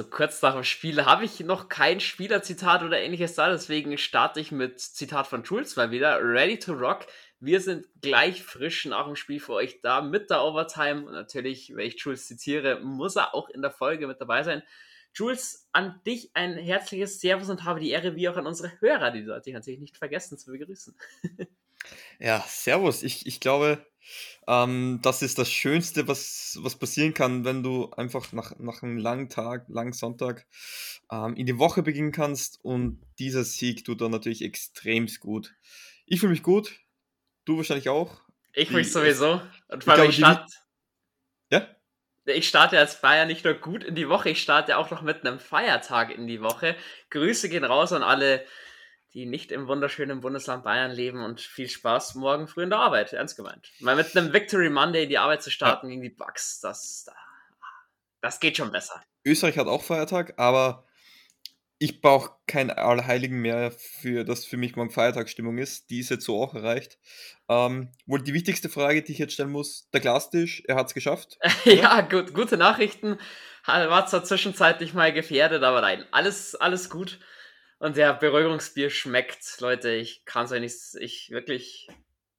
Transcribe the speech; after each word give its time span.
also 0.00 0.08
kurz 0.08 0.40
nach 0.40 0.54
dem 0.54 0.64
Spiel 0.64 1.04
habe 1.04 1.26
ich 1.26 1.40
noch 1.40 1.68
kein 1.68 2.00
Spielerzitat 2.00 2.82
oder 2.82 2.98
ähnliches 2.98 3.34
da, 3.34 3.50
deswegen 3.50 3.98
starte 3.98 4.40
ich 4.40 4.50
mit 4.50 4.80
Zitat 4.80 5.26
von 5.26 5.42
Jules 5.42 5.76
mal 5.76 5.90
wieder. 5.90 6.18
Ready 6.22 6.58
to 6.58 6.72
rock. 6.72 7.06
Wir 7.38 7.60
sind 7.60 7.86
gleich 8.00 8.42
frisch 8.42 8.86
nach 8.86 9.04
dem 9.04 9.14
Spiel 9.14 9.40
für 9.40 9.52
euch 9.52 9.82
da 9.82 10.00
mit 10.00 10.30
der 10.30 10.42
Overtime. 10.42 11.04
Und 11.04 11.12
natürlich, 11.12 11.76
wenn 11.76 11.86
ich 11.86 12.00
Jules 12.00 12.26
zitiere, 12.26 12.80
muss 12.80 13.16
er 13.16 13.34
auch 13.34 13.50
in 13.50 13.60
der 13.60 13.72
Folge 13.72 14.06
mit 14.06 14.22
dabei 14.22 14.42
sein. 14.42 14.62
Jules, 15.12 15.68
an 15.72 16.00
dich 16.06 16.30
ein 16.32 16.56
herzliches 16.56 17.20
Servus 17.20 17.50
und 17.50 17.64
habe 17.64 17.80
die 17.80 17.90
Ehre, 17.90 18.16
wie 18.16 18.30
auch 18.30 18.38
an 18.38 18.46
unsere 18.46 18.72
Hörer, 18.80 19.10
die 19.10 19.24
sollte 19.24 19.50
ich 19.50 19.54
natürlich 19.54 19.80
nicht 19.80 19.98
vergessen 19.98 20.38
zu 20.38 20.50
begrüßen. 20.50 20.96
ja, 22.18 22.44
Servus. 22.46 23.02
Ich, 23.02 23.26
ich 23.26 23.40
glaube, 23.40 23.84
ähm, 24.46 24.98
das 25.02 25.22
ist 25.22 25.38
das 25.38 25.50
Schönste, 25.50 26.08
was, 26.08 26.58
was 26.60 26.76
passieren 26.76 27.14
kann, 27.14 27.44
wenn 27.44 27.62
du 27.62 27.90
einfach 27.92 28.32
nach, 28.32 28.58
nach 28.58 28.82
einem 28.82 28.98
langen 28.98 29.28
Tag, 29.28 29.66
langen 29.68 29.92
Sonntag 29.92 30.46
ähm, 31.10 31.36
in 31.36 31.46
die 31.46 31.58
Woche 31.58 31.82
beginnen 31.82 32.12
kannst 32.12 32.58
und 32.64 33.00
dieser 33.18 33.44
Sieg 33.44 33.84
tut 33.84 34.00
dann 34.00 34.10
natürlich 34.10 34.42
extrem 34.42 35.06
gut. 35.20 35.54
Ich 36.06 36.20
fühle 36.20 36.32
mich 36.32 36.42
gut, 36.42 36.80
du 37.44 37.58
wahrscheinlich 37.58 37.88
auch. 37.88 38.20
Ich 38.52 38.68
fühle 38.68 38.80
mich 38.80 38.92
sowieso. 38.92 39.40
Und 39.68 39.84
vor 39.84 39.94
allem, 39.94 40.10
ich, 40.10 40.16
glaub, 40.16 40.44
ich, 40.46 41.58
ja? 41.58 41.66
ich 42.24 42.48
starte 42.48 42.78
als 42.78 43.00
Bayern 43.00 43.28
nicht 43.28 43.44
nur 43.44 43.54
gut 43.54 43.84
in 43.84 43.94
die 43.94 44.08
Woche, 44.08 44.30
ich 44.30 44.42
starte 44.42 44.78
auch 44.78 44.90
noch 44.90 45.02
mit 45.02 45.24
einem 45.24 45.38
Feiertag 45.38 46.10
in 46.10 46.26
die 46.26 46.40
Woche. 46.40 46.74
Grüße 47.10 47.48
gehen 47.48 47.64
raus 47.64 47.92
an 47.92 48.02
alle, 48.02 48.44
die 49.14 49.26
nicht 49.26 49.50
im 49.52 49.66
wunderschönen 49.66 50.20
Bundesland 50.20 50.64
Bayern 50.64 50.92
leben 50.92 51.22
und 51.22 51.40
viel 51.40 51.68
Spaß 51.68 52.14
morgen 52.14 52.46
früh 52.46 52.62
in 52.62 52.70
der 52.70 52.78
Arbeit, 52.78 53.12
ernst 53.12 53.36
gemeint. 53.36 53.70
Mal 53.80 53.96
mit 53.96 54.16
einem 54.16 54.32
Victory 54.32 54.70
Monday 54.70 55.04
in 55.04 55.08
die 55.08 55.18
Arbeit 55.18 55.42
zu 55.42 55.50
starten 55.50 55.86
ja. 55.86 55.90
gegen 55.90 56.02
die 56.02 56.10
Bucks, 56.10 56.60
das, 56.60 57.06
das 58.20 58.40
geht 58.40 58.56
schon 58.56 58.72
besser. 58.72 59.02
Österreich 59.24 59.58
hat 59.58 59.66
auch 59.66 59.82
Feiertag, 59.82 60.34
aber 60.38 60.86
ich 61.82 62.02
brauche 62.02 62.32
kein 62.46 62.70
Allerheiligen 62.70 63.40
mehr, 63.40 63.70
für 63.72 64.24
das 64.24 64.44
für 64.44 64.58
mich 64.58 64.76
morgen 64.76 64.90
Feiertagsstimmung 64.90 65.56
ist. 65.56 65.88
Die 65.88 66.00
ist 66.00 66.10
jetzt 66.10 66.26
so 66.26 66.40
auch 66.40 66.54
erreicht. 66.54 66.98
Ähm, 67.48 67.90
wohl 68.04 68.22
die 68.22 68.34
wichtigste 68.34 68.68
Frage, 68.68 69.02
die 69.02 69.12
ich 69.12 69.18
jetzt 69.18 69.32
stellen 69.32 69.50
muss: 69.50 69.88
der 69.90 70.02
Glastisch, 70.02 70.62
er 70.68 70.76
hat 70.76 70.88
es 70.88 70.94
geschafft. 70.94 71.38
ja, 71.64 72.02
gut, 72.02 72.34
gute 72.34 72.58
Nachrichten. 72.58 73.18
War 73.64 74.06
zwar 74.06 74.24
zwischenzeitlich 74.24 74.92
mal 74.92 75.12
gefährdet, 75.12 75.62
aber 75.62 75.80
nein, 75.80 76.04
alles, 76.10 76.54
alles 76.54 76.90
gut. 76.90 77.18
Und 77.80 77.96
der 77.96 78.14
Beruhigungsbier 78.14 78.90
schmeckt, 78.90 79.60
Leute. 79.60 79.90
Ich 79.90 80.24
kann 80.24 80.44
es 80.44 80.52
euch 80.52 80.60
nicht, 80.60 80.76
ich 81.00 81.30
wirklich, 81.30 81.88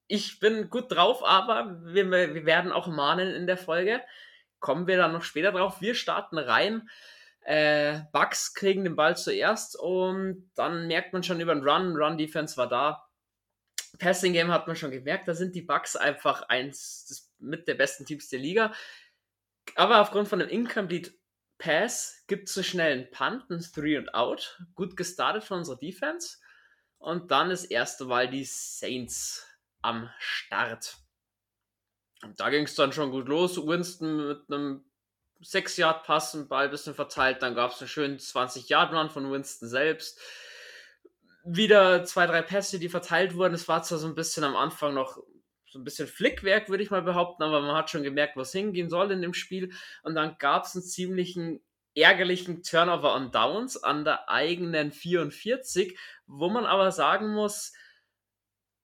ich 0.08 0.40
bin 0.40 0.70
gut 0.70 0.90
drauf, 0.90 1.26
aber 1.26 1.82
wir, 1.84 2.10
wir 2.10 2.46
werden 2.46 2.72
auch 2.72 2.88
mahnen 2.88 3.34
in 3.34 3.48
der 3.48 3.58
Folge. 3.58 4.02
Kommen 4.60 4.88
wir 4.88 4.96
dann 4.96 5.12
noch 5.12 5.24
später 5.24 5.52
drauf. 5.52 5.82
Wir 5.82 5.96
starten 5.96 6.38
rein 6.38 6.88
äh, 7.44 8.02
Bucks 8.12 8.54
kriegen 8.54 8.84
den 8.84 8.96
Ball 8.96 9.18
zuerst 9.18 9.78
und 9.78 10.52
dann 10.56 10.88
merkt 10.88 11.14
man 11.14 11.24
schon 11.24 11.42
über 11.42 11.54
den 11.54 11.68
Run, 11.68 11.96
Run-Defense 11.96 12.58
war 12.58 12.70
da. 12.70 13.08
Passing 14.00 14.34
Game 14.34 14.52
hat 14.52 14.68
man 14.68 14.76
schon 14.76 14.92
gemerkt, 14.92 15.28
da 15.28 15.34
sind 15.34 15.56
die 15.56 15.62
Bucks 15.62 15.96
einfach 15.96 16.44
eins 16.44 17.32
mit 17.40 17.68
der 17.68 17.76
besten 17.76 18.06
Teams 18.06 18.30
der 18.30 18.40
Liga. 18.40 18.74
Aber 19.76 20.02
aufgrund 20.02 20.28
von 20.28 20.42
einem 20.42 20.50
Incomplete 20.50 21.12
Pass 21.62 22.24
gibt 22.26 22.50
es 22.50 22.76
einen 22.76 23.10
Punt, 23.12 23.50
ein 23.52 23.62
Three 23.62 23.96
and 23.96 24.14
Out. 24.16 24.60
Gut 24.74 24.98
gestartet 24.98 25.44
von 25.44 25.60
unserer 25.60 25.78
Defense. 25.78 26.38
Und 26.98 27.30
dann 27.30 27.50
das 27.50 27.66
erste 27.66 28.06
Mal 28.06 28.30
die 28.30 28.46
Saints 28.46 29.46
am 29.82 30.10
Start. 30.18 30.98
Und 32.24 32.40
da 32.40 32.50
ging 32.50 32.66
es 32.66 32.76
dann 32.76 32.94
schon 32.94 33.12
gut 33.12 33.28
los. 33.28 33.58
Winston 33.58 34.28
mit 34.28 34.42
einem 34.50 34.84
6 35.42 35.78
Yard 35.78 36.04
Pass, 36.04 36.32
den 36.32 36.48
Ball 36.48 36.66
ein 36.66 36.72
bisschen 36.72 36.96
verteilt, 36.96 37.42
dann 37.42 37.56
gab 37.56 37.72
es 37.72 37.80
einen 37.80 37.88
schönen 37.88 38.20
20 38.20 38.70
Yard 38.70 38.94
Run 38.94 39.10
von 39.10 39.32
Winston 39.32 39.68
selbst. 39.68 40.20
Wieder 41.44 42.04
zwei, 42.06 42.28
drei 42.28 42.42
Pässe, 42.42 42.80
die 42.80 42.90
verteilt 42.90 43.36
wurden. 43.36 43.56
Es 43.56 43.68
war 43.68 43.82
zwar 43.82 43.98
so 43.98 44.08
ein 44.08 44.16
bisschen 44.16 44.44
am 44.44 44.56
Anfang 44.56 44.94
noch 44.94 45.18
so 45.72 45.80
ein 45.80 45.86
bisschen 45.86 46.08
Flickwerk, 46.08 46.70
würde 46.70 46.84
ich 46.84 46.92
mal 46.92 47.02
behaupten, 47.02 47.44
aber 47.44 47.62
man 47.62 47.76
hat 47.76 47.90
schon 47.90 48.04
gemerkt, 48.04 48.36
was 48.36 48.52
hingehen 48.52 48.90
soll 48.90 49.10
in 49.12 49.22
dem 49.22 49.34
Spiel. 49.34 49.72
Und 50.04 50.16
dann 50.16 50.36
gab 50.38 50.66
es 50.66 50.76
einen 50.76 50.84
ziemlichen 50.84 51.62
ärgerlichen 51.96 52.62
Turnover 52.62 53.16
on 53.16 53.32
Downs 53.32 53.82
an 53.82 54.04
der 54.04 54.30
eigenen 54.30 54.92
44, 54.92 55.98
wo 56.28 56.50
man 56.50 56.66
aber 56.66 56.92
sagen 56.92 57.34
muss, 57.34 57.74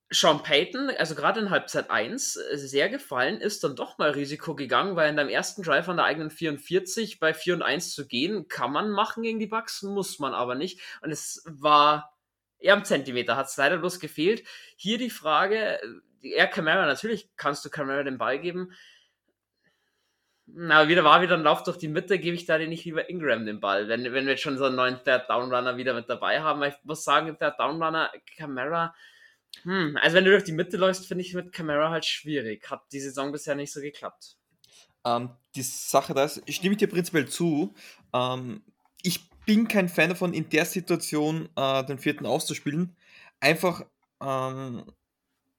Sean 0.09 0.42
Payton, 0.42 0.90
also 0.92 1.16
gerade 1.16 1.42
in 1.42 1.50
Halbzeit 1.50 1.92
1, 1.92 2.38
äh, 2.38 2.58
sehr 2.58 2.88
gefallen, 2.88 3.42
ist 3.42 3.66
dann 3.66 3.75
doch 3.75 3.98
mal 3.98 4.12
Risiko 4.12 4.56
gegangen, 4.56 4.96
weil 4.96 5.09
in 5.09 5.18
deinem 5.18 5.28
ersten 5.28 5.64
Drive 5.64 5.90
an 5.90 5.98
der 5.98 6.06
eigenen 6.06 6.30
44 6.30 7.19
bei 7.19 7.34
4 7.34 7.56
und 7.56 7.62
1 7.62 7.94
zu 7.94 8.08
gehen, 8.08 8.48
kann 8.48 8.72
man 8.72 8.90
machen 8.90 9.24
gegen 9.24 9.40
die 9.40 9.48
Bucks, 9.48 9.84
muss 9.84 10.19
man 10.19 10.34
aber 10.34 10.56
nicht. 10.56 10.80
Und 11.02 11.12
es 11.12 11.44
war 11.46 12.18
eher 12.58 12.74
am 12.74 12.86
Zentimeter, 12.86 13.36
hat 13.36 13.48
es 13.48 13.58
leider 13.58 13.80
bloß 13.80 14.00
gefehlt. 14.00 14.48
Hier 14.78 14.98
die 14.98 15.09
Frage, 15.09 15.78
er 16.33 16.47
Camara, 16.47 16.85
natürlich 16.85 17.29
kannst 17.35 17.63
du 17.65 17.69
Camara 17.69 18.03
den 18.03 18.17
Ball 18.17 18.39
geben. 18.39 18.73
Na, 20.45 20.88
wieder 20.88 21.03
war 21.03 21.21
wieder 21.21 21.35
ein 21.35 21.43
Lauf 21.43 21.63
durch 21.63 21.77
die 21.77 21.89
Mitte, 21.89 22.19
gebe 22.19 22.35
ich 22.35 22.45
da 22.45 22.57
den 22.57 22.69
nicht 22.69 22.85
lieber 22.85 23.09
Ingram 23.09 23.45
den 23.45 23.59
Ball, 23.59 23.89
wenn, 23.89 24.03
wenn 24.05 24.25
wir 24.25 24.31
jetzt 24.31 24.41
schon 24.41 24.57
so 24.57 24.65
einen 24.65 24.77
neuen 24.77 25.03
Third 25.03 25.29
Down 25.29 25.53
Runner 25.53 25.75
wieder 25.75 25.93
mit 25.93 26.09
dabei 26.09 26.41
haben. 26.41 26.63
Ich 26.63 26.75
muss 26.83 27.03
sagen, 27.03 27.38
Third 27.38 27.59
Down 27.59 27.81
Runner, 27.83 28.09
Camara, 28.38 28.95
hm, 29.63 29.97
also 30.01 30.15
wenn 30.15 30.25
du 30.25 30.31
durch 30.31 30.43
die 30.43 30.51
Mitte 30.51 30.77
läufst, 30.77 31.07
finde 31.07 31.23
ich 31.23 31.33
mit 31.33 31.51
Camara 31.51 31.89
halt 31.89 32.05
schwierig. 32.05 32.69
Hat 32.69 32.83
die 32.91 32.99
Saison 32.99 33.31
bisher 33.31 33.55
nicht 33.55 33.73
so 33.73 33.81
geklappt. 33.81 34.38
Ähm, 35.05 35.31
die 35.55 35.61
Sache 35.63 36.13
da 36.13 36.25
ist, 36.25 36.41
ich 36.45 36.57
stimme 36.57 36.75
dir 36.75 36.88
prinzipiell 36.88 37.27
zu. 37.27 37.73
Ähm, 38.13 38.63
ich 39.01 39.29
bin 39.45 39.67
kein 39.67 39.89
Fan 39.89 40.09
davon, 40.09 40.33
in 40.33 40.49
der 40.49 40.65
Situation 40.65 41.49
äh, 41.55 41.83
den 41.85 41.99
vierten 41.99 42.25
auszuspielen. 42.25 42.95
Einfach, 43.39 43.85
ähm, 44.21 44.83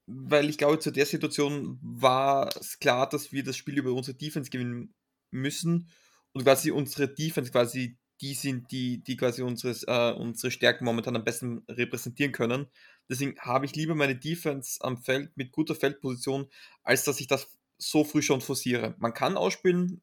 weil 0.09 0.49
ich 0.49 0.57
glaube, 0.57 0.79
zu 0.79 0.91
der 0.91 1.05
Situation 1.05 1.79
war 1.83 2.49
es 2.57 2.79
klar, 2.79 3.09
dass 3.09 3.31
wir 3.31 3.45
das 3.45 3.57
Spiel 3.57 3.77
über 3.79 3.93
unsere 3.93 4.17
Defense 4.17 4.51
gewinnen 4.51 4.95
müssen 5.31 5.91
und 6.33 6.45
quasi 6.45 6.71
unsere 6.71 7.09
Defense 7.09 7.53
quasi 7.53 7.99
die 8.21 8.35
sind, 8.35 8.73
die, 8.73 9.03
die 9.05 9.17
quasi 9.17 9.43
unseres, 9.43 9.85
äh, 9.85 10.13
unsere 10.13 10.51
Stärken 10.51 10.85
momentan 10.85 11.15
am 11.15 11.25
besten 11.25 11.63
repräsentieren 11.69 12.33
können. 12.33 12.67
Deswegen 13.09 13.39
habe 13.39 13.67
ich 13.67 13.77
lieber 13.77 13.95
meine 13.95 14.17
Defense 14.17 14.83
am 14.83 14.99
Feld 14.99 15.37
mit 15.37 15.53
guter 15.53 15.75
Feldposition, 15.75 16.49
als 16.83 17.05
dass 17.05 17.21
ich 17.21 17.27
das 17.27 17.49
so 17.77 18.03
früh 18.03 18.23
schon 18.23 18.41
forciere. 18.41 18.97
Man 18.99 19.15
kann 19.15 19.37
ausspielen, 19.37 20.03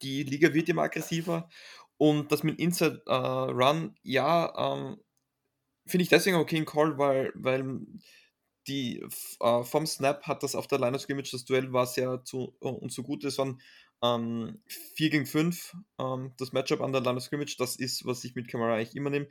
die 0.00 0.22
Liga 0.22 0.54
wird 0.54 0.68
immer 0.68 0.82
aggressiver 0.82 1.50
und 1.98 2.32
das 2.32 2.44
mit 2.44 2.58
Inside 2.60 3.02
äh, 3.06 3.12
Run, 3.12 3.96
ja, 4.02 4.52
ähm, 4.56 4.96
finde 5.86 6.04
ich 6.04 6.08
deswegen 6.08 6.36
okay 6.36 6.56
in 6.56 6.64
Call, 6.64 6.96
weil, 6.98 7.32
weil 7.34 7.80
die 8.68 9.04
äh, 9.40 9.62
vom 9.64 9.86
Snap 9.86 10.24
hat 10.24 10.42
das 10.42 10.54
auf 10.54 10.66
der 10.66 10.78
Line 10.78 10.96
of 10.96 11.02
Scrimmage, 11.02 11.30
das 11.32 11.44
Duell 11.44 11.72
war 11.72 11.86
sehr 11.86 12.24
zu 12.24 12.54
uh, 12.60 12.68
und 12.68 12.92
so 12.92 13.02
gut. 13.02 13.24
Es 13.24 13.38
waren 13.38 13.60
ähm, 14.02 14.60
4 14.94 15.10
gegen 15.10 15.26
5, 15.26 15.76
ähm, 15.98 16.32
das 16.38 16.52
Matchup 16.52 16.80
an 16.80 16.92
der 16.92 17.00
Line 17.00 17.16
of 17.16 17.24
Scrimmage, 17.24 17.56
das 17.58 17.76
ist, 17.76 18.06
was 18.06 18.22
ich 18.24 18.34
mit 18.34 18.48
Kamera 18.48 18.74
eigentlich 18.74 18.94
immer 18.94 19.10
nehme 19.10 19.28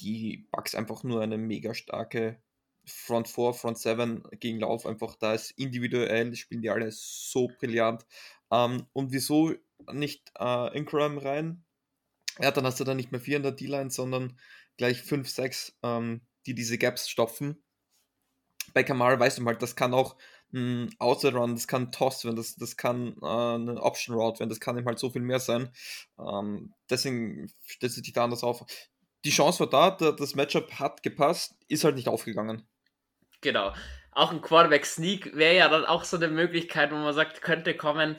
die 0.00 0.46
Bugs 0.52 0.74
einfach 0.74 1.02
nur 1.02 1.22
eine 1.22 1.38
mega 1.38 1.74
starke 1.74 2.40
Front 2.86 3.28
4, 3.28 3.52
Front 3.52 3.78
7 3.78 4.22
gegen 4.40 4.60
Lauf. 4.60 4.86
Einfach 4.86 5.16
da 5.16 5.34
ist 5.34 5.50
individuell, 5.52 6.34
spielen 6.34 6.62
die 6.62 6.70
alle 6.70 6.90
so 6.90 7.48
brillant. 7.48 8.06
Ähm, 8.50 8.86
und 8.92 9.12
wieso 9.12 9.54
nicht 9.92 10.32
äh, 10.38 10.76
Ingram 10.76 11.18
rein? 11.18 11.64
Ja, 12.40 12.50
dann 12.50 12.64
hast 12.64 12.80
du 12.80 12.84
dann 12.84 12.96
nicht 12.96 13.12
mehr 13.12 13.20
4 13.20 13.38
in 13.38 13.42
der 13.42 13.52
D-Line, 13.52 13.90
sondern 13.90 14.38
gleich 14.76 15.02
5, 15.02 15.28
6, 15.28 15.78
ähm, 15.82 16.22
die 16.46 16.54
diese 16.54 16.78
Gaps 16.78 17.08
stopfen. 17.08 17.62
Bei 18.78 18.84
Kamara 18.84 19.18
weißt 19.18 19.38
du 19.38 19.44
halt, 19.44 19.60
das 19.60 19.74
kann 19.74 19.92
auch 19.92 20.16
ein 20.54 20.94
Outside 21.00 21.36
Run, 21.36 21.56
das 21.56 21.66
kann 21.66 21.90
Toss 21.90 22.24
werden, 22.24 22.36
das, 22.36 22.54
das 22.54 22.76
kann 22.76 23.16
äh, 23.20 23.26
eine 23.26 23.82
Option 23.82 24.14
Route 24.14 24.38
werden, 24.38 24.50
das 24.50 24.60
kann 24.60 24.78
eben 24.78 24.86
halt 24.86 25.00
so 25.00 25.10
viel 25.10 25.20
mehr 25.20 25.40
sein. 25.40 25.72
Ähm, 26.18 26.72
deswegen 26.88 27.52
stellt 27.66 27.92
sich 27.92 28.12
da 28.12 28.24
anders 28.24 28.44
auf 28.44 28.64
die 29.24 29.30
Chance 29.30 29.60
war 29.60 29.68
da, 29.68 30.12
das 30.12 30.34
Matchup 30.34 30.78
hat 30.78 31.02
gepasst, 31.02 31.56
ist 31.68 31.84
halt 31.84 31.96
nicht 31.96 32.08
aufgegangen. 32.08 32.66
Genau. 33.40 33.72
Auch 34.12 34.32
ein 34.32 34.40
Quarterback-Sneak 34.42 35.36
wäre 35.36 35.56
ja 35.56 35.68
dann 35.68 35.84
auch 35.84 36.04
so 36.04 36.16
eine 36.16 36.28
Möglichkeit, 36.28 36.90
wo 36.90 36.96
man 36.96 37.14
sagt, 37.14 37.42
könnte 37.42 37.76
kommen. 37.76 38.16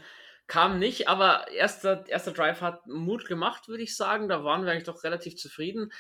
Kam 0.48 0.80
nicht, 0.80 1.08
aber 1.08 1.48
erster, 1.52 2.08
erster 2.08 2.32
Drive 2.32 2.62
hat 2.62 2.88
Mut 2.88 3.28
gemacht, 3.28 3.68
würde 3.68 3.84
ich 3.84 3.96
sagen. 3.96 4.30
Da 4.30 4.44
waren 4.44 4.66
wir 4.66 4.72
eigentlich 4.72 4.86
doch 4.86 5.04
relativ 5.04 5.36
zufrieden. 5.38 5.92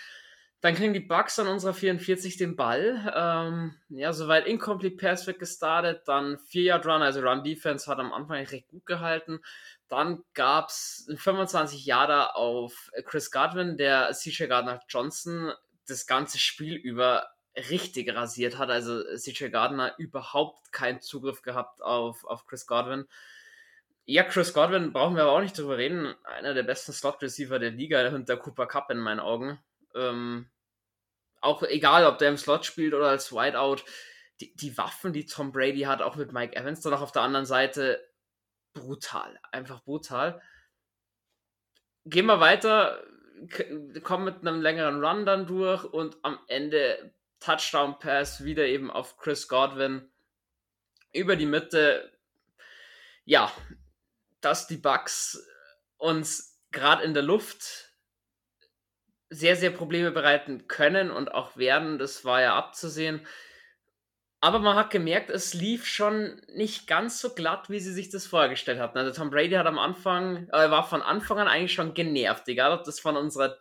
Dann 0.62 0.76
kriegen 0.76 0.94
die 0.94 1.00
Bucks 1.00 1.40
an 1.40 1.48
unserer 1.48 1.74
44 1.74 2.36
den 2.36 2.58
Ball. 2.58 3.14
Ähm, 3.16 3.76
ja, 3.90 4.12
soweit 4.12 4.46
Incomplete 4.46 4.98
Pass 4.98 5.26
wird 5.26 5.40
gestartet. 5.40 6.02
Dann 6.06 6.38
4-Yard-Run, 6.38 7.02
also 7.02 7.22
Run-Defense 7.22 7.90
hat 7.90 8.00
am 8.00 8.12
Anfang 8.12 8.44
recht 8.44 8.68
gut 8.68 8.86
gehalten. 8.86 9.40
Dann 9.88 10.24
gab 10.34 10.70
es 10.70 11.10
25 11.16 11.86
Jahre 11.86 12.36
auf 12.36 12.92
Chris 13.06 13.32
Godwin, 13.32 13.78
der 13.78 14.12
CJ 14.12 14.48
Gardner 14.48 14.82
Johnson 14.90 15.54
das 15.88 16.06
ganze 16.06 16.38
Spiel 16.38 16.76
über 16.76 17.30
richtig 17.56 18.14
rasiert 18.14 18.58
hat. 18.58 18.70
Also 18.70 19.02
CJ 19.16 19.50
Gardner 19.50 19.94
überhaupt 19.98 20.74
keinen 20.74 21.00
Zugriff 21.00 21.42
gehabt 21.42 21.82
auf, 21.82 22.26
auf 22.26 22.46
Chris 22.46 22.68
Godwin. 22.68 23.06
Ja, 24.06 24.24
Chris 24.24 24.54
Godwin 24.54 24.92
brauchen 24.92 25.16
wir 25.16 25.24
aber 25.24 25.34
auch 25.34 25.42
nicht 25.42 25.58
drüber 25.58 25.78
reden. 25.78 26.16
Einer 26.24 26.54
der 26.54 26.64
besten 26.64 26.92
Slot-Receiver 26.92 27.60
der 27.60 27.72
Liga 27.72 28.10
hinter 28.10 28.38
Cooper 28.38 28.66
Cup 28.66 28.90
in 28.90 28.98
meinen 28.98 29.20
Augen. 29.20 29.60
Ähm, 29.95 30.50
auch 31.41 31.63
egal, 31.63 32.06
ob 32.06 32.18
der 32.18 32.30
im 32.30 32.38
Slot 32.38 32.65
spielt 32.65 32.94
oder 32.94 33.07
als 33.07 33.31
Whiteout, 33.31 33.83
die, 34.41 34.56
die 34.56 34.77
Waffen, 34.77 35.13
die 35.13 35.25
Tom 35.25 35.51
Brady 35.51 35.81
hat, 35.81 36.01
auch 36.01 36.15
mit 36.15 36.31
Mike 36.31 36.56
Evans 36.56 36.81
dann 36.81 36.94
auch 36.94 37.01
auf 37.01 37.12
der 37.12 37.21
anderen 37.21 37.45
Seite, 37.45 38.06
brutal. 38.74 39.39
Einfach 39.51 39.83
brutal. 39.83 40.41
Gehen 42.06 42.25
wir 42.25 42.39
weiter, 42.39 43.03
kommen 44.03 44.25
mit 44.25 44.41
einem 44.41 44.62
längeren 44.62 45.03
Run 45.03 45.25
dann 45.25 45.47
durch 45.47 45.83
und 45.86 46.18
am 46.24 46.39
Ende 46.47 47.13
Touchdown 47.39 48.00
Pass 48.00 48.44
wieder 48.44 48.65
eben 48.65 48.91
auf 48.91 49.18
Chris 49.18 49.47
Godwin 49.47 50.09
über 51.13 51.36
die 51.36 51.45
Mitte. 51.45 52.12
Ja, 53.25 53.51
dass 54.41 54.68
die 54.68 54.77
Bugs 54.77 55.45
uns 55.97 56.59
gerade 56.71 57.03
in 57.03 57.13
der 57.13 57.24
Luft 57.24 57.88
sehr, 59.30 59.56
sehr 59.56 59.72
Probleme 59.72 60.12
bereiten 60.12 60.68
können 60.68 61.12
und 61.12 61.34
auch 61.34 61.58
werden, 61.58 62.00
das 62.00 62.26
war 62.26 62.42
ja 62.42 62.56
abzusehen. 62.56 63.26
Aber 64.42 64.60
man 64.60 64.78
hat 64.78 64.90
gemerkt, 64.90 65.30
es 65.30 65.54
lief 65.54 65.86
schon 65.86 66.42
nicht 66.56 66.88
ganz 66.88 67.20
so 67.20 67.34
glatt, 67.34 67.70
wie 67.70 67.80
sie 67.80 67.92
sich 67.92 68.10
das 68.10 68.26
vorgestellt 68.26 68.80
hatten. 68.80 68.98
Also 68.98 69.12
Tom 69.12 69.30
Brady 69.30 69.56
hat 69.56 69.68
am 69.68 69.78
Anfang, 69.78 70.48
äh, 70.50 70.72
war 70.72 70.88
von 70.88 71.02
Anfang 71.02 71.40
an 71.40 71.48
eigentlich 71.48 71.74
schon 71.74 71.94
genervt, 71.94 72.48
egal 72.48 72.72
ob 72.72 72.86
das 72.86 73.00
von 73.00 73.18
unserer 73.18 73.58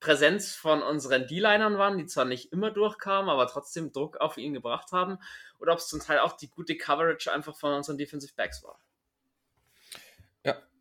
Präsenz 0.00 0.54
von 0.54 0.82
unseren 0.82 1.26
D-Linern 1.28 1.78
waren, 1.78 1.96
die 1.96 2.06
zwar 2.06 2.24
nicht 2.24 2.50
immer 2.50 2.70
durchkamen, 2.70 3.30
aber 3.30 3.46
trotzdem 3.46 3.92
Druck 3.92 4.16
auf 4.16 4.36
ihn 4.36 4.52
gebracht 4.52 4.90
haben, 4.90 5.18
oder 5.58 5.72
ob 5.72 5.78
es 5.78 5.88
zum 5.88 6.00
Teil 6.00 6.18
auch 6.18 6.36
die 6.36 6.50
gute 6.50 6.76
Coverage 6.76 7.32
einfach 7.32 7.54
von 7.56 7.72
unseren 7.72 7.98
Defensive 7.98 8.34
Backs 8.34 8.64
war. 8.64 8.80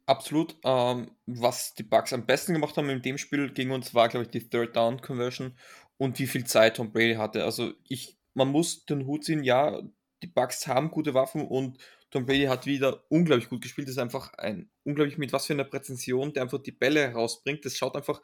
Absolut. 0.05 0.57
Ähm, 0.63 1.11
was 1.25 1.73
die 1.75 1.83
Bucks 1.83 2.11
am 2.13 2.25
besten 2.25 2.53
gemacht 2.53 2.75
haben 2.77 2.89
in 2.89 3.01
dem 3.01 3.17
Spiel 3.17 3.51
gegen 3.53 3.71
uns 3.71 3.93
war, 3.93 4.09
glaube 4.09 4.25
ich, 4.25 4.31
die 4.31 4.47
Third 4.49 4.75
Down 4.75 5.01
Conversion 5.01 5.55
und 5.97 6.19
wie 6.19 6.27
viel 6.27 6.45
Zeit 6.45 6.77
Tom 6.77 6.91
Brady 6.91 7.15
hatte. 7.15 7.43
Also 7.43 7.73
ich 7.87 8.17
man 8.33 8.49
muss 8.49 8.85
den 8.85 9.05
Hut 9.07 9.25
ziehen, 9.25 9.43
ja, 9.43 9.81
die 10.23 10.27
Bucks 10.27 10.67
haben 10.67 10.91
gute 10.91 11.13
Waffen 11.13 11.47
und 11.47 11.77
Tom 12.11 12.25
Brady 12.25 12.45
hat 12.45 12.65
wieder 12.65 13.03
unglaublich 13.09 13.49
gut 13.49 13.61
gespielt. 13.61 13.87
Das 13.87 13.93
ist 13.95 14.01
einfach 14.01 14.33
ein 14.35 14.69
unglaublich 14.83 15.17
mit 15.17 15.33
was 15.33 15.45
für 15.45 15.53
einer 15.53 15.63
Präzision, 15.63 16.33
der 16.33 16.43
einfach 16.43 16.61
die 16.61 16.71
Bälle 16.71 17.01
herausbringt. 17.01 17.65
Das 17.65 17.77
schaut 17.77 17.95
einfach 17.95 18.21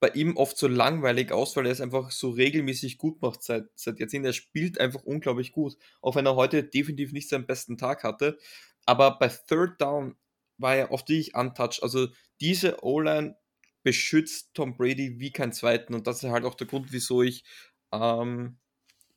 bei 0.00 0.08
ihm 0.08 0.36
oft 0.36 0.56
so 0.58 0.68
langweilig 0.68 1.32
aus, 1.32 1.56
weil 1.56 1.66
er 1.66 1.72
es 1.72 1.80
einfach 1.80 2.10
so 2.10 2.30
regelmäßig 2.30 2.98
gut 2.98 3.22
macht 3.22 3.42
seit, 3.42 3.66
seit 3.74 4.00
Jahrzehnten. 4.00 4.26
Er 4.26 4.32
spielt 4.32 4.80
einfach 4.80 5.02
unglaublich 5.04 5.52
gut, 5.52 5.76
auch 6.00 6.16
wenn 6.16 6.26
er 6.26 6.36
heute 6.36 6.64
definitiv 6.64 7.12
nicht 7.12 7.28
seinen 7.28 7.46
besten 7.46 7.78
Tag 7.78 8.02
hatte. 8.04 8.38
Aber 8.84 9.18
bei 9.18 9.28
Third 9.28 9.80
Down 9.80 10.16
war 10.62 10.76
er 10.76 10.90
oft 10.90 11.08
wirklich 11.08 11.34
untouched. 11.34 11.82
Also 11.82 12.08
diese 12.40 12.82
O-Line 12.82 13.36
beschützt 13.82 14.54
Tom 14.54 14.76
Brady 14.76 15.18
wie 15.18 15.32
kein 15.32 15.52
zweiten 15.52 15.94
und 15.94 16.06
das 16.06 16.22
ist 16.22 16.30
halt 16.30 16.44
auch 16.44 16.54
der 16.54 16.66
Grund, 16.66 16.92
wieso 16.92 17.22
ich 17.22 17.44
ähm, 17.92 18.58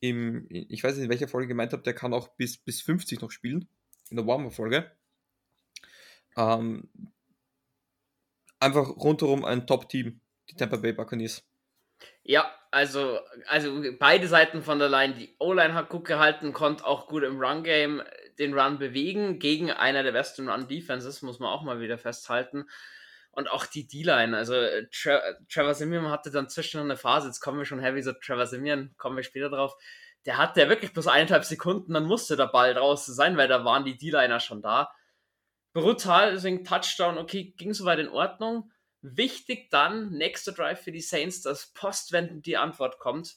im, 0.00 0.46
ich 0.50 0.82
weiß 0.82 0.96
nicht, 0.96 1.04
in 1.04 1.10
welcher 1.10 1.28
Folge 1.28 1.48
gemeint 1.48 1.72
habe, 1.72 1.82
der 1.82 1.94
kann 1.94 2.12
auch 2.12 2.28
bis, 2.36 2.58
bis 2.58 2.82
50 2.82 3.20
noch 3.20 3.30
spielen, 3.30 3.68
in 4.10 4.16
der 4.16 4.26
Warmer-Folge. 4.26 4.90
Ähm, 6.36 6.88
einfach 8.60 8.88
rundherum 8.96 9.44
ein 9.44 9.66
Top-Team, 9.66 10.20
die 10.50 10.54
Tampa 10.54 10.76
Bay 10.76 10.92
Buccaneers. 10.92 11.42
Ja, 12.22 12.50
also, 12.70 13.18
also 13.46 13.82
beide 13.98 14.28
Seiten 14.28 14.62
von 14.62 14.78
der 14.78 14.88
Line. 14.88 15.14
Die 15.14 15.34
O-Line 15.38 15.74
hat 15.74 15.88
gut 15.88 16.04
gehalten, 16.04 16.52
konnte 16.52 16.84
auch 16.84 17.08
gut 17.08 17.22
im 17.22 17.40
Run-Game 17.40 18.02
den 18.38 18.58
Run 18.58 18.78
bewegen, 18.78 19.38
gegen 19.38 19.70
einer 19.70 20.02
der 20.02 20.12
besten 20.12 20.48
Run-Defenses, 20.48 21.22
muss 21.22 21.38
man 21.38 21.50
auch 21.50 21.62
mal 21.62 21.80
wieder 21.80 21.98
festhalten. 21.98 22.66
Und 23.30 23.50
auch 23.50 23.66
die 23.66 23.86
D-Line, 23.86 24.36
also 24.36 24.54
Tra 24.90 25.20
Trevor 25.50 25.74
Simeon 25.74 26.10
hatte 26.10 26.30
dann 26.30 26.48
zwischen 26.48 26.80
eine 26.80 26.96
Phase, 26.96 27.28
jetzt 27.28 27.40
kommen 27.40 27.58
wir 27.58 27.66
schon 27.66 27.80
heavy, 27.80 28.02
so 28.02 28.12
Trevor 28.12 28.46
Simeon, 28.46 28.94
kommen 28.96 29.16
wir 29.16 29.24
später 29.24 29.50
drauf, 29.50 29.76
der 30.24 30.38
hatte 30.38 30.60
ja 30.60 30.68
wirklich 30.68 30.92
bloß 30.92 31.06
eineinhalb 31.06 31.44
Sekunden, 31.44 31.92
dann 31.92 32.06
musste 32.06 32.36
der 32.36 32.46
Ball 32.46 32.74
draußen 32.74 33.14
sein, 33.14 33.36
weil 33.36 33.48
da 33.48 33.64
waren 33.64 33.84
die 33.84 33.96
D-Liner 33.96 34.40
schon 34.40 34.62
da. 34.62 34.90
Brutal, 35.74 36.32
deswegen 36.32 36.64
Touchdown, 36.64 37.18
okay, 37.18 37.54
ging 37.58 37.74
soweit 37.74 37.98
in 37.98 38.08
Ordnung. 38.08 38.72
Wichtig 39.02 39.68
dann, 39.70 40.10
nächster 40.10 40.52
Drive 40.52 40.80
für 40.80 40.90
die 40.90 41.02
Saints, 41.02 41.42
dass 41.42 41.72
postwendend 41.74 42.46
die 42.46 42.56
Antwort 42.56 42.98
kommt. 42.98 43.36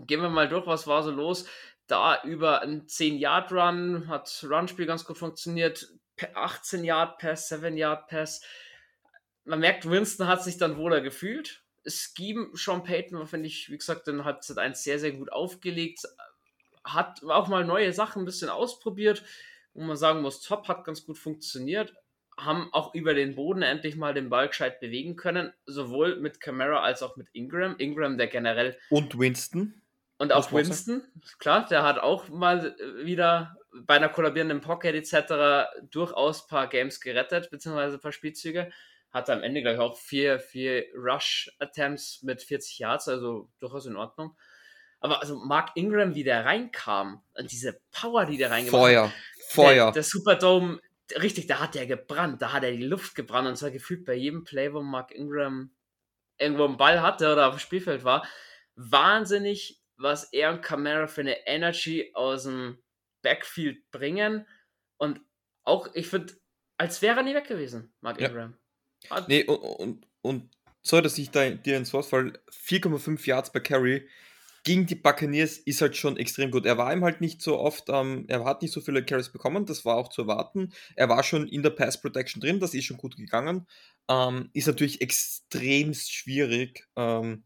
Gehen 0.00 0.20
wir 0.20 0.28
mal 0.28 0.48
durch, 0.48 0.66
was 0.66 0.86
war 0.86 1.02
so 1.02 1.10
los. 1.10 1.48
Da 1.86 2.22
über 2.24 2.62
ein 2.62 2.86
10-Yard-Run 2.86 4.08
hat 4.08 4.44
Runspiel 4.48 4.86
ganz 4.86 5.04
gut 5.04 5.18
funktioniert. 5.18 5.88
18-Yard-Pass, 6.18 7.52
7-Yard-Pass. 7.52 8.42
Man 9.44 9.60
merkt, 9.60 9.88
Winston 9.88 10.26
hat 10.26 10.42
sich 10.42 10.58
dann 10.58 10.76
wohler 10.76 11.00
gefühlt. 11.00 11.62
Scheme 11.86 12.48
Sean 12.54 12.82
Payton 12.82 13.26
finde 13.26 13.46
ich, 13.46 13.70
wie 13.70 13.78
gesagt, 13.78 14.08
dann 14.08 14.24
hat 14.24 14.42
es 14.42 14.56
eins 14.58 14.82
sehr, 14.82 14.98
sehr 14.98 15.12
gut 15.12 15.32
aufgelegt. 15.32 16.00
Hat 16.82 17.22
auch 17.22 17.48
mal 17.48 17.64
neue 17.64 17.92
Sachen 17.92 18.22
ein 18.22 18.26
bisschen 18.26 18.48
ausprobiert, 18.48 19.22
wo 19.74 19.84
man 19.84 19.96
sagen 19.96 20.22
muss, 20.22 20.40
top, 20.40 20.66
hat 20.68 20.84
ganz 20.84 21.04
gut 21.04 21.18
funktioniert 21.18 21.94
haben 22.38 22.68
auch 22.72 22.94
über 22.94 23.14
den 23.14 23.34
Boden 23.34 23.62
endlich 23.62 23.96
mal 23.96 24.12
den 24.12 24.28
Ball 24.28 24.48
gescheit 24.48 24.80
bewegen 24.80 25.16
können, 25.16 25.52
sowohl 25.64 26.16
mit 26.16 26.40
Camara 26.40 26.80
als 26.80 27.02
auch 27.02 27.16
mit 27.16 27.28
Ingram. 27.32 27.76
Ingram, 27.78 28.18
der 28.18 28.26
generell. 28.26 28.78
Und 28.90 29.18
Winston. 29.18 29.80
Und 30.18 30.32
auch 30.32 30.50
Winston, 30.52 31.02
klar, 31.38 31.66
der 31.66 31.82
hat 31.82 31.98
auch 31.98 32.28
mal 32.28 32.74
wieder 33.02 33.56
bei 33.84 33.96
einer 33.96 34.08
kollabierenden 34.08 34.62
Pocket 34.62 34.94
etc. 34.94 35.68
durchaus 35.90 36.44
ein 36.44 36.48
paar 36.48 36.68
Games 36.68 37.00
gerettet, 37.00 37.50
beziehungsweise 37.50 37.96
ein 37.96 38.00
paar 38.00 38.12
Spielzüge. 38.12 38.70
Hat 39.10 39.28
am 39.30 39.42
Ende, 39.42 39.60
glaube 39.60 39.74
ich, 39.74 39.80
auch 39.80 39.96
vier, 39.96 40.38
vier 40.38 40.86
Rush-Attempts 40.94 42.22
mit 42.22 42.42
40 42.42 42.78
Yards, 42.78 43.08
also 43.08 43.50
durchaus 43.60 43.86
in 43.86 43.96
Ordnung. 43.96 44.36
Aber 45.00 45.20
also 45.20 45.36
Mark 45.36 45.70
Ingram, 45.74 46.14
wie 46.14 46.24
der 46.24 46.44
reinkam, 46.44 47.22
und 47.34 47.52
diese 47.52 47.78
Power, 47.92 48.24
die 48.24 48.38
der 48.38 48.50
reingebracht 48.50 48.80
Feuer. 48.80 49.12
Feuer. 49.48 49.84
Der, 49.86 49.92
der 49.92 50.02
Superdome 50.02 50.80
richtig, 51.14 51.46
da 51.46 51.60
hat 51.60 51.76
er 51.76 51.86
gebrannt, 51.86 52.42
da 52.42 52.52
hat 52.52 52.64
er 52.64 52.72
die 52.72 52.84
Luft 52.84 53.14
gebrannt 53.14 53.48
und 53.48 53.56
zwar 53.56 53.70
gefühlt 53.70 54.04
bei 54.04 54.14
jedem 54.14 54.44
Play, 54.44 54.72
wo 54.72 54.82
Mark 54.82 55.12
Ingram 55.12 55.70
irgendwo 56.38 56.64
einen 56.64 56.76
Ball 56.76 57.00
hatte 57.02 57.32
oder 57.32 57.48
auf 57.48 57.54
dem 57.56 57.60
Spielfeld 57.60 58.04
war. 58.04 58.26
Wahnsinnig, 58.74 59.80
was 59.96 60.32
er 60.32 60.50
und 60.50 60.62
Camara 60.62 61.06
für 61.06 61.22
eine 61.22 61.46
Energy 61.46 62.10
aus 62.14 62.44
dem 62.44 62.78
Backfield 63.22 63.90
bringen 63.90 64.46
und 64.98 65.20
auch, 65.64 65.88
ich 65.94 66.06
finde, 66.06 66.34
als 66.78 67.02
wäre 67.02 67.18
er 67.18 67.22
nie 67.22 67.34
weg 67.34 67.48
gewesen, 67.48 67.92
Mark 68.00 68.20
Ingram. 68.20 68.56
Ja. 69.10 69.26
Nee, 69.28 69.44
und, 69.44 69.56
und, 69.56 70.06
und 70.22 70.56
sorry, 70.82 71.02
dass 71.02 71.18
ich 71.18 71.30
da 71.30 71.48
dir 71.50 71.76
ins 71.76 71.92
Wort 71.92 72.06
fall, 72.06 72.38
4,5 72.50 73.26
Yards 73.26 73.50
per 73.50 73.60
Carry 73.60 74.08
gegen 74.66 74.84
die 74.84 74.96
Buccaneers 74.96 75.58
ist 75.58 75.80
halt 75.80 75.96
schon 75.96 76.16
extrem 76.16 76.50
gut. 76.50 76.66
Er 76.66 76.76
war 76.76 76.92
ihm 76.92 77.04
halt 77.04 77.20
nicht 77.20 77.40
so 77.40 77.56
oft, 77.56 77.84
ähm, 77.88 78.24
er 78.26 78.44
hat 78.44 78.62
nicht 78.62 78.72
so 78.72 78.80
viele 78.80 79.04
Carries 79.04 79.28
bekommen, 79.28 79.64
das 79.64 79.84
war 79.84 79.96
auch 79.96 80.08
zu 80.08 80.22
erwarten. 80.22 80.72
Er 80.96 81.08
war 81.08 81.22
schon 81.22 81.46
in 81.46 81.62
der 81.62 81.70
Pass 81.70 82.00
Protection 82.00 82.40
drin, 82.40 82.58
das 82.58 82.74
ist 82.74 82.84
schon 82.84 82.96
gut 82.96 83.16
gegangen. 83.16 83.68
Ähm, 84.08 84.50
ist 84.54 84.66
natürlich 84.66 85.00
extremst 85.00 86.12
schwierig, 86.12 86.88
ähm, 86.96 87.44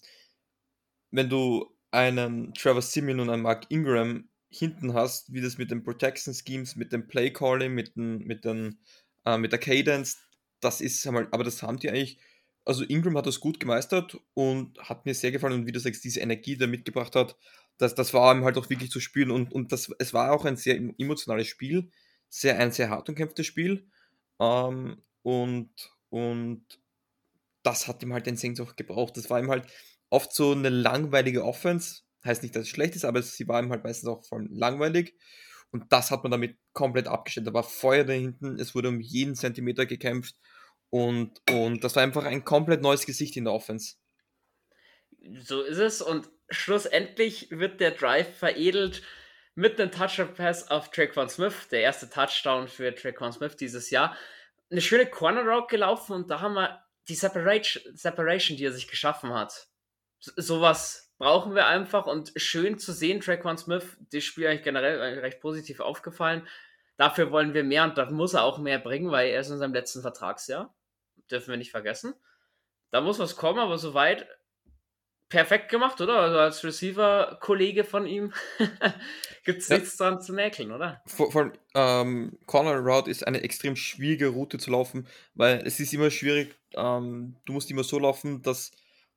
wenn 1.11 1.29
du 1.29 1.77
einen 1.91 2.55
Trevor 2.55 2.83
Simeon 2.83 3.21
und 3.21 3.31
einen 3.31 3.43
Mark 3.43 3.67
Ingram 3.69 4.29
hinten 4.49 4.95
hast, 4.95 5.33
wie 5.33 5.41
das 5.41 5.59
mit 5.59 5.71
den 5.71 5.83
Protection 5.83 6.35
Schemes, 6.35 6.77
mit 6.77 6.93
dem 6.93 7.07
Play 7.09 7.33
Calling, 7.33 7.73
mit, 7.73 7.97
den, 7.97 8.19
mit, 8.19 8.45
den, 8.45 8.79
äh, 9.25 9.39
mit 9.39 9.53
der 9.53 9.61
Cadence, 9.61 10.19
das 10.61 10.81
ist 10.81 11.07
einmal, 11.07 11.29
aber 11.31 11.45
das 11.45 11.63
haben 11.63 11.79
die 11.79 11.89
eigentlich 11.89 12.19
also 12.65 12.85
Ingram 12.85 13.17
hat 13.17 13.27
das 13.27 13.41
gut 13.41 13.59
gemeistert 13.59 14.19
und 14.35 14.79
hat 14.79 15.07
mir 15.07 15.15
sehr 15.15 15.33
gefallen 15.33 15.55
und 15.55 15.67
wie 15.67 15.73
du 15.73 15.81
sagst, 15.81 16.05
diese 16.05 16.21
Energie, 16.21 16.57
die 16.57 16.65
er 16.65 16.69
mitgebracht 16.69 17.17
hat, 17.17 17.37
das, 17.79 17.95
das 17.95 18.13
war 18.13 18.35
ihm 18.35 18.45
halt 18.45 18.59
auch 18.59 18.69
wirklich 18.69 18.91
zu 18.91 19.01
spielen 19.01 19.31
und, 19.31 19.53
und 19.53 19.73
das, 19.73 19.91
es 19.99 20.13
war 20.13 20.33
auch 20.33 20.45
ein 20.45 20.57
sehr 20.57 20.77
emotionales 20.77 21.49
Spiel, 21.49 21.91
sehr, 22.29 22.59
ein 22.59 22.73
sehr 22.73 22.91
hart 22.91 23.09
umkämpftes 23.09 23.47
Spiel 23.47 23.89
ähm, 24.39 25.03
und, 25.23 25.71
und 26.11 26.65
das 27.63 27.89
hat 27.89 28.03
ihm 28.03 28.13
halt 28.13 28.27
den 28.27 28.37
Saints 28.37 28.61
auch 28.61 28.77
gebraucht. 28.77 29.17
Das 29.17 29.29
war 29.29 29.39
ihm 29.39 29.51
halt 29.51 29.67
oft 30.11 30.33
so 30.35 30.53
eine 30.53 30.69
langweilige 30.69 31.45
Offense, 31.45 32.03
heißt 32.25 32.43
nicht, 32.43 32.55
dass 32.55 32.63
es 32.63 32.69
schlecht 32.69 32.97
ist, 32.97 33.05
aber 33.05 33.23
sie 33.23 33.49
war 33.49 33.63
ihm 33.63 33.71
halt 33.71 33.85
meistens 33.85 34.09
auch 34.09 34.25
voll 34.25 34.47
langweilig 34.51 35.15
und 35.71 35.93
das 35.93 36.11
hat 36.11 36.23
man 36.23 36.33
damit 36.33 36.59
komplett 36.73 37.07
abgestellt. 37.07 37.47
Da 37.47 37.55
war 37.55 37.63
Feuer 37.63 38.05
da 38.05 38.13
hinten, 38.13 38.59
es 38.59 38.75
wurde 38.75 38.89
um 38.89 39.01
jeden 39.01 39.35
Zentimeter 39.35 39.87
gekämpft 39.87 40.37
und, 40.91 41.41
und 41.51 41.85
das 41.85 41.97
war 41.97 42.03
einfach 42.03 42.25
ein 42.25 42.45
komplett 42.45 42.83
neues 42.83 43.07
Gesicht 43.07 43.37
in 43.37 43.45
der 43.45 43.55
Offense. 43.55 43.95
So 45.39 45.63
ist 45.63 45.79
es. 45.79 46.03
Und 46.03 46.29
schlussendlich 46.51 47.51
wird 47.51 47.81
der 47.81 47.93
Drive 47.93 48.37
veredelt 48.37 49.03
mit 49.55 49.81
einem 49.81 49.93
Touchdown-Pass 49.93 50.71
auf 50.71 50.91
Traquan 50.91 51.29
Smith. 51.29 51.69
Der 51.71 51.83
erste 51.83 52.11
Touchdown 52.11 52.69
für 52.69 52.95
Traquan 52.95 53.33
Smith 53.33 53.57
dieses 53.57 53.91
Jahr. 53.91 54.17
Eine 54.71 54.81
schöne 54.81 55.07
Corner 55.07 55.43
Route 55.43 55.69
gelaufen 55.69 56.13
und 56.13 56.31
da 56.31 56.41
haben 56.41 56.55
wir 56.55 56.83
die 57.09 57.15
Separation, 57.15 57.83
Separation 57.95 58.57
die 58.57 58.65
er 58.65 58.73
sich 58.73 58.89
geschaffen 58.89 59.33
hat. 59.33 59.69
Sowas 60.21 61.13
brauchen 61.19 61.55
wir 61.55 61.67
einfach 61.67 62.07
und 62.07 62.33
schön 62.37 62.79
zu 62.79 62.93
sehen, 62.93 63.21
Traquan 63.21 63.59
Smith, 63.59 63.97
das 64.13 64.25
Spiel 64.25 64.47
eigentlich 64.47 64.63
generell 64.63 65.19
recht 65.21 65.41
positiv 65.41 65.81
aufgefallen 65.81 66.47
Dafür 67.01 67.31
wollen 67.31 67.55
wir 67.55 67.65
mehr 67.65 67.85
und 67.85 67.97
da 67.97 68.11
muss 68.11 68.35
er 68.35 68.45
auch 68.45 68.59
mehr 68.59 68.79
bringen, 68.79 69.11
weil 69.11 69.31
er 69.31 69.41
ist 69.41 69.49
in 69.49 69.57
seinem 69.57 69.73
letzten 69.73 70.03
Vertragsjahr. 70.03 70.75
Dürfen 71.31 71.49
wir 71.49 71.57
nicht 71.57 71.71
vergessen. 71.71 72.13
Da 72.91 73.01
muss 73.01 73.19
was 73.19 73.37
kommen, 73.37 73.59
aber 73.59 73.79
soweit 73.79 74.29
perfekt 75.31 75.71
gemacht, 75.71 75.99
oder? 76.03 76.19
Also 76.19 76.39
als 76.39 76.63
Receiver-Kollege 76.63 77.85
von 77.85 78.07
ihm 78.07 78.35
gibt 79.47 79.63
es 79.63 79.69
ja. 79.69 79.79
nichts 79.79 79.97
dran 79.97 80.21
zu 80.21 80.35
mäkeln, 80.35 80.73
oder? 80.73 81.01
Vor, 81.07 81.33
vor 81.33 81.53
ähm, 81.75 82.39
Corner 82.45 82.77
Route 82.77 83.11
ist 83.11 83.27
eine 83.27 83.43
extrem 83.45 83.77
schwierige 83.77 84.29
Route 84.29 84.59
zu 84.59 84.71
laufen, 84.71 85.09
weil 85.33 85.67
es 85.67 85.81
ist 85.81 85.95
immer 85.95 86.11
schwierig, 86.11 86.55
ähm, 86.75 87.35
du 87.47 87.55
musst 87.55 87.71
immer 87.71 87.83
so 87.83 87.99
laufen, 87.99 88.43
dass, 88.43 88.73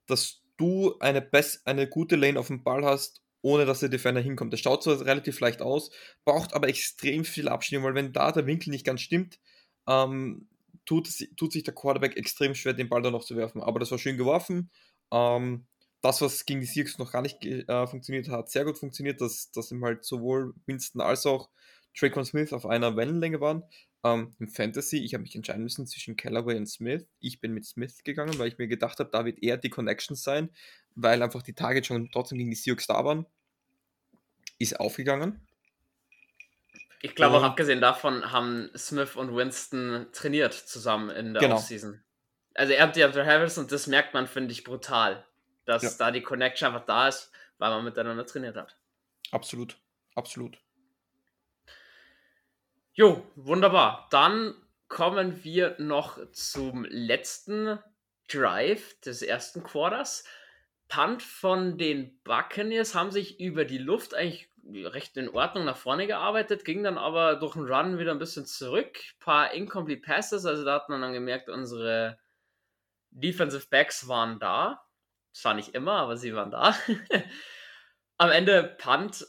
dass 0.07 0.41
du 0.57 0.97
eine, 0.99 1.21
best, 1.21 1.65
eine 1.65 1.87
gute 1.87 2.15
Lane 2.15 2.39
auf 2.39 2.47
dem 2.47 2.63
Ball 2.63 2.85
hast, 2.85 3.21
ohne 3.41 3.65
dass 3.65 3.81
der 3.81 3.89
Defender 3.89 4.21
hinkommt. 4.21 4.53
Das 4.53 4.61
schaut 4.61 4.83
zwar 4.83 5.01
relativ 5.05 5.39
leicht 5.39 5.61
aus, 5.61 5.91
braucht 6.25 6.53
aber 6.53 6.69
extrem 6.69 7.25
viel 7.25 7.49
Abstimmung, 7.49 7.85
weil 7.85 7.95
wenn 7.95 8.13
da 8.13 8.31
der 8.31 8.45
Winkel 8.45 8.69
nicht 8.69 8.85
ganz 8.85 9.01
stimmt, 9.01 9.39
ähm, 9.87 10.47
tut, 10.85 11.09
tut 11.37 11.51
sich 11.51 11.63
der 11.63 11.73
Quarterback 11.73 12.17
extrem 12.17 12.55
schwer, 12.55 12.73
den 12.73 12.89
Ball 12.89 13.01
da 13.01 13.11
noch 13.11 13.25
zu 13.25 13.35
werfen. 13.35 13.61
Aber 13.61 13.79
das 13.79 13.91
war 13.91 13.97
schön 13.97 14.17
geworfen. 14.17 14.71
Ähm, 15.11 15.65
das, 16.01 16.21
was 16.21 16.45
gegen 16.45 16.59
die 16.59 16.65
Seahawks 16.65 16.97
noch 16.97 17.11
gar 17.11 17.21
nicht 17.21 17.43
äh, 17.45 17.87
funktioniert 17.87 18.27
hat, 18.29 18.49
sehr 18.49 18.65
gut 18.65 18.77
funktioniert, 18.77 19.21
dass, 19.21 19.51
dass 19.51 19.71
ihm 19.71 19.83
halt 19.83 20.03
sowohl 20.03 20.53
Winston 20.65 21.01
als 21.01 21.25
auch 21.25 21.49
Traquan 21.97 22.25
Smith 22.25 22.51
auf 22.53 22.65
einer 22.65 22.95
Wellenlänge 22.95 23.39
waren. 23.39 23.63
Ähm, 24.03 24.35
Im 24.39 24.47
Fantasy, 24.47 24.97
ich 24.97 25.13
habe 25.13 25.21
mich 25.21 25.35
entscheiden 25.35 25.63
müssen 25.63 25.87
zwischen 25.87 26.17
Callaway 26.17 26.57
und 26.57 26.67
Smith. 26.67 27.07
Ich 27.19 27.39
bin 27.39 27.53
mit 27.53 27.65
Smith 27.65 28.03
gegangen, 28.03 28.37
weil 28.37 28.49
ich 28.49 28.57
mir 28.57 28.67
gedacht 28.67 28.99
habe, 28.99 29.09
da 29.11 29.25
wird 29.25 29.41
eher 29.41 29.57
die 29.57 29.69
Connection 29.69 30.15
sein, 30.15 30.49
weil 30.95 31.21
einfach 31.21 31.41
die 31.41 31.53
Targets 31.53 31.87
schon 31.87 32.09
trotzdem 32.11 32.37
gegen 32.37 32.49
die 32.49 32.55
Seahawks 32.55 32.87
da 32.87 33.03
waren. 33.05 33.25
Ist 34.59 34.79
aufgegangen. 34.79 35.47
Ich 37.01 37.15
glaube, 37.15 37.37
auch 37.37 37.43
abgesehen 37.43 37.81
davon 37.81 38.31
haben 38.31 38.69
Smith 38.77 39.15
und 39.15 39.35
Winston 39.35 40.07
trainiert 40.13 40.53
zusammen 40.53 41.09
in 41.09 41.33
der 41.33 41.41
genau. 41.41 41.55
Offseason. 41.55 42.01
Also 42.55 42.73
er 42.73 42.83
hat 42.83 42.95
die 42.95 43.03
Harris 43.03 43.57
und 43.57 43.71
das 43.71 43.87
merkt 43.87 44.13
man, 44.13 44.27
finde 44.27 44.51
ich, 44.53 44.63
brutal 44.63 45.25
dass 45.65 45.83
ja. 45.83 45.89
da 45.97 46.11
die 46.11 46.21
Connection 46.21 46.67
einfach 46.67 46.85
da 46.85 47.07
ist, 47.07 47.31
weil 47.57 47.69
man 47.69 47.83
miteinander 47.83 48.25
trainiert 48.25 48.55
hat. 48.55 48.77
Absolut, 49.31 49.77
absolut. 50.15 50.59
Jo, 52.95 53.25
wunderbar. 53.35 54.07
Dann 54.11 54.53
kommen 54.87 55.43
wir 55.43 55.75
noch 55.79 56.19
zum 56.31 56.85
letzten 56.85 57.79
Drive 58.27 58.99
des 59.01 59.23
ersten 59.23 59.63
Quarters. 59.63 60.23
Punt 60.89 61.23
von 61.23 61.79
den 61.79 62.21
Buccaneers 62.23 62.93
haben 62.93 63.09
sich 63.09 63.39
über 63.39 63.65
die 63.65 63.79
Luft 63.79 64.13
eigentlich 64.13 64.47
recht 64.71 65.17
in 65.17 65.29
Ordnung 65.29 65.65
nach 65.65 65.75
vorne 65.75 66.05
gearbeitet, 66.05 66.65
ging 66.65 66.83
dann 66.83 66.99
aber 66.99 67.37
durch 67.37 67.53
den 67.53 67.65
Run 67.65 67.97
wieder 67.97 68.11
ein 68.11 68.19
bisschen 68.19 68.45
zurück. 68.45 68.95
Ein 68.95 69.19
paar 69.19 69.53
Incomplete 69.53 70.01
Passes, 70.03 70.45
also 70.45 70.63
da 70.63 70.75
hat 70.75 70.89
man 70.89 71.01
dann 71.01 71.13
gemerkt, 71.13 71.49
unsere 71.49 72.19
Defensive 73.09 73.65
Backs 73.71 74.07
waren 74.07 74.37
da. 74.37 74.85
Zwar 75.31 75.55
nicht 75.55 75.73
immer, 75.73 75.93
aber 75.93 76.15
sie 76.15 76.35
waren 76.35 76.51
da. 76.51 76.77
Am 78.17 78.29
Ende 78.29 78.75
Punt, 78.77 79.25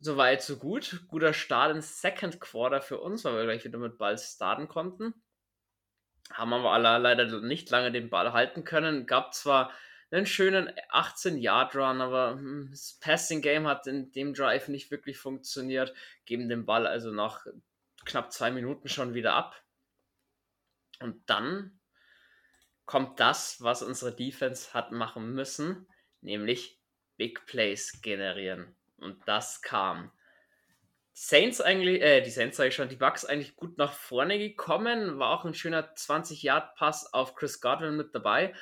soweit 0.00 0.42
so 0.42 0.56
gut. 0.56 1.04
Guter 1.08 1.32
Start 1.32 1.74
ins 1.74 2.00
Second 2.00 2.40
Quarter 2.40 2.80
für 2.80 3.00
uns, 3.00 3.24
weil 3.24 3.36
wir 3.36 3.44
gleich 3.44 3.64
wieder 3.64 3.78
mit 3.78 3.98
Ball 3.98 4.18
starten 4.18 4.68
konnten. 4.68 5.14
Haben 6.32 6.52
aber 6.52 6.72
alle 6.72 6.98
leider 6.98 7.40
nicht 7.40 7.70
lange 7.70 7.90
den 7.90 8.10
Ball 8.10 8.32
halten 8.32 8.64
können. 8.64 9.06
Gab 9.06 9.34
zwar 9.34 9.72
einen 10.10 10.26
schönen 10.26 10.68
18-Yard-Run, 10.90 12.00
aber 12.00 12.32
hm, 12.32 12.68
das 12.70 12.98
Passing-Game 13.00 13.66
hat 13.66 13.86
in 13.86 14.12
dem 14.12 14.34
Drive 14.34 14.68
nicht 14.68 14.90
wirklich 14.90 15.18
funktioniert. 15.18 15.94
Geben 16.24 16.48
den 16.48 16.66
Ball 16.66 16.86
also 16.86 17.10
nach 17.10 17.46
knapp 18.04 18.32
zwei 18.32 18.50
Minuten 18.50 18.88
schon 18.88 19.14
wieder 19.14 19.34
ab. 19.34 19.62
Und 21.00 21.28
dann 21.28 21.78
kommt 22.86 23.20
das, 23.20 23.60
was 23.62 23.82
unsere 23.82 24.14
Defense 24.14 24.72
hat 24.72 24.92
machen 24.92 25.32
müssen, 25.34 25.86
nämlich 26.20 26.80
Big 27.16 27.44
Plays 27.46 28.00
generieren. 28.00 28.77
Und 28.98 29.16
das 29.26 29.62
kam. 29.62 30.10
Die 31.14 31.20
Saints 31.20 31.60
eigentlich, 31.60 32.00
äh, 32.02 32.20
die 32.20 32.30
Saints 32.30 32.56
sage 32.56 32.68
ich 32.68 32.74
schon, 32.74 32.88
die 32.88 32.96
Bucks 32.96 33.24
eigentlich 33.24 33.56
gut 33.56 33.78
nach 33.78 33.92
vorne 33.92 34.38
gekommen, 34.38 35.18
war 35.18 35.30
auch 35.30 35.44
ein 35.44 35.54
schöner 35.54 35.94
20-Yard-Pass 35.94 37.12
auf 37.12 37.34
Chris 37.34 37.60
Godwin 37.60 37.96
mit 37.96 38.14
dabei 38.14 38.54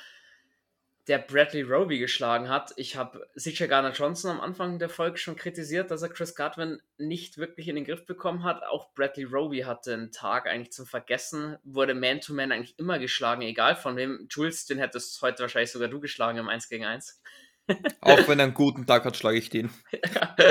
der 1.07 1.19
Bradley 1.19 1.61
Roby 1.61 1.99
geschlagen 1.99 2.49
hat. 2.49 2.73
Ich 2.75 2.97
habe 2.97 3.27
sicher 3.33 3.67
Garner 3.67 3.93
Johnson 3.93 4.31
am 4.31 4.41
Anfang 4.41 4.77
der 4.77 4.89
Folge 4.89 5.17
schon 5.17 5.37
kritisiert, 5.37 5.89
dass 5.89 6.01
er 6.01 6.09
Chris 6.09 6.35
Godwin 6.35 6.81
nicht 6.97 7.37
wirklich 7.37 7.69
in 7.69 7.75
den 7.75 7.85
Griff 7.85 8.05
bekommen 8.05 8.43
hat. 8.43 8.63
Auch 8.63 8.93
Bradley 8.93 9.23
Roby 9.23 9.61
hatte 9.61 9.93
einen 9.93 10.11
Tag 10.11 10.47
eigentlich 10.47 10.73
zum 10.73 10.85
Vergessen, 10.85 11.57
wurde 11.63 11.93
Man-to-Man 11.93 12.49
-Man 12.49 12.53
eigentlich 12.53 12.77
immer 12.77 12.99
geschlagen, 12.99 13.41
egal 13.41 13.77
von 13.77 13.95
wem. 13.95 14.27
Jules, 14.29 14.65
den 14.65 14.79
hättest 14.79 15.21
heute 15.21 15.43
wahrscheinlich 15.43 15.71
sogar 15.71 15.87
du 15.87 16.01
geschlagen 16.01 16.39
im 16.39 16.49
1 16.49 16.67
gegen 16.67 16.83
1. 16.83 17.21
Auch 18.01 18.27
wenn 18.27 18.39
er 18.39 18.45
einen 18.45 18.53
guten 18.53 18.85
Tag 18.85 19.05
hat, 19.05 19.17
schlage 19.17 19.37
ich 19.37 19.49
den. 19.49 19.69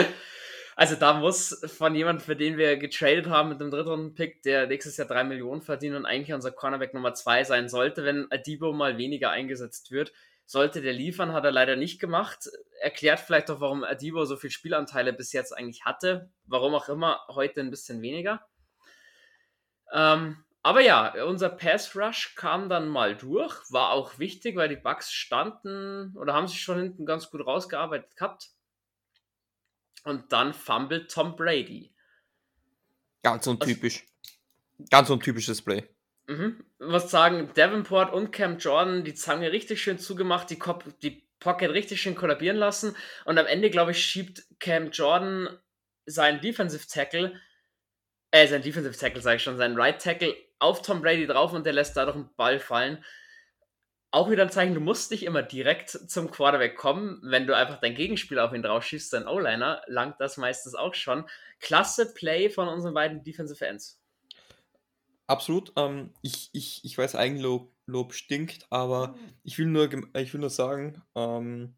Also 0.79 0.95
da 0.95 1.15
muss 1.15 1.59
von 1.79 1.95
jemandem, 1.95 2.23
für 2.23 2.37
den 2.37 2.59
wir 2.59 2.77
getradet 2.77 3.29
haben 3.29 3.49
mit 3.49 3.63
dem 3.63 3.71
dritten 3.71 4.15
Pick, 4.15 4.43
der 4.43 4.67
nächstes 4.67 4.99
Jahr 4.99 5.09
3 5.09 5.25
Millionen 5.25 5.63
verdient 5.63 5.97
und 5.97 6.05
eigentlich 6.05 6.35
unser 6.35 6.53
Cornerback 6.53 6.93
Nummer 6.93 7.15
2 7.15 7.45
sein 7.45 7.71
sollte, 7.71 8.05
wenn 8.05 8.31
Adibo 8.31 8.75
mal 8.75 8.99
weniger 8.99 9.31
eingesetzt 9.31 9.91
wird, 9.91 10.13
sollte 10.45 10.83
der 10.83 10.93
liefern, 10.93 11.33
hat 11.33 11.47
er 11.47 11.51
leider 11.51 11.77
nicht 11.77 11.99
gemacht. 11.99 12.51
Erklärt 12.83 13.21
vielleicht 13.21 13.51
auch, 13.51 13.61
warum 13.61 13.85
Adibo 13.85 14.27
so 14.27 14.37
viele 14.37 14.51
Spielanteile 14.51 15.15
bis 15.15 15.33
jetzt 15.33 15.57
eigentlich 15.57 15.87
hatte. 15.87 16.31
Warum 16.45 16.75
auch 16.75 16.91
immer, 16.91 17.21
heute 17.29 17.61
ein 17.61 17.71
bisschen 17.71 18.03
weniger. 18.03 18.47
Ähm, 19.95 20.45
aber 20.67 20.81
ja, 20.81 21.23
unser 21.23 21.49
Pass 21.49 21.95
Rush 21.95 22.35
kam 22.35 22.69
dann 22.69 22.89
mal 22.89 23.17
durch. 23.17 23.55
War 23.71 23.93
auch 23.93 24.19
wichtig, 24.19 24.57
weil 24.57 24.69
die 24.69 24.75
Bugs 24.75 25.13
standen 25.13 26.13
oder 26.17 26.35
haben 26.35 26.49
sich 26.49 26.61
schon 26.61 26.81
hinten 26.81 27.07
ganz 27.07 27.31
gut 27.31 27.47
rausgearbeitet 27.47 28.17
gehabt. 28.17 28.49
Und 30.03 30.33
dann 30.33 30.53
fummelt 30.53 31.09
Tom 31.09 31.37
Brady. 31.37 31.95
Ganz 33.23 33.47
untypisch. 33.47 34.03
Also, 34.81 34.89
ganz 34.91 35.09
untypisches 35.09 35.63
Play. 35.63 35.89
Mhm. 36.27 36.65
Muss 36.81 37.13
sagen, 37.13 37.49
Davenport 37.55 38.13
und 38.13 38.33
Cam 38.33 38.59
Jordan, 38.59 39.05
die 39.05 39.15
Zange 39.15 39.53
richtig 39.53 39.81
schön 39.81 40.01
zugemacht, 40.01 40.51
die, 40.51 40.59
Cop 40.59 40.83
die 40.99 41.29
Pocket 41.39 41.71
richtig 41.71 42.03
schön 42.03 42.17
kollabieren 42.17 42.57
lassen. 42.57 42.97
Und 43.25 43.39
am 43.39 43.47
Ende, 43.47 43.71
glaube 43.71 43.93
ich, 43.93 44.05
schiebt 44.05 44.43
Cam 44.59 44.91
Jordan 44.91 45.49
seinen 46.07 46.41
Defensive 46.41 46.89
Tackle, 46.89 47.41
äh, 48.33 48.49
sein 48.49 48.63
Defensive 48.63 48.99
Tackle, 48.99 49.23
sage 49.23 49.37
ich 49.37 49.45
schon, 49.45 49.59
seinen 49.59 49.79
Right 49.79 50.03
Tackle 50.03 50.35
auf 50.59 50.83
Tom 50.83 51.03
Brady 51.03 51.27
drauf 51.27 51.53
und 51.53 51.65
der 51.67 51.73
lässt 51.73 51.97
dadurch 51.97 52.17
einen 52.17 52.31
Ball 52.37 52.59
fallen. 52.59 53.05
Auch 54.11 54.31
wieder 54.31 54.43
ein 54.43 54.51
Zeichen, 54.51 54.75
du 54.75 54.81
musst 54.81 55.11
nicht 55.11 55.25
immer 55.25 55.43
direkt 55.43 55.91
zum 55.91 56.31
Quarterback 56.31 56.77
kommen. 56.77 57.21
Wenn 57.23 57.47
du 57.47 57.55
einfach 57.55 57.81
dein 57.81 57.95
Gegenspieler 57.95 58.45
auf 58.45 58.55
ihn 58.55 58.63
drauf 58.63 58.85
schießt, 58.85 59.13
dein 59.13 59.27
O-Liner, 59.27 59.83
langt 59.87 60.21
das 60.21 60.37
meistens 60.37 60.75
auch 60.75 60.95
schon. 60.95 61.29
Klasse 61.61 62.15
Play 62.15 62.49
von 62.49 62.69
unseren 62.69 62.95
beiden 62.95 63.23
Defensive 63.23 63.67
Ends. 63.67 64.01
Absolut. 65.27 65.73
Ähm, 65.77 66.15
ich, 66.23 66.51
ich, 66.53 66.85
ich 66.85 66.97
weiß, 66.97 67.17
Eigenlob 67.17 67.73
Lob 67.87 68.15
stinkt, 68.15 68.67
aber 68.71 69.15
ich 69.45 69.59
will 69.59 69.67
nur, 69.67 69.89
ich 70.17 70.33
will 70.35 70.41
nur 70.41 70.51
sagen, 70.51 71.03
ähm, 71.15 71.77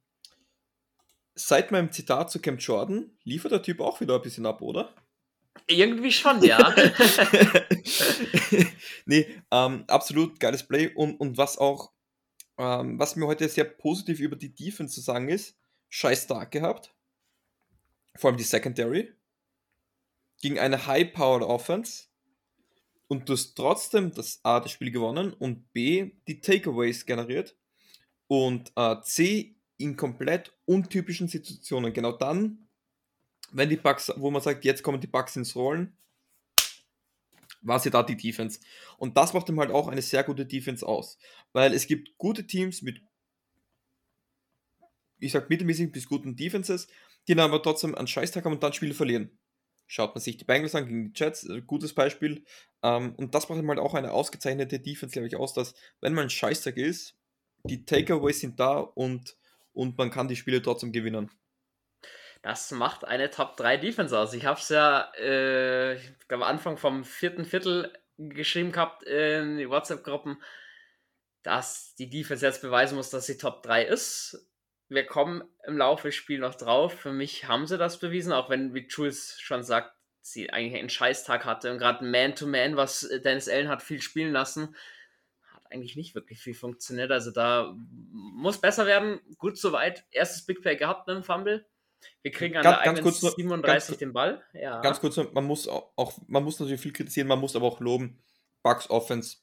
seit 1.34 1.70
meinem 1.70 1.92
Zitat 1.92 2.30
zu 2.30 2.40
Camp 2.40 2.60
Jordan 2.60 3.10
liefert 3.24 3.52
der 3.52 3.62
Typ 3.62 3.80
auch 3.80 4.00
wieder 4.00 4.14
ein 4.14 4.22
bisschen 4.22 4.46
ab, 4.46 4.62
oder? 4.62 4.94
Irgendwie 5.66 6.12
schon, 6.12 6.42
ja. 6.42 6.74
nee, 9.06 9.26
ähm, 9.50 9.84
absolut 9.86 10.38
geiles 10.40 10.66
Play. 10.66 10.88
Und, 10.94 11.16
und 11.16 11.36
was 11.36 11.58
auch, 11.58 11.92
ähm, 12.58 12.98
was 12.98 13.16
mir 13.16 13.26
heute 13.26 13.48
sehr 13.48 13.64
positiv 13.64 14.20
über 14.20 14.36
die 14.36 14.54
Defense 14.54 14.94
zu 14.94 15.00
sagen 15.00 15.28
ist, 15.28 15.56
scheiß 15.88 16.24
stark 16.24 16.50
gehabt. 16.50 16.94
Vor 18.16 18.30
allem 18.30 18.36
die 18.36 18.44
Secondary. 18.44 19.12
Gegen 20.40 20.58
eine 20.58 20.86
High-Powered 20.86 21.42
Offense 21.42 22.08
und 23.08 23.28
du 23.28 23.32
hast 23.32 23.54
trotzdem 23.54 24.12
das 24.12 24.40
A, 24.44 24.60
das 24.60 24.70
Spiel 24.70 24.90
gewonnen 24.90 25.32
und 25.32 25.72
B, 25.72 26.12
die 26.28 26.40
Takeaways 26.40 27.06
generiert 27.06 27.56
und 28.28 28.70
äh, 28.76 28.96
C, 29.02 29.56
in 29.78 29.96
komplett 29.96 30.52
untypischen 30.66 31.28
Situationen. 31.28 31.92
Genau 31.92 32.12
dann, 32.12 32.67
wenn 33.52 33.68
die 33.68 33.76
Bugs, 33.76 34.12
wo 34.16 34.30
man 34.30 34.42
sagt, 34.42 34.64
jetzt 34.64 34.82
kommen 34.82 35.00
die 35.00 35.06
Bugs 35.06 35.36
ins 35.36 35.54
Rollen, 35.54 35.96
war 37.62 37.80
sie 37.80 37.90
da 37.90 38.02
die 38.02 38.16
Defense. 38.16 38.60
Und 38.98 39.16
das 39.16 39.32
macht 39.32 39.48
ihm 39.48 39.58
halt 39.58 39.70
auch 39.70 39.88
eine 39.88 40.02
sehr 40.02 40.24
gute 40.24 40.46
Defense 40.46 40.86
aus. 40.86 41.18
Weil 41.52 41.72
es 41.72 41.86
gibt 41.86 42.16
gute 42.18 42.46
Teams 42.46 42.82
mit, 42.82 43.02
ich 45.18 45.32
sag 45.32 45.50
mittelmäßig 45.50 45.90
bis 45.92 46.08
guten 46.08 46.36
Defenses, 46.36 46.88
die 47.26 47.34
dann 47.34 47.50
aber 47.50 47.62
trotzdem 47.62 47.94
einen 47.94 48.06
Scheißtag 48.06 48.44
haben 48.44 48.52
und 48.52 48.62
dann 48.62 48.72
Spiele 48.72 48.94
verlieren. 48.94 49.38
Schaut 49.86 50.14
man 50.14 50.22
sich 50.22 50.36
die 50.36 50.44
Bengals 50.44 50.74
an 50.74 50.86
gegen 50.86 51.12
die 51.12 51.18
Jets, 51.18 51.44
äh, 51.44 51.62
gutes 51.62 51.94
Beispiel. 51.94 52.44
Ähm, 52.82 53.14
und 53.16 53.34
das 53.34 53.48
macht 53.48 53.66
halt 53.66 53.78
auch 53.78 53.94
eine 53.94 54.12
ausgezeichnete 54.12 54.78
Defense, 54.80 55.12
glaube 55.12 55.28
ich, 55.28 55.36
aus, 55.36 55.54
dass, 55.54 55.74
wenn 56.00 56.12
man 56.12 56.24
ein 56.24 56.30
Scheißtag 56.30 56.76
ist, 56.76 57.16
die 57.64 57.84
Takeaways 57.84 58.40
sind 58.40 58.60
da 58.60 58.78
und, 58.78 59.36
und 59.72 59.96
man 59.96 60.10
kann 60.10 60.28
die 60.28 60.36
Spiele 60.36 60.62
trotzdem 60.62 60.92
gewinnen. 60.92 61.30
Das 62.42 62.70
macht 62.70 63.04
eine 63.04 63.30
Top 63.30 63.56
3 63.56 63.78
Defense 63.78 64.16
aus. 64.16 64.32
Ich 64.32 64.46
habe 64.46 64.60
es 64.60 64.68
ja, 64.68 65.12
äh, 65.18 65.94
ich 65.94 66.28
glaube, 66.28 66.46
Anfang 66.46 66.76
vom 66.76 67.04
vierten 67.04 67.44
Viertel 67.44 67.92
geschrieben 68.16 68.72
gehabt 68.72 69.02
in 69.04 69.58
die 69.58 69.68
WhatsApp-Gruppen, 69.68 70.42
dass 71.42 71.94
die 71.96 72.10
Defense 72.10 72.44
jetzt 72.44 72.62
beweisen 72.62 72.96
muss, 72.96 73.10
dass 73.10 73.26
sie 73.26 73.38
Top 73.38 73.62
3 73.62 73.84
ist. 73.84 74.46
Wir 74.88 75.04
kommen 75.04 75.44
im 75.66 75.76
Laufe 75.76 76.08
des 76.08 76.14
Spiels 76.14 76.40
noch 76.40 76.54
drauf. 76.54 76.94
Für 76.94 77.12
mich 77.12 77.46
haben 77.46 77.66
sie 77.66 77.78
das 77.78 77.98
bewiesen, 77.98 78.32
auch 78.32 78.48
wenn, 78.50 78.74
wie 78.74 78.86
Jules 78.88 79.38
schon 79.40 79.62
sagt, 79.62 79.92
sie 80.20 80.50
eigentlich 80.50 80.78
einen 80.78 80.90
Scheißtag 80.90 81.44
hatte 81.44 81.72
und 81.72 81.78
gerade 81.78 82.04
Man-to-Man, 82.04 82.76
was 82.76 83.08
Dennis 83.24 83.48
Allen 83.48 83.68
hat 83.68 83.82
viel 83.82 84.02
spielen 84.02 84.32
lassen, 84.32 84.74
hat 85.52 85.70
eigentlich 85.70 85.96
nicht 85.96 86.14
wirklich 86.14 86.40
viel 86.40 86.54
funktioniert. 86.54 87.10
Also 87.10 87.30
da 87.30 87.74
muss 87.74 88.60
besser 88.60 88.86
werden. 88.86 89.20
Gut 89.38 89.58
soweit. 89.58 90.04
Erstes 90.10 90.44
Big 90.44 90.60
Play 90.60 90.76
gehabt 90.76 91.06
mit 91.06 91.16
dem 91.16 91.22
Fumble. 91.22 91.66
Wir 92.22 92.32
kriegen 92.32 92.56
an 92.56 92.62
ganz, 92.62 92.76
der 92.76 92.84
ganz 92.84 93.02
kurz, 93.02 93.20
37 93.20 93.88
ganz, 93.88 93.98
den 93.98 94.12
Ball. 94.12 94.42
Ja. 94.52 94.80
Ganz 94.80 95.00
kurz, 95.00 95.16
man 95.16 95.44
muss 95.44 95.68
auch, 95.68 96.18
man 96.26 96.44
muss 96.44 96.60
natürlich 96.60 96.80
viel 96.80 96.92
kritisieren, 96.92 97.28
man 97.28 97.40
muss 97.40 97.56
aber 97.56 97.66
auch 97.66 97.80
loben. 97.80 98.18
Bucks 98.62 98.90
Offense 98.90 99.38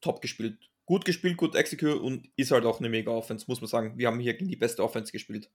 top 0.00 0.20
gespielt. 0.20 0.58
Gut 0.86 1.04
gespielt, 1.04 1.36
gut 1.36 1.54
execute 1.54 2.00
und 2.00 2.30
ist 2.36 2.50
halt 2.50 2.64
auch 2.64 2.78
eine 2.78 2.88
mega 2.88 3.10
Offense, 3.10 3.46
muss 3.48 3.60
man 3.60 3.68
sagen. 3.68 3.98
Wir 3.98 4.06
haben 4.06 4.20
hier 4.20 4.34
gegen 4.34 4.48
die 4.48 4.56
beste 4.56 4.82
Offense 4.82 5.12
gespielt. 5.12 5.50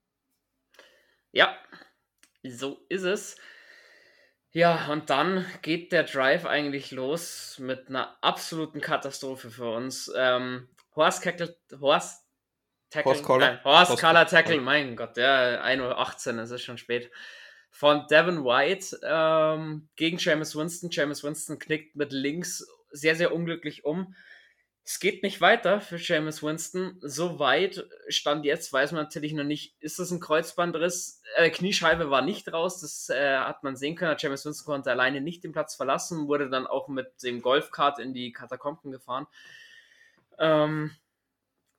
Ja, 1.32 1.58
so 2.44 2.86
ist 2.90 3.04
es. 3.04 3.38
Ja, 4.52 4.92
und 4.92 5.10
dann 5.10 5.48
geht 5.64 5.92
der 5.92 6.04
Drive 6.04 6.46
eigentlich 6.46 6.92
los 6.92 7.58
mit 7.58 7.90
einer 7.90 8.24
absoluten 8.24 8.82
Katastrophe 8.82 9.50
für 9.50 9.74
uns. 9.74 10.12
Ähm, 10.16 10.70
Horst 10.96 11.24
Tackle, 11.24 11.58
Horst 11.82 12.23
Tackle, 12.94 13.12
Horst 13.12 13.24
Collar, 13.24 13.60
Collar 13.98 14.28
Tackle, 14.28 14.62
mein 14.62 14.96
Gott, 14.96 15.18
ja, 15.18 15.64
1.18 15.64 16.36
Uhr, 16.36 16.44
es 16.44 16.52
ist 16.52 16.62
schon 16.62 16.78
spät. 16.78 17.10
Von 17.72 18.06
Devin 18.08 18.46
White 18.46 19.00
ähm, 19.04 19.90
gegen 19.96 20.18
James 20.20 20.56
Winston. 20.56 20.92
James 20.92 21.24
Winston 21.24 21.58
knickt 21.58 21.96
mit 21.96 22.12
links 22.12 22.68
sehr, 22.92 23.16
sehr 23.16 23.34
unglücklich 23.34 23.84
um. 23.84 24.16
Es 24.86 25.00
geht 25.00 25.24
nicht 25.24 25.42
weiter 25.42 25.82
für 25.82 25.98
James 25.98 26.44
Winston. 26.44 26.98
So 27.02 27.40
weit 27.40 27.84
stand 28.10 28.46
jetzt, 28.46 28.72
weiß 28.72 28.92
man 28.92 29.06
natürlich 29.06 29.34
noch 29.34 29.44
nicht, 29.44 29.76
ist 29.80 29.98
das 29.98 30.12
ein 30.12 30.20
Kreuzbandriss? 30.20 31.22
Äh, 31.36 31.50
Kniescheibe 31.50 32.12
war 32.12 32.22
nicht 32.22 32.54
raus, 32.54 32.82
das 32.82 33.10
äh, 33.10 33.38
hat 33.38 33.64
man 33.64 33.76
sehen 33.76 33.96
können. 33.96 34.18
James 34.20 34.46
Winston 34.46 34.66
konnte 34.66 34.92
alleine 34.92 35.20
nicht 35.20 35.44
den 35.44 35.52
Platz 35.52 35.74
verlassen, 35.74 36.28
wurde 36.28 36.52
dann 36.52 36.68
auch 36.68 36.90
mit 36.90 37.24
dem 37.24 37.42
Golfkart 37.42 37.98
in 37.98 38.14
die 38.14 38.34
Katakomben 38.34 38.92
gefahren. 38.92 39.26
Ähm, 40.38 40.92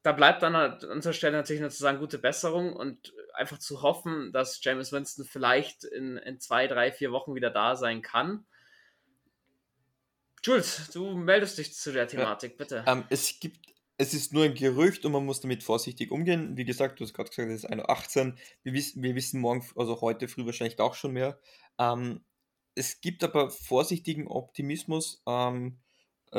da 0.04 0.12
bleibt 0.12 0.42
dann 0.42 0.54
an 0.54 0.78
unserer 0.90 1.14
Stelle 1.14 1.38
natürlich 1.38 1.62
nur 1.62 1.70
zu 1.70 1.82
sagen, 1.82 1.99
gute 1.99 2.18
Besserung 2.18 2.75
und 2.75 3.14
einfach 3.32 3.58
zu 3.58 3.80
hoffen, 3.80 4.32
dass 4.32 4.62
James 4.62 4.92
Winston 4.92 5.25
vielleicht 5.25 5.82
in, 5.84 6.18
in 6.18 6.38
zwei, 6.38 6.66
drei, 6.66 6.92
vier 6.92 7.11
Wochen 7.11 7.34
wieder 7.34 7.49
da 7.49 7.75
sein 7.75 8.02
kann. 8.02 8.44
Jules, 10.42 10.90
du 10.92 11.16
meldest 11.16 11.56
dich 11.56 11.75
zu 11.75 11.90
der 11.90 12.06
Thematik, 12.06 12.52
ja, 12.52 12.56
bitte. 12.58 12.84
Ähm, 12.87 13.04
es 13.08 13.40
gibt, 13.40 13.66
es 13.96 14.12
ist 14.12 14.34
nur 14.34 14.44
ein 14.44 14.54
Gerücht 14.54 15.06
und 15.06 15.12
man 15.12 15.25
muss 15.25 15.40
damit 15.40 15.62
vorsichtig 15.62 16.11
umgehen. 16.11 16.54
Wie 16.58 16.66
gesagt, 16.66 17.00
du 17.00 17.04
hast 17.04 17.14
gerade 17.14 17.30
gesagt, 17.30 17.49
es 17.50 17.64
ist 17.64 17.70
1.18 17.70 18.34
Wir 18.62 18.75
wissen, 18.75 19.02
wir 19.02 19.14
wissen 19.14 19.40
morgen, 19.40 19.66
also 19.75 20.02
heute 20.02 20.28
früh 20.28 20.44
wahrscheinlich 20.44 20.78
auch 20.80 20.94
schon 20.94 21.12
mehr. 21.12 21.40
Ähm, 21.78 22.23
es 22.75 23.00
gibt 23.00 23.25
aber 23.25 23.49
vorsichtigen 23.49 24.28
Optimismus. 24.28 25.23
Ähm, 25.26 25.78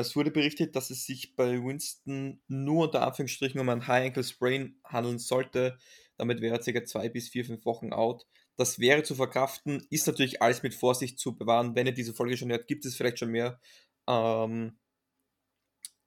es 0.02 0.16
wurde 0.16 0.32
berichtet, 0.32 0.76
dass 0.76 0.90
es 0.90 1.06
sich 1.06 1.36
bei 1.36 1.64
Winston 1.64 2.42
nur 2.48 2.86
unter 2.86 3.06
Anführungsstrichen 3.06 3.60
um 3.60 3.70
ein 3.70 3.88
High 3.88 4.08
Ankle 4.08 4.24
Sprain 4.24 4.80
handeln 4.84 5.20
sollte. 5.20 5.78
Damit 6.18 6.42
wäre 6.42 6.58
er 6.58 6.74
ca. 6.74 6.86
zwei 6.86 7.10
bis 7.10 7.30
vier, 7.30 7.46
fünf 7.46 7.66
Wochen 7.66 7.94
out. 7.94 8.26
Das 8.58 8.80
wäre 8.80 9.04
zu 9.04 9.16
verkraften, 9.16 9.86
ist 9.90 10.08
natürlich 10.08 10.42
alles 10.42 10.64
mit 10.64 10.74
Vorsicht 10.74 11.20
zu 11.20 11.38
bewahren. 11.38 11.76
Wenn 11.76 11.88
ihr 11.88 11.94
diese 11.94 12.14
Folge 12.14 12.38
schon 12.38 12.50
hört, 12.50 12.68
gibt 12.68 12.86
es 12.86 12.96
vielleicht 12.96 13.20
schon 13.20 13.32
mehr 13.32 13.60
ähm, 14.08 14.78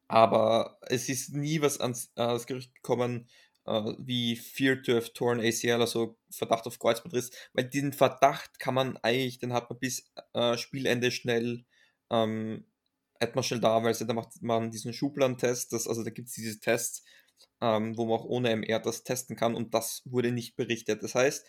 aber 0.08 0.78
es 0.82 1.08
ist 1.08 1.34
nie 1.34 1.60
was 1.60 1.80
ans, 1.80 2.12
äh, 2.16 2.22
ans 2.22 2.46
Gericht 2.46 2.74
gekommen, 2.74 3.28
äh, 3.66 3.92
wie 3.98 4.36
Fear 4.36 4.82
to 4.82 4.94
have 4.94 5.12
torn 5.12 5.40
ACL, 5.40 5.80
also 5.80 6.18
Verdacht 6.30 6.66
auf 6.66 6.78
Kreuzbandriss, 6.78 7.30
weil 7.52 7.64
diesen 7.64 7.92
Verdacht 7.92 8.58
kann 8.58 8.74
man 8.74 8.96
eigentlich, 8.98 9.38
den 9.38 9.52
hat 9.52 9.68
man 9.70 9.78
bis 9.78 10.10
äh, 10.34 10.56
Spielende 10.56 11.10
schnell, 11.10 11.64
ähm, 12.10 12.66
schnell 13.42 13.60
da, 13.60 13.82
weil 13.82 13.94
da 13.94 14.12
macht 14.14 14.42
man 14.42 14.70
diesen 14.70 14.92
Schubladen-Test, 14.92 15.72
also 15.74 16.04
da 16.04 16.10
gibt 16.10 16.28
es 16.28 16.34
diese 16.34 16.60
Tests, 16.60 17.04
ähm, 17.60 17.96
wo 17.96 18.04
man 18.06 18.18
auch 18.18 18.24
ohne 18.24 18.50
MR 18.50 18.80
das 18.80 19.02
testen 19.04 19.36
kann 19.36 19.54
und 19.54 19.74
das 19.74 20.02
wurde 20.04 20.32
nicht 20.32 20.56
berichtet. 20.56 21.02
Das 21.02 21.14
heißt, 21.14 21.46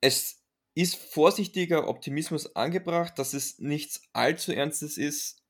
es 0.00 0.44
ist 0.74 0.96
vorsichtiger 0.96 1.88
Optimismus 1.88 2.54
angebracht, 2.56 3.18
dass 3.18 3.32
es 3.32 3.58
nichts 3.58 4.02
allzu 4.12 4.52
Ernstes 4.52 4.98
ist, 4.98 5.42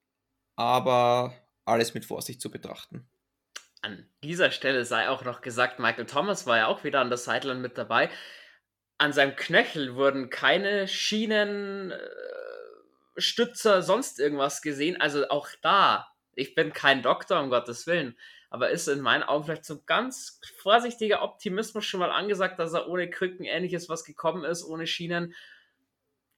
aber 0.56 1.34
alles 1.64 1.94
mit 1.94 2.04
Vorsicht 2.04 2.40
zu 2.40 2.50
betrachten. 2.50 3.08
An 3.82 4.06
dieser 4.22 4.50
Stelle 4.50 4.84
sei 4.84 5.08
auch 5.08 5.24
noch 5.24 5.40
gesagt, 5.40 5.78
Michael 5.78 6.06
Thomas 6.06 6.46
war 6.46 6.56
ja 6.56 6.66
auch 6.68 6.84
wieder 6.84 7.00
an 7.00 7.08
der 7.08 7.18
Sideline 7.18 7.60
mit 7.60 7.76
dabei. 7.76 8.10
An 8.96 9.12
seinem 9.12 9.36
Knöchel 9.36 9.94
wurden 9.94 10.30
keine 10.30 10.88
Schienen, 10.88 11.90
äh, 11.90 11.98
Stützer, 13.16 13.82
sonst 13.82 14.20
irgendwas 14.20 14.62
gesehen. 14.62 15.00
Also 15.00 15.28
auch 15.28 15.48
da, 15.62 16.08
ich 16.34 16.54
bin 16.54 16.72
kein 16.72 17.02
Doktor, 17.02 17.40
um 17.40 17.50
Gottes 17.50 17.86
Willen, 17.86 18.16
aber 18.50 18.70
ist 18.70 18.88
in 18.88 19.00
meinen 19.00 19.22
Augen 19.22 19.44
vielleicht 19.44 19.64
so 19.64 19.82
ganz 19.84 20.40
vorsichtiger 20.62 21.22
Optimismus 21.22 21.84
schon 21.84 22.00
mal 22.00 22.10
angesagt, 22.10 22.58
dass 22.58 22.72
er 22.72 22.88
ohne 22.88 23.10
Krücken 23.10 23.44
ähnliches 23.44 23.88
was 23.88 24.04
gekommen 24.04 24.44
ist, 24.44 24.64
ohne 24.64 24.86
Schienen. 24.86 25.34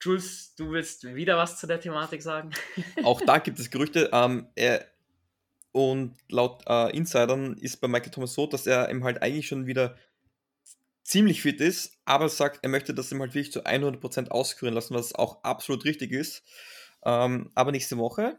Jules, 0.00 0.54
du 0.56 0.70
willst 0.70 1.04
wieder 1.14 1.36
was 1.36 1.58
zu 1.58 1.66
der 1.66 1.80
Thematik 1.80 2.22
sagen? 2.22 2.50
Auch 3.04 3.20
da 3.20 3.38
gibt 3.38 3.58
es 3.58 3.70
Gerüchte. 3.70 4.10
Ähm, 4.12 4.48
er, 4.54 4.86
und 5.72 6.16
laut 6.30 6.62
äh, 6.66 6.96
Insidern 6.96 7.54
ist 7.58 7.78
bei 7.78 7.88
Michael 7.88 8.10
Thomas 8.10 8.34
so, 8.34 8.46
dass 8.46 8.66
er 8.66 8.90
ihm 8.90 9.04
halt 9.04 9.22
eigentlich 9.22 9.48
schon 9.48 9.66
wieder 9.66 9.96
ziemlich 11.06 11.42
fit 11.42 11.60
ist, 11.60 11.98
aber 12.04 12.28
sagt, 12.28 12.60
er 12.62 12.68
möchte 12.68 12.92
das 12.92 13.12
ihm 13.12 13.20
halt 13.20 13.34
wirklich 13.34 13.52
zu 13.52 13.64
100% 13.64 14.28
ausküren 14.28 14.74
lassen, 14.74 14.94
was 14.94 15.14
auch 15.14 15.42
absolut 15.44 15.84
richtig 15.84 16.12
ist. 16.12 16.42
Ähm, 17.04 17.50
aber 17.54 17.70
nächste 17.72 17.96
Woche 17.96 18.38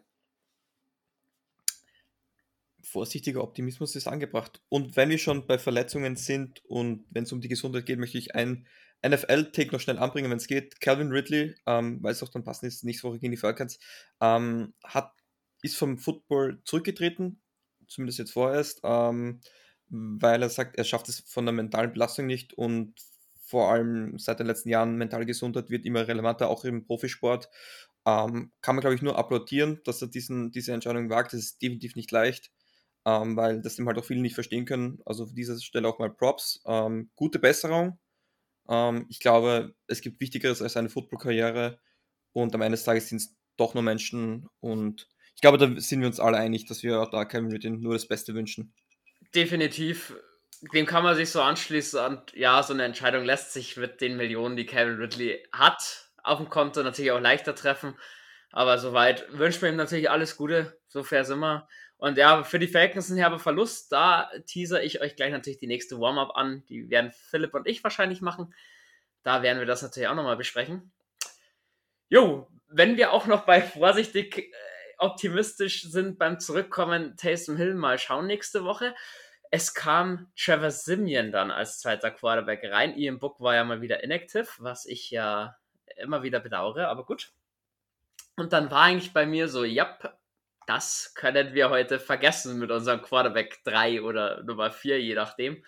vorsichtiger 2.88 3.43
Optimismus 3.43 3.95
ist 3.95 4.08
angebracht. 4.08 4.62
Und 4.69 4.95
wenn 4.95 5.10
wir 5.10 5.17
schon 5.17 5.45
bei 5.45 5.58
Verletzungen 5.58 6.15
sind 6.15 6.63
und 6.65 7.06
wenn 7.10 7.23
es 7.23 7.32
um 7.32 7.41
die 7.41 7.49
Gesundheit 7.49 7.86
geht, 7.86 7.99
möchte 7.99 8.17
ich 8.17 8.34
ein 8.34 8.65
NFL-Take 9.06 9.71
noch 9.71 9.80
schnell 9.80 9.99
anbringen, 9.99 10.32
wenn 10.32 10.38
es 10.38 10.47
geht. 10.47 10.80
Calvin 10.80 11.12
Ridley, 11.12 11.56
ähm, 11.65 12.01
weil 12.01 12.13
es 12.13 12.23
auch 12.23 12.30
dann 12.30 12.43
passend 12.43 12.71
ist, 12.71 12.84
nächste 12.84 13.08
Woche 13.08 13.19
gegen 13.19 13.32
die 13.32 13.38
Falcons, 13.38 13.80
ähm, 14.21 14.73
hat, 14.84 15.12
ist 15.62 15.75
vom 15.75 15.97
Football 15.97 16.62
zurückgetreten, 16.63 17.41
zumindest 17.88 18.19
jetzt 18.19 18.32
vorerst, 18.32 18.80
ähm, 18.84 19.41
weil 19.89 20.41
er 20.41 20.50
sagt, 20.50 20.78
er 20.78 20.84
schafft 20.84 21.10
es 21.10 21.21
von 21.21 21.45
der 21.45 21.54
mentalen 21.54 21.93
Belastung 21.93 22.26
nicht 22.26 22.54
und 22.54 22.93
vor 23.41 23.71
allem 23.71 24.19
seit 24.19 24.39
den 24.39 24.47
letzten 24.47 24.69
Jahren 24.69 24.97
mentale 24.97 25.26
Gesundheit 25.26 25.69
wird 25.69 25.86
immer 25.86 26.08
relevanter, 26.08 26.50
auch 26.50 26.65
im 26.65 26.86
Profisport. 26.86 27.50
Ähm, 28.06 28.52
kann 28.62 28.76
man, 28.76 28.82
glaube 28.82 28.95
ich, 28.95 29.02
nur 29.02 29.17
applaudieren, 29.17 29.82
dass 29.86 30.02
er 30.02 30.08
diesen, 30.10 30.52
diese 30.52 30.73
Entscheidung 30.73 31.10
wagt. 31.10 31.34
Das 31.34 31.39
ist 31.39 31.62
definitiv 31.62 31.95
nicht 31.95 32.12
leicht 32.12 32.52
ähm, 33.08 33.38
weil 33.38 33.62
das 33.62 33.78
dem 33.78 33.88
halt 33.88 33.97
auch 33.97 34.04
viele 34.04 34.21
nicht 34.21 34.36
verstehen 34.36 34.65
können. 34.65 35.00
Also 35.06 35.23
auf 35.23 35.34
dieser 35.34 35.58
Stelle 35.62 35.88
auch 35.88 35.97
mal 35.97 36.10
Props. 36.13 36.62
Ähm, 36.65 37.10
gute 37.15 37.39
Besserung. 37.39 37.97
Ähm, 38.69 39.06
ich 39.10 39.21
glaube, 39.21 39.76
es 39.88 40.02
gibt 40.02 40.19
Wichtigeres 40.19 40.62
als 40.62 40.76
eine 40.76 40.89
Football-Karriere 40.89 41.80
und 42.34 42.54
am 42.54 42.62
Ende 42.62 42.76
des 42.76 42.84
Tages 42.84 43.08
sind 43.08 43.19
es 43.19 43.36
doch 43.56 43.73
nur 43.73 43.84
Menschen 43.84 44.47
und 44.60 45.08
ich 45.36 45.41
glaube, 45.41 45.58
da 45.58 45.80
sind 45.80 46.02
wir 46.02 46.08
uns 46.08 46.19
alle 46.19 46.38
einig, 46.38 46.65
dass 46.65 46.84
wir 46.84 47.08
da 47.12 47.23
Kevin 47.23 47.52
Ridley 47.52 47.71
nur 47.71 47.93
das 47.93 48.08
Beste 48.08 48.34
wünschen. 48.34 48.73
Definitiv. 49.35 50.15
Dem 50.73 50.85
kann 50.85 51.03
man 51.03 51.15
sich 51.15 51.29
so 51.29 51.41
anschließen 51.41 51.99
und 52.03 52.33
ja, 52.33 52.63
so 52.63 52.73
eine 52.73 52.83
Entscheidung 52.83 53.23
lässt 53.23 53.53
sich 53.53 53.77
mit 53.77 54.01
den 54.01 54.17
Millionen, 54.17 54.57
die 54.57 54.65
Kevin 54.65 54.97
Ridley 54.97 55.47
hat, 55.51 56.09
auf 56.23 56.39
dem 56.39 56.49
Konto 56.49 56.81
natürlich 56.81 57.11
auch 57.11 57.19
leichter 57.19 57.53
treffen. 57.53 57.95
Aber 58.51 58.79
soweit 58.79 59.25
wünschen 59.31 59.61
wir 59.61 59.69
ihm 59.69 59.75
natürlich 59.75 60.09
alles 60.09 60.35
Gute. 60.35 60.79
So 60.87 61.03
fair 61.03 61.25
sind 61.25 61.39
wir. 61.39 61.67
Und 61.97 62.17
ja, 62.17 62.43
für 62.43 62.59
die 62.59 62.67
Falcons 62.67 63.09
ein 63.09 63.17
herber 63.17 63.39
Verlust. 63.39 63.91
Da 63.91 64.31
teaser 64.45 64.83
ich 64.83 65.01
euch 65.01 65.15
gleich 65.15 65.31
natürlich 65.31 65.59
die 65.59 65.67
nächste 65.67 65.99
Warm-up 65.99 66.35
an. 66.35 66.63
Die 66.69 66.89
werden 66.89 67.11
Philipp 67.11 67.53
und 67.53 67.67
ich 67.67 67.83
wahrscheinlich 67.83 68.21
machen. 68.21 68.53
Da 69.23 69.41
werden 69.41 69.59
wir 69.59 69.65
das 69.65 69.81
natürlich 69.81 70.07
auch 70.07 70.15
nochmal 70.15 70.37
besprechen. 70.37 70.91
Jo, 72.09 72.47
wenn 72.69 72.97
wir 72.97 73.11
auch 73.11 73.27
noch 73.27 73.45
bei 73.45 73.61
vorsichtig 73.61 74.37
äh, 74.37 74.51
optimistisch 74.97 75.83
sind 75.83 76.17
beim 76.17 76.39
Zurückkommen 76.39 77.15
Taysom 77.17 77.57
Hill, 77.57 77.75
mal 77.75 77.97
schauen 77.99 78.27
nächste 78.27 78.63
Woche. 78.63 78.95
Es 79.49 79.73
kam 79.73 80.31
Trevor 80.36 80.71
Simeon 80.71 81.31
dann 81.31 81.51
als 81.51 81.79
zweiter 81.79 82.12
Quarterback 82.12 82.63
rein. 82.65 82.97
Ian 82.97 83.19
Book 83.19 83.39
war 83.39 83.55
ja 83.55 83.63
mal 83.63 83.81
wieder 83.81 84.03
inactive, 84.03 84.47
was 84.57 84.86
ich 84.86 85.10
ja 85.12 85.55
immer 85.95 86.23
wieder 86.23 86.39
bedauere, 86.39 86.89
aber 86.89 87.05
gut. 87.05 87.31
Und 88.36 88.53
dann 88.53 88.69
war 88.69 88.83
eigentlich 88.83 89.13
bei 89.13 89.25
mir 89.25 89.47
so, 89.47 89.63
ja, 89.63 89.97
das 90.67 91.13
können 91.15 91.53
wir 91.53 91.69
heute 91.69 91.99
vergessen 91.99 92.60
mit 92.60 92.71
unserem 92.71 93.01
Quarterback 93.01 93.63
3 93.63 94.01
oder 94.01 94.43
Nummer 94.43 94.69
4, 94.69 95.01
je 95.01 95.15
nachdem. 95.15 95.63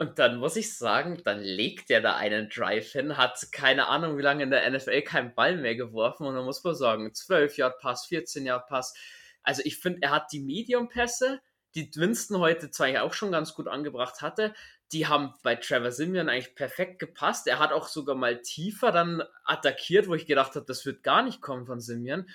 Und 0.00 0.18
dann 0.18 0.38
muss 0.38 0.56
ich 0.56 0.78
sagen, 0.78 1.20
dann 1.26 1.40
legt 1.40 1.90
er 1.90 2.00
da 2.00 2.16
einen 2.16 2.48
Drive 2.48 2.92
hin, 2.92 3.18
hat 3.18 3.52
keine 3.52 3.88
Ahnung, 3.88 4.16
wie 4.16 4.22
lange 4.22 4.42
in 4.44 4.50
der 4.50 4.70
NFL 4.70 5.02
keinen 5.02 5.34
Ball 5.34 5.58
mehr 5.58 5.76
geworfen. 5.76 6.26
Und 6.26 6.34
dann 6.34 6.46
muss 6.46 6.64
man 6.64 6.74
sagen, 6.74 7.12
12 7.12 7.58
Yard 7.58 7.78
Pass, 7.80 8.06
14 8.06 8.46
Yard 8.46 8.66
Pass. 8.66 8.94
Also 9.42 9.60
ich 9.62 9.76
finde, 9.76 9.98
er 10.00 10.12
hat 10.12 10.32
die 10.32 10.40
Medium-Pässe, 10.40 11.42
die 11.74 11.90
Winston 11.96 12.38
heute 12.38 12.70
zwar 12.70 13.02
auch 13.02 13.12
schon 13.12 13.30
ganz 13.30 13.52
gut 13.52 13.68
angebracht 13.68 14.22
hatte, 14.22 14.54
die 14.90 15.06
haben 15.06 15.34
bei 15.42 15.56
Trevor 15.56 15.92
Simeon 15.92 16.30
eigentlich 16.30 16.54
perfekt 16.54 16.98
gepasst. 16.98 17.46
Er 17.46 17.58
hat 17.58 17.72
auch 17.72 17.86
sogar 17.86 18.16
mal 18.16 18.40
tiefer 18.40 18.92
dann 18.92 19.22
attackiert, 19.44 20.08
wo 20.08 20.14
ich 20.14 20.24
gedacht 20.24 20.54
habe, 20.54 20.64
das 20.64 20.86
wird 20.86 21.02
gar 21.02 21.22
nicht 21.22 21.42
kommen 21.42 21.66
von 21.66 21.78
Simeon. 21.78 22.26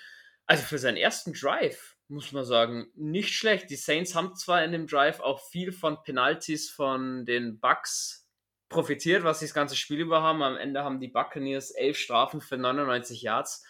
Also 0.46 0.62
für 0.62 0.78
seinen 0.78 0.98
ersten 0.98 1.34
Drive, 1.34 1.95
muss 2.08 2.32
man 2.32 2.46
sagen, 2.46 2.88
nicht 2.96 3.34
schlecht. 3.34 3.70
Die 3.70 3.76
Saints 3.76 4.16
haben 4.16 4.36
zwar 4.36 4.64
in 4.64 4.72
dem 4.72 4.88
Drive 4.88 5.20
auch 5.20 5.40
viel 5.40 5.72
von 5.72 6.02
Penalties 6.04 6.70
von 6.70 7.26
den 7.26 7.60
Bucks 7.60 8.28
profitiert, 8.70 9.24
was 9.24 9.40
sie 9.40 9.46
das 9.46 9.54
ganze 9.54 9.76
Spiel 9.76 10.00
über 10.00 10.22
haben. 10.22 10.44
Am 10.44 10.58
Ende 10.58 10.84
haben 10.84 11.00
die 11.00 11.08
Buccaneers 11.08 11.72
elf 11.72 11.98
Strafen 11.98 12.42
für 12.42 12.58
99 12.58 13.22
Yards. 13.22 13.66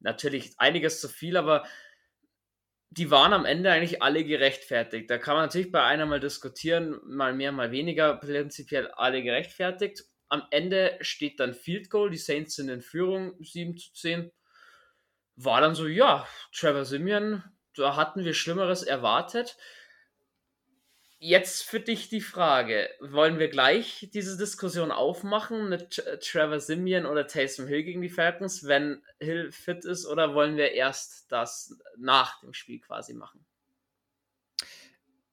Natürlich 0.00 0.54
einiges 0.58 1.00
zu 1.00 1.08
viel, 1.08 1.36
aber 1.36 1.64
die 2.90 3.10
waren 3.10 3.32
am 3.32 3.44
Ende 3.44 3.72
eigentlich 3.72 4.02
alle 4.02 4.24
gerechtfertigt. 4.24 5.10
Da 5.10 5.18
kann 5.18 5.34
man 5.34 5.46
natürlich 5.46 5.72
bei 5.72 5.82
einer 5.82 6.06
mal 6.06 6.20
diskutieren, 6.20 7.00
mal 7.04 7.34
mehr, 7.34 7.50
mal 7.50 7.70
weniger, 7.72 8.16
prinzipiell 8.16 8.88
alle 8.88 9.22
gerechtfertigt. 9.22 10.04
Am 10.28 10.42
Ende 10.50 10.98
steht 11.00 11.40
dann 11.40 11.54
Field 11.54 11.90
Goal, 11.90 12.10
die 12.10 12.18
Saints 12.18 12.56
sind 12.56 12.68
in 12.68 12.82
Führung 12.82 13.34
7 13.42 13.76
zu 13.76 13.92
10. 13.94 14.30
War 15.36 15.60
dann 15.60 15.74
so, 15.74 15.86
ja, 15.86 16.26
Trevor 16.52 16.84
Simeon, 16.84 17.42
da 17.76 17.96
hatten 17.96 18.24
wir 18.24 18.34
Schlimmeres 18.34 18.82
erwartet. 18.82 19.56
Jetzt 21.18 21.62
für 21.62 21.80
dich 21.80 22.08
die 22.08 22.20
Frage: 22.20 22.90
Wollen 23.00 23.38
wir 23.38 23.48
gleich 23.48 24.10
diese 24.12 24.36
Diskussion 24.36 24.92
aufmachen 24.92 25.68
mit 25.68 26.04
Trevor 26.20 26.60
Simeon 26.60 27.06
oder 27.06 27.26
Taysom 27.26 27.66
Hill 27.66 27.82
gegen 27.82 28.02
die 28.02 28.10
Falcons, 28.10 28.66
wenn 28.66 29.02
Hill 29.18 29.50
fit 29.50 29.84
ist, 29.84 30.06
oder 30.06 30.34
wollen 30.34 30.56
wir 30.56 30.72
erst 30.72 31.32
das 31.32 31.78
nach 31.96 32.40
dem 32.40 32.52
Spiel 32.52 32.78
quasi 32.80 33.14
machen? 33.14 33.44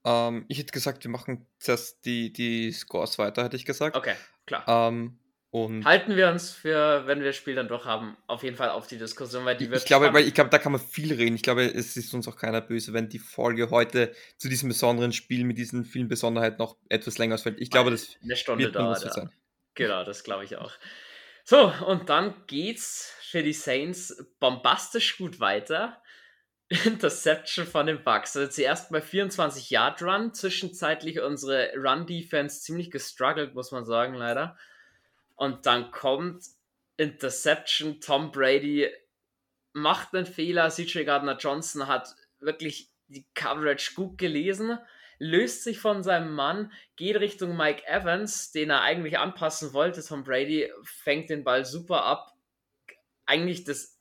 Ähm, 0.04 0.46
ich 0.48 0.58
hätte 0.58 0.72
gesagt, 0.72 1.04
wir 1.04 1.10
machen 1.10 1.46
zuerst 1.58 2.04
die, 2.04 2.32
die 2.32 2.72
Scores 2.72 3.18
weiter, 3.18 3.44
hätte 3.44 3.56
ich 3.56 3.64
gesagt. 3.64 3.96
Okay, 3.96 4.14
klar. 4.46 4.64
Ähm, 4.66 5.18
und 5.52 5.84
Halten 5.84 6.16
wir 6.16 6.30
uns 6.30 6.50
für, 6.50 7.06
wenn 7.06 7.18
wir 7.18 7.26
das 7.26 7.36
Spiel 7.36 7.54
dann 7.54 7.68
doch 7.68 7.84
haben, 7.84 8.16
auf 8.26 8.42
jeden 8.42 8.56
Fall 8.56 8.70
auf 8.70 8.86
die 8.86 8.96
Diskussion, 8.96 9.44
weil 9.44 9.54
die 9.54 9.68
wird 9.68 9.80
ich 9.80 9.84
glaube, 9.84 10.06
spannend. 10.06 10.20
weil 10.22 10.26
ich 10.26 10.32
glaube, 10.32 10.48
da 10.48 10.56
kann 10.56 10.72
man 10.72 10.80
viel 10.80 11.12
reden. 11.12 11.36
Ich 11.36 11.42
glaube, 11.42 11.64
es 11.64 11.94
ist 11.94 12.14
uns 12.14 12.26
auch 12.26 12.36
keiner 12.36 12.62
böse, 12.62 12.94
wenn 12.94 13.10
die 13.10 13.18
Folge 13.18 13.68
heute 13.68 14.14
zu 14.38 14.48
diesem 14.48 14.70
besonderen 14.70 15.12
Spiel 15.12 15.44
mit 15.44 15.58
diesen 15.58 15.84
vielen 15.84 16.08
Besonderheiten 16.08 16.56
noch 16.56 16.78
etwas 16.88 17.18
länger 17.18 17.34
ausfällt. 17.34 17.60
Ich 17.60 17.68
glaube, 17.68 17.90
das 17.90 18.16
eine 18.22 18.34
Stunde 18.34 18.64
wird 18.64 18.76
dauert. 18.76 19.04
Ja. 19.04 19.12
sein. 19.12 19.30
Genau, 19.74 20.04
das 20.04 20.24
glaube 20.24 20.44
ich 20.44 20.56
auch. 20.56 20.72
So, 21.44 21.70
und 21.86 22.08
dann 22.08 22.34
geht's 22.46 23.14
für 23.20 23.42
die 23.42 23.52
Saints 23.52 24.24
bombastisch 24.40 25.18
gut 25.18 25.38
weiter. 25.38 26.02
Interception 26.86 27.66
von 27.66 27.86
den 27.86 28.02
Bucks. 28.02 28.34
Also 28.38 28.50
zuerst 28.50 28.90
mal 28.90 29.02
24 29.02 29.68
Yard 29.68 30.00
Run, 30.00 30.32
zwischenzeitlich 30.32 31.20
unsere 31.20 31.74
Run 31.76 32.06
Defense 32.06 32.62
ziemlich 32.62 32.90
gestruggelt, 32.90 33.54
muss 33.54 33.70
man 33.70 33.84
sagen, 33.84 34.14
leider. 34.14 34.56
Und 35.36 35.66
dann 35.66 35.90
kommt 35.90 36.44
Interception, 36.96 38.00
Tom 38.00 38.30
Brady 38.30 38.88
macht 39.72 40.14
einen 40.14 40.26
Fehler, 40.26 40.68
CJ 40.68 41.04
Gardner 41.04 41.36
Johnson 41.36 41.86
hat 41.86 42.14
wirklich 42.40 42.90
die 43.08 43.26
Coverage 43.34 43.94
gut 43.94 44.18
gelesen, 44.18 44.78
löst 45.18 45.64
sich 45.64 45.78
von 45.78 46.02
seinem 46.02 46.34
Mann, 46.34 46.72
geht 46.96 47.16
Richtung 47.16 47.56
Mike 47.56 47.86
Evans, 47.86 48.52
den 48.52 48.70
er 48.70 48.82
eigentlich 48.82 49.18
anpassen 49.18 49.72
wollte. 49.72 50.02
Tom 50.04 50.24
Brady 50.24 50.70
fängt 50.82 51.30
den 51.30 51.44
Ball 51.44 51.64
super 51.64 52.04
ab. 52.04 52.32
Eigentlich 53.26 53.64
das 53.64 53.98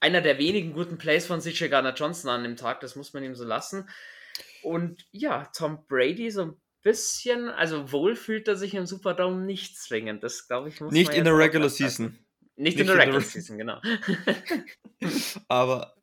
einer 0.00 0.20
der 0.20 0.38
wenigen 0.38 0.72
guten 0.72 0.98
Plays 0.98 1.26
von 1.26 1.40
CJ 1.40 1.68
Gardner 1.68 1.94
Johnson 1.94 2.30
an 2.30 2.42
dem 2.42 2.56
Tag, 2.56 2.80
das 2.80 2.96
muss 2.96 3.12
man 3.12 3.22
ihm 3.22 3.36
so 3.36 3.44
lassen. 3.44 3.88
Und 4.62 5.06
ja, 5.12 5.44
Tom 5.54 5.86
Brady 5.86 6.30
so 6.30 6.42
ein 6.42 6.61
bisschen, 6.82 7.48
also 7.48 7.92
wohl 7.92 8.16
fühlt 8.16 8.48
er 8.48 8.56
sich 8.56 8.74
im 8.74 8.86
Superdome 8.86 9.44
nicht 9.44 9.78
zwingend. 9.78 10.22
Das 10.22 10.46
glaube 10.48 10.68
ich 10.68 10.80
muss 10.80 10.92
Nicht 10.92 11.14
in 11.14 11.24
der 11.24 11.36
Regular. 11.36 11.68
Season. 11.68 12.18
Nicht, 12.56 12.76
Nicht 12.76 12.80
in 12.80 12.86
der 12.86 12.96
Regular 12.96 13.20
Re- 13.20 13.24
Season, 13.24 13.56
genau. 13.58 13.80
aber, 15.48 15.94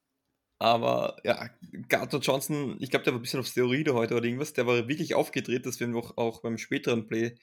aber 0.58 1.18
ja, 1.24 1.50
Gardner 1.88 2.20
Johnson, 2.20 2.78
ich 2.80 2.89
glaube, 2.89 3.06
der 3.06 3.13
war 3.13 3.20
ein 3.20 3.22
bisschen 3.22 3.39
auf 3.39 3.48
Steroide 3.48 3.94
heute 3.94 4.15
oder 4.15 4.26
irgendwas. 4.26 4.54
Der 4.54 4.65
war 4.65 4.88
wirklich 4.88 5.15
aufgedreht, 5.15 5.65
das 5.65 5.80
werden 5.80 5.94
wir 5.94 6.00
auch, 6.00 6.18
auch 6.18 6.42
beim 6.42 6.58
späteren 6.58 7.08
Play 7.08 7.38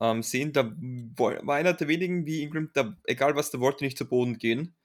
ähm, 0.00 0.22
sehen. 0.22 0.52
Da 0.52 0.72
war 0.74 1.54
einer 1.54 1.74
der 1.74 1.88
wenigen 1.88 2.26
wie 2.26 2.42
Ingram, 2.42 2.70
da, 2.74 2.96
egal 3.04 3.36
was 3.36 3.50
der 3.50 3.60
wollte, 3.60 3.84
nicht 3.84 3.98
zu 3.98 4.08
Boden 4.08 4.38
gehen. 4.38 4.76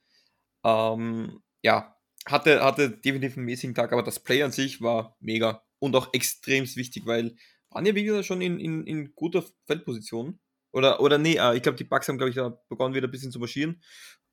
Ähm, 0.64 1.42
ja, 1.62 1.96
hatte, 2.26 2.62
hatte 2.62 2.90
definitiv 2.90 3.36
einen 3.36 3.46
mäßigen 3.46 3.74
Tag, 3.74 3.92
aber 3.92 4.02
das 4.02 4.20
Play 4.20 4.42
an 4.42 4.52
sich 4.52 4.80
war 4.80 5.16
mega 5.20 5.62
und 5.78 5.94
auch 5.96 6.14
extrem 6.14 6.64
wichtig, 6.76 7.04
weil 7.06 7.36
waren 7.74 7.86
ja 7.86 7.94
wieder 7.94 8.22
schon 8.22 8.40
in, 8.40 8.58
in, 8.58 8.86
in 8.86 9.14
guter 9.14 9.44
Feldposition. 9.66 10.38
Oder, 10.72 11.00
oder 11.00 11.18
nee, 11.18 11.36
äh, 11.36 11.56
ich 11.56 11.62
glaube, 11.62 11.76
die 11.76 11.84
Bucks 11.84 12.08
haben, 12.08 12.18
glaube 12.18 12.30
ich, 12.30 12.36
da 12.36 12.58
begonnen 12.68 12.94
wieder 12.94 13.08
ein 13.08 13.10
bisschen 13.10 13.32
zu 13.32 13.38
marschieren. 13.38 13.82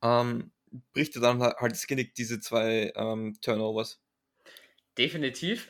Ähm, 0.02 0.52
bricht 0.94 1.16
dann 1.18 1.42
halt 1.42 1.72
das 1.72 1.88
Genick, 1.88 2.16
diese 2.16 2.40
zwei 2.40 2.94
ähm, 2.96 3.38
Turnovers. 3.42 4.02
Definitiv. 4.98 5.68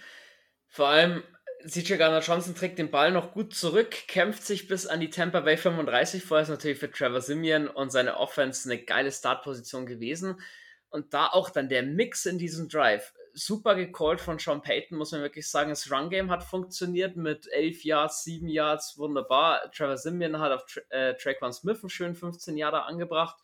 Vor 0.68 0.88
allem 0.88 1.24
CJ 1.68 1.98
Garner 1.98 2.22
Johnson 2.22 2.56
trägt 2.56 2.80
den 2.80 2.92
Ball 2.92 3.12
noch 3.12 3.34
gut 3.34 3.54
zurück, 3.54 3.92
kämpft 4.08 4.44
sich 4.44 4.68
bis 4.68 4.88
an 4.88 5.00
die 5.00 5.10
Tampa 5.10 5.42
Bay 5.42 5.58
35 5.58 6.24
vor, 6.24 6.40
ist 6.40 6.50
natürlich 6.50 6.80
für 6.80 6.90
Trevor 6.90 7.22
Simeon 7.22 7.68
und 7.68 7.92
seine 7.92 8.18
Offense 8.18 8.70
eine 8.70 8.82
geile 8.82 9.12
Startposition 9.12 9.86
gewesen. 9.86 10.42
Und 10.90 11.14
da 11.14 11.28
auch 11.28 11.50
dann 11.50 11.70
der 11.70 11.84
Mix 11.84 12.26
in 12.26 12.38
diesem 12.38 12.68
Drive. 12.68 13.14
Super 13.34 13.76
gecallt 13.76 14.22
von 14.22 14.40
Sean 14.40 14.62
Payton, 14.62 14.98
muss 14.98 15.12
man 15.12 15.22
wirklich 15.22 15.50
sagen. 15.50 15.70
Das 15.70 15.92
Run-Game 15.92 16.30
hat 16.30 16.44
funktioniert 16.44 17.16
mit 17.16 17.48
11 17.52 17.84
Yards, 17.84 18.24
7 18.24 18.48
Yards, 18.48 18.98
wunderbar. 18.98 19.72
Trevor 19.72 19.98
Simeon 19.98 20.40
hat 20.40 20.52
auf 20.52 20.66
Tra 20.66 20.82
äh, 20.90 21.52
Smith 21.52 21.80
einen 21.82 21.90
schönen 21.90 22.16
15 22.16 22.58
Yarder 22.58 22.86
angebracht. 22.86 23.38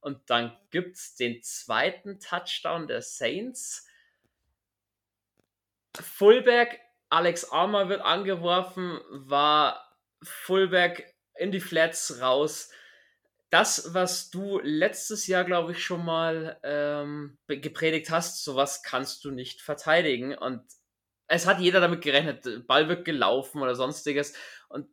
Und 0.00 0.30
dann 0.30 0.56
gibt 0.70 0.96
es 0.96 1.16
den 1.16 1.42
zweiten 1.42 2.20
Touchdown 2.20 2.86
der 2.86 3.02
Saints. 3.02 3.88
Fullback 6.00 6.80
Alex 7.08 7.50
Armour 7.50 7.88
wird 7.88 8.02
angeworfen, 8.02 9.00
war 9.10 9.96
Fullback 10.22 11.14
in 11.36 11.52
die 11.52 11.60
Flats 11.60 12.20
raus. 12.20 12.70
Das, 13.56 13.94
was 13.94 14.28
du 14.28 14.60
letztes 14.62 15.26
Jahr, 15.26 15.44
glaube 15.44 15.72
ich, 15.72 15.82
schon 15.82 16.04
mal 16.04 16.60
ähm, 16.62 17.38
gepredigt 17.48 18.10
hast, 18.10 18.44
sowas 18.44 18.82
kannst 18.82 19.24
du 19.24 19.30
nicht 19.30 19.62
verteidigen. 19.62 20.36
Und 20.36 20.62
es 21.26 21.46
hat 21.46 21.58
jeder 21.60 21.80
damit 21.80 22.02
gerechnet, 22.02 22.66
Ball 22.66 22.90
wird 22.90 23.06
gelaufen 23.06 23.62
oder 23.62 23.74
sonstiges. 23.74 24.34
Und 24.68 24.90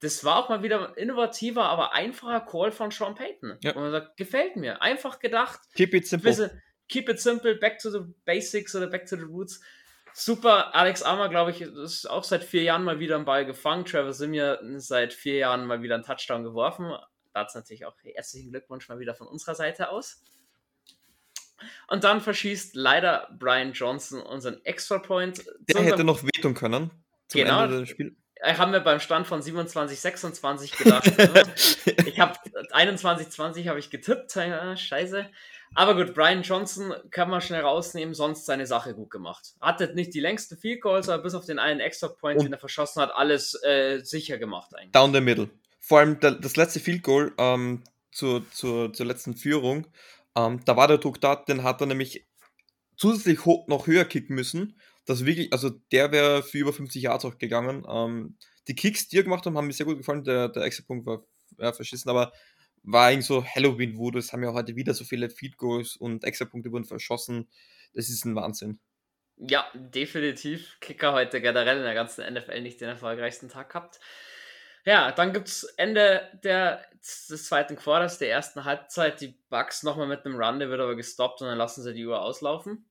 das 0.00 0.24
war 0.24 0.36
auch 0.36 0.48
mal 0.48 0.62
wieder 0.62 0.88
ein 0.88 0.94
innovativer, 0.94 1.64
aber 1.64 1.92
einfacher 1.92 2.40
Call 2.40 2.72
von 2.72 2.90
Sean 2.90 3.14
Payton. 3.14 3.58
Ja. 3.60 3.74
Und 3.74 3.82
man 3.82 3.92
sagt, 3.92 4.16
gefällt 4.16 4.56
mir. 4.56 4.80
Einfach 4.80 5.18
gedacht, 5.18 5.60
Keep 5.74 5.92
it 5.92 6.06
simple. 6.06 6.30
bisschen 6.30 6.62
keep 6.88 7.06
it 7.10 7.20
simple, 7.20 7.54
back 7.56 7.78
to 7.80 7.90
the 7.90 8.00
basics 8.24 8.74
oder 8.74 8.86
back 8.86 9.04
to 9.04 9.16
the 9.16 9.24
roots. 9.24 9.60
Super, 10.14 10.74
Alex 10.74 11.02
Armour, 11.02 11.28
glaube 11.28 11.50
ich, 11.50 11.60
ist 11.60 12.08
auch 12.08 12.24
seit 12.24 12.44
vier 12.44 12.62
Jahren 12.62 12.82
mal 12.82 12.98
wieder 12.98 13.16
einen 13.16 13.26
Ball 13.26 13.44
gefangen. 13.44 13.84
Trevor 13.84 14.14
Simeon 14.14 14.80
seit 14.80 15.12
vier 15.12 15.36
Jahren 15.36 15.66
mal 15.66 15.82
wieder 15.82 15.96
einen 15.96 16.04
Touchdown 16.04 16.44
geworfen. 16.44 16.94
Dazu 17.32 17.58
natürlich 17.58 17.84
auch 17.86 17.94
herzlichen 18.02 18.50
Glückwunsch 18.50 18.88
mal 18.88 18.98
wieder 18.98 19.14
von 19.14 19.26
unserer 19.28 19.54
Seite 19.54 19.90
aus. 19.90 20.22
Und 21.88 22.04
dann 22.04 22.20
verschießt 22.20 22.74
leider 22.74 23.28
Brian 23.38 23.72
Johnson 23.72 24.20
unseren 24.22 24.64
Extra 24.64 24.98
Point. 24.98 25.44
Der 25.68 25.82
hätte 25.82 26.04
noch 26.04 26.22
wehtun 26.22 26.54
können. 26.54 26.90
Zum 27.28 27.42
Genau. 27.42 27.64
Ende 27.64 27.80
des 27.80 27.90
Spiels. 27.90 28.14
äh, 28.36 28.54
haben 28.54 28.72
wir 28.72 28.80
beim 28.80 28.98
Stand 28.98 29.26
von 29.26 29.42
27, 29.42 30.00
26 30.00 30.72
gedacht. 30.72 31.18
ne? 31.18 31.42
ich 32.06 32.18
habe 32.18 32.38
21, 32.72 33.28
20 33.28 33.68
habe 33.68 33.78
ich 33.78 33.90
getippt. 33.90 34.34
Ja, 34.36 34.74
scheiße. 34.76 35.26
Aber 35.74 35.94
gut, 35.94 36.14
Brian 36.14 36.42
Johnson 36.42 36.92
kann 37.10 37.30
man 37.30 37.40
schnell 37.42 37.60
rausnehmen, 37.60 38.14
sonst 38.14 38.46
seine 38.46 38.66
Sache 38.66 38.94
gut 38.94 39.10
gemacht. 39.10 39.54
Hatte 39.60 39.94
nicht 39.94 40.12
die 40.14 40.20
längsten 40.20 40.56
Field 40.56 40.80
Goals, 40.80 41.08
aber 41.08 41.22
bis 41.22 41.34
auf 41.34 41.44
den 41.44 41.58
einen 41.60 41.78
Extra 41.78 42.08
Point, 42.08 42.38
Und- 42.38 42.46
den 42.46 42.52
er 42.54 42.58
verschossen 42.58 43.02
hat, 43.02 43.12
alles 43.14 43.54
äh, 43.62 44.00
sicher 44.02 44.38
gemacht 44.38 44.74
eigentlich. 44.74 44.92
Down 44.92 45.12
the 45.12 45.20
middle. 45.20 45.48
Vor 45.80 45.98
allem 45.98 46.20
der, 46.20 46.32
das 46.32 46.56
letzte 46.56 46.78
Field 46.78 47.02
Goal 47.02 47.32
ähm, 47.38 47.82
zur, 48.12 48.48
zur, 48.50 48.92
zur 48.92 49.06
letzten 49.06 49.34
Führung, 49.34 49.86
ähm, 50.36 50.60
da 50.64 50.76
war 50.76 50.88
der 50.88 50.98
Druck 50.98 51.20
da, 51.20 51.36
den 51.36 51.62
hat 51.62 51.80
er 51.80 51.86
nämlich 51.86 52.26
zusätzlich 52.96 53.44
ho 53.46 53.64
noch 53.68 53.86
höher 53.86 54.04
kicken 54.04 54.36
müssen. 54.36 54.78
Das 55.06 55.24
wirklich, 55.24 55.52
also 55.52 55.70
der 55.90 56.12
wäre 56.12 56.42
für 56.42 56.58
über 56.58 56.72
50 56.72 57.02
Yards 57.02 57.24
auch 57.24 57.38
gegangen. 57.38 57.84
Ähm, 57.88 58.36
die 58.68 58.74
Kicks, 58.74 59.08
die 59.08 59.18
er 59.18 59.24
gemacht 59.24 59.44
haben, 59.46 59.56
haben 59.56 59.66
mir 59.66 59.72
sehr 59.72 59.86
gut 59.86 59.98
gefallen. 59.98 60.22
Der, 60.22 60.48
der 60.48 60.62
Extra-Punkt 60.62 61.06
war 61.06 61.24
ja, 61.58 61.72
verschissen, 61.72 62.10
aber 62.10 62.32
war 62.82 63.06
eigentlich 63.06 63.26
so 63.26 63.44
Halloween-Wut. 63.44 64.16
Es 64.16 64.32
haben 64.32 64.42
ja 64.42 64.52
heute 64.52 64.76
wieder 64.76 64.94
so 64.94 65.04
viele 65.04 65.30
Field 65.30 65.56
Goals 65.56 65.96
und 65.96 66.24
Extra-Punkte 66.24 66.70
wurden 66.70 66.84
verschossen. 66.84 67.48
Das 67.94 68.08
ist 68.08 68.24
ein 68.24 68.36
Wahnsinn. 68.36 68.78
Ja, 69.36 69.66
definitiv. 69.74 70.76
Kicker 70.80 71.12
heute 71.12 71.40
generell 71.40 71.78
in 71.78 71.84
der 71.84 71.94
ganzen 71.94 72.30
NFL 72.32 72.60
nicht 72.60 72.80
den 72.80 72.90
erfolgreichsten 72.90 73.48
Tag 73.48 73.70
gehabt. 73.70 73.98
Ja, 74.84 75.12
dann 75.12 75.32
gibt 75.32 75.48
es 75.48 75.64
Ende 75.64 76.28
der, 76.42 76.84
des 77.00 77.46
zweiten 77.46 77.76
Quarters, 77.76 78.18
der 78.18 78.30
ersten 78.30 78.64
Halbzeit, 78.64 79.20
die 79.20 79.34
Bucks 79.48 79.82
nochmal 79.82 80.06
mit 80.06 80.24
einem 80.24 80.40
Run, 80.40 80.58
der 80.58 80.70
wird 80.70 80.80
aber 80.80 80.96
gestoppt 80.96 81.42
und 81.42 81.48
dann 81.48 81.58
lassen 81.58 81.82
sie 81.82 81.94
die 81.94 82.06
Uhr 82.06 82.20
auslaufen. 82.20 82.88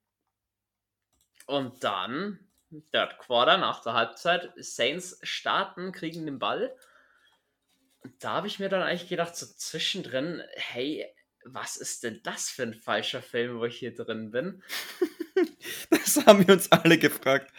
Und 1.47 1.83
dann, 1.83 2.39
Third 2.91 3.17
Quarter 3.17 3.57
nach 3.57 3.81
der 3.81 3.93
Halbzeit, 3.93 4.51
Saints 4.57 5.19
starten, 5.23 5.91
kriegen 5.91 6.25
den 6.25 6.37
Ball. 6.37 6.75
Da 8.19 8.33
habe 8.33 8.47
ich 8.47 8.59
mir 8.59 8.69
dann 8.69 8.83
eigentlich 8.83 9.09
gedacht, 9.09 9.35
so 9.35 9.47
zwischendrin, 9.47 10.43
hey, 10.53 11.11
was 11.43 11.77
ist 11.77 12.03
denn 12.03 12.21
das 12.23 12.49
für 12.49 12.63
ein 12.63 12.73
falscher 12.73 13.21
Film, 13.21 13.59
wo 13.59 13.65
ich 13.65 13.79
hier 13.79 13.95
drin 13.95 14.29
bin? 14.29 14.61
das 15.89 16.23
haben 16.25 16.47
wir 16.47 16.53
uns 16.53 16.71
alle 16.71 16.97
gefragt. 16.97 17.51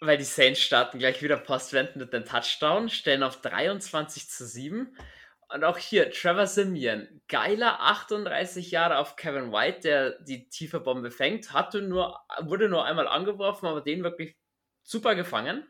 Weil 0.00 0.18
die 0.18 0.24
Saints 0.24 0.60
starten 0.60 0.98
gleich 0.98 1.22
wieder 1.22 1.38
postwendend 1.38 1.96
mit 1.96 2.12
dem 2.12 2.24
Touchdown, 2.24 2.88
stellen 2.88 3.22
auf 3.22 3.40
23 3.40 4.28
zu 4.28 4.46
7. 4.46 4.94
Und 5.48 5.64
auch 5.64 5.78
hier 5.78 6.10
Trevor 6.10 6.46
Simeon, 6.46 7.22
geiler 7.28 7.80
38 7.80 8.70
Jahre 8.72 8.98
auf 8.98 9.16
Kevin 9.16 9.52
White, 9.52 9.80
der 9.80 10.18
die 10.22 10.48
tiefe 10.48 10.80
Bombe 10.80 11.10
fängt, 11.10 11.52
hatte 11.52 11.82
nur, 11.82 12.18
wurde 12.40 12.68
nur 12.68 12.84
einmal 12.84 13.06
angeworfen, 13.06 13.66
aber 13.66 13.80
den 13.80 14.02
wirklich 14.02 14.36
super 14.82 15.14
gefangen. 15.14 15.66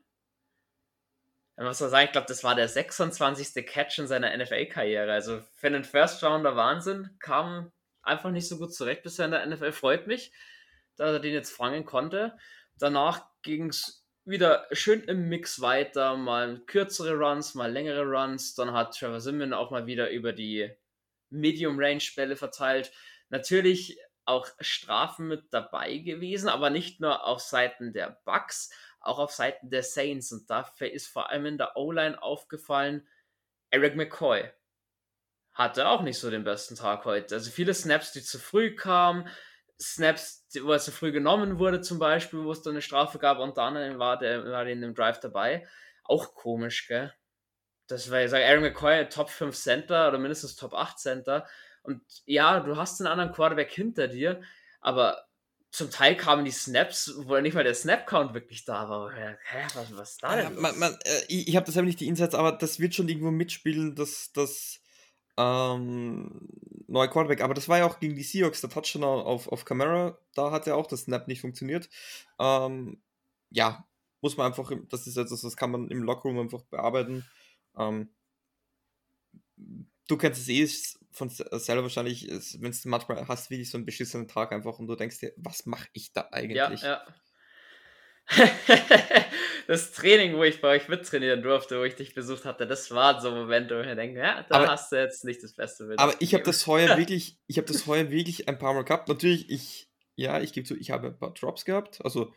Man 1.57 1.67
muss 1.67 1.79
sagen, 1.79 2.07
ich 2.07 2.13
glaube, 2.13 2.27
das 2.27 2.45
war 2.45 2.55
der 2.55 2.69
26. 2.69 3.67
Catch 3.67 3.99
in 3.99 4.07
seiner 4.07 4.37
NFL-Karriere. 4.37 5.11
Also 5.13 5.41
für 5.55 5.69
einen 5.69 5.85
First-Rounder 5.85 6.55
Wahnsinn, 6.57 7.11
kam 7.19 7.73
einfach 8.03 8.31
nicht 8.31 8.49
so 8.49 8.59
gut 8.59 8.75
zurecht 8.75 9.03
bisher 9.03 9.25
in 9.27 9.31
der 9.31 9.47
NFL. 9.47 9.73
Freut 9.73 10.07
mich, 10.07 10.33
dass 10.97 11.13
er 11.13 11.21
den 11.21 11.33
jetzt 11.33 11.53
fangen 11.53 11.85
konnte. 11.85 12.37
Danach 12.79 13.27
ging 13.43 13.69
es 13.69 14.06
wieder 14.27 14.67
schön 14.73 15.03
im 15.05 15.29
Mix 15.29 15.61
weiter, 15.61 16.17
mal 16.17 16.61
kürzere 16.67 17.15
Runs, 17.15 17.55
mal 17.55 17.71
längere 17.71 18.03
Runs. 18.03 18.55
Dann 18.55 18.73
hat 18.73 18.99
Trevor 18.99 19.21
Simmons 19.21 19.55
auch 19.55 19.71
mal 19.71 19.87
wieder 19.87 20.11
über 20.11 20.33
die 20.33 20.71
Medium-Range-Bälle 21.31 22.37
verteilt. 22.37 22.93
Natürlich 23.29 23.99
auch 24.25 24.49
Strafen 24.61 25.29
mit 25.29 25.45
dabei 25.53 25.99
gewesen, 25.99 26.49
aber 26.49 26.71
nicht 26.71 27.01
nur 27.01 27.25
auf 27.25 27.41
Seiten 27.41 27.93
der 27.93 28.21
Bucks, 28.25 28.71
auch 29.01 29.21
auf 29.21 29.33
Seiten 29.33 29.71
der 29.71 29.85
Saints. 29.85 30.33
Und 30.33 30.51
dafür 30.51 30.91
ist 30.91 31.07
vor 31.07 31.31
allem 31.31 31.47
in 31.47 31.59
der 31.59 31.77
O-Line 31.77 32.21
aufgefallen, 32.21 33.07
Eric 33.71 33.97
McCoy 33.97 34.51
hatte 35.53 35.89
auch 35.89 36.03
nicht 36.03 36.19
so 36.19 36.31
den 36.31 36.45
besten 36.45 36.75
Tag 36.75 37.05
heute. 37.05 37.35
Also 37.35 37.51
viele 37.51 37.73
Snaps, 37.73 38.13
die 38.13 38.23
zu 38.23 38.39
früh 38.39 38.75
kamen, 38.75 39.27
Snaps, 39.81 40.47
wo 40.63 40.73
er 40.73 40.79
zu 40.79 40.91
früh 40.91 41.13
genommen 41.13 41.59
wurde, 41.59 41.81
zum 41.81 41.99
Beispiel, 41.99 42.43
wo 42.45 42.53
es 42.53 42.63
dann 42.63 42.75
eine 42.75 42.83
Strafe 42.83 43.19
gab 43.19 43.39
und 43.39 43.57
dann 43.59 43.99
war 43.99 44.19
der 44.19 44.45
war 44.45 44.67
in 44.67 44.81
dem 44.81 44.95
Drive 44.95 45.21
dabei. 45.21 45.67
Auch 46.05 46.35
komisch, 46.35 46.89
gell? 46.89 47.13
Das 47.89 48.11
war, 48.11 48.23
ich 48.23 48.31
sage, 48.31 48.45
Aaron 48.45 48.63
McCoy, 48.63 49.09
Top 49.09 49.31
5 49.31 49.55
Center 49.55 50.09
oder 50.09 50.19
mindestens 50.19 50.57
Top 50.57 50.75
8 50.75 50.99
Center. 50.99 51.47
Und 51.83 52.03
ja, 52.25 52.61
du 52.61 52.77
hast 52.77 53.01
einen 53.01 53.07
anderen 53.07 53.33
Quarterback 53.33 53.71
hinter 53.71 54.09
dir, 54.09 54.41
aber 54.81 55.27
zum 55.71 55.91
Teil 55.91 56.17
kamen 56.17 56.45
die 56.45 56.51
Snaps, 56.51 57.13
wo 57.19 57.37
ja 57.37 57.43
nicht 57.43 57.55
mal 57.55 57.63
der 57.63 57.75
Snap-Count 57.75 58.35
wirklich 58.35 58.65
da 58.65 58.89
war. 58.89 59.13
Hä, 59.13 59.37
was, 59.75 59.95
was 59.97 60.11
ist 60.13 60.23
da 60.23 60.37
denn? 60.37 60.55
Ja, 60.55 60.61
man, 60.61 60.79
man, 60.79 60.95
äh, 61.05 61.21
ich, 61.29 61.49
ich 61.49 61.57
habe 61.57 61.67
das 61.67 61.77
nicht 61.77 62.01
die 62.01 62.07
Insights, 62.07 62.35
aber 62.35 62.53
das 62.53 62.81
wird 62.81 62.95
schon 62.95 63.09
irgendwo 63.09 63.31
mitspielen, 63.31 63.95
dass 63.95 64.33
das 64.33 64.81
ähm, 65.37 66.49
neuer 66.89 67.09
Quarterback. 67.09 67.43
Aber 67.43 67.55
das 67.55 67.69
war 67.69 67.79
ja 67.79 67.87
auch 67.87 68.01
gegen 68.01 68.15
die 68.15 68.23
Seahawks, 68.23 68.61
der 68.61 68.71
Touchdown 68.71 69.05
auf, 69.05 69.49
auf 69.49 69.65
Camera. 69.65 70.19
Da 70.35 70.51
hat 70.51 70.67
ja 70.67 70.75
auch 70.75 70.87
das 70.87 71.03
Snap 71.03 71.29
nicht 71.29 71.41
funktioniert. 71.41 71.89
Ähm, 72.39 73.01
ja, 73.51 73.87
muss 74.21 74.37
man 74.37 74.47
einfach, 74.47 74.73
das 74.89 75.07
ist 75.07 75.17
etwas, 75.17 75.41
das 75.43 75.57
kann 75.57 75.71
man 75.71 75.89
im 75.89 76.03
Lockerroom 76.03 76.39
einfach 76.39 76.63
bearbeiten. 76.63 77.25
Ähm, 77.77 78.11
du 80.09 80.17
kennst 80.17 80.41
es 80.41 80.49
eh 80.49 80.69
von 81.13 81.31
selber 81.31 81.83
wahrscheinlich, 81.83 82.29
wenn 82.61 82.71
es 82.71 82.85
manchmal 82.85 83.27
hast, 83.29 83.51
wie 83.51 83.65
so 83.65 83.79
einen 83.79 83.87
beschissenen 83.87 84.29
Tag 84.29 84.53
einfach 84.53 84.79
und 84.79 84.87
du 84.87 84.97
denkst 84.97 85.19
dir, 85.19 85.33
was 85.37 85.67
mache 85.67 85.89
ich 85.93 86.13
da 86.13 86.29
eigentlich? 86.31 86.57
Ja, 86.57 86.73
ja. 86.73 87.07
das 89.67 89.93
Training, 89.93 90.37
wo 90.37 90.43
ich 90.43 90.61
bei 90.61 90.69
euch 90.69 90.89
mittrainieren 90.89 91.43
durfte, 91.43 91.79
wo 91.79 91.85
ich 91.85 91.95
dich 91.95 92.15
besucht 92.15 92.45
hatte, 92.45 92.67
das 92.67 92.91
war 92.91 93.21
so 93.21 93.29
ein 93.29 93.35
Moment, 93.35 93.71
wo 93.71 93.81
ich 93.81 93.87
mir 93.87 93.97
denke, 93.97 94.19
ja, 94.19 94.45
da 94.49 94.57
aber, 94.57 94.69
hast 94.69 94.91
du 94.91 94.97
jetzt 94.97 95.25
nicht 95.25 95.43
das 95.43 95.53
Beste 95.53 95.85
mit. 95.85 95.99
Aber 95.99 96.15
ich 96.19 96.35
habe 96.35 96.45
das 96.45 96.67
heuer 96.67 96.97
wirklich, 96.99 97.39
ich 97.47 97.59
habe 97.59 97.69
das 97.69 97.87
heuer 97.87 98.11
wirklich 98.11 98.49
ein 98.49 98.59
paar 98.59 98.75
Mal 98.75 98.85
gehabt. 98.85 99.09
Natürlich, 99.09 99.51
ich, 99.51 99.91
ja, 100.17 100.41
ich 100.41 100.53
gebe 100.53 100.67
zu, 100.67 100.77
ich 100.77 100.91
habe 100.91 101.09
ein 101.09 101.19
paar 101.19 101.35
Drops 101.35 101.65
gehabt, 101.65 102.05
also 102.05 102.33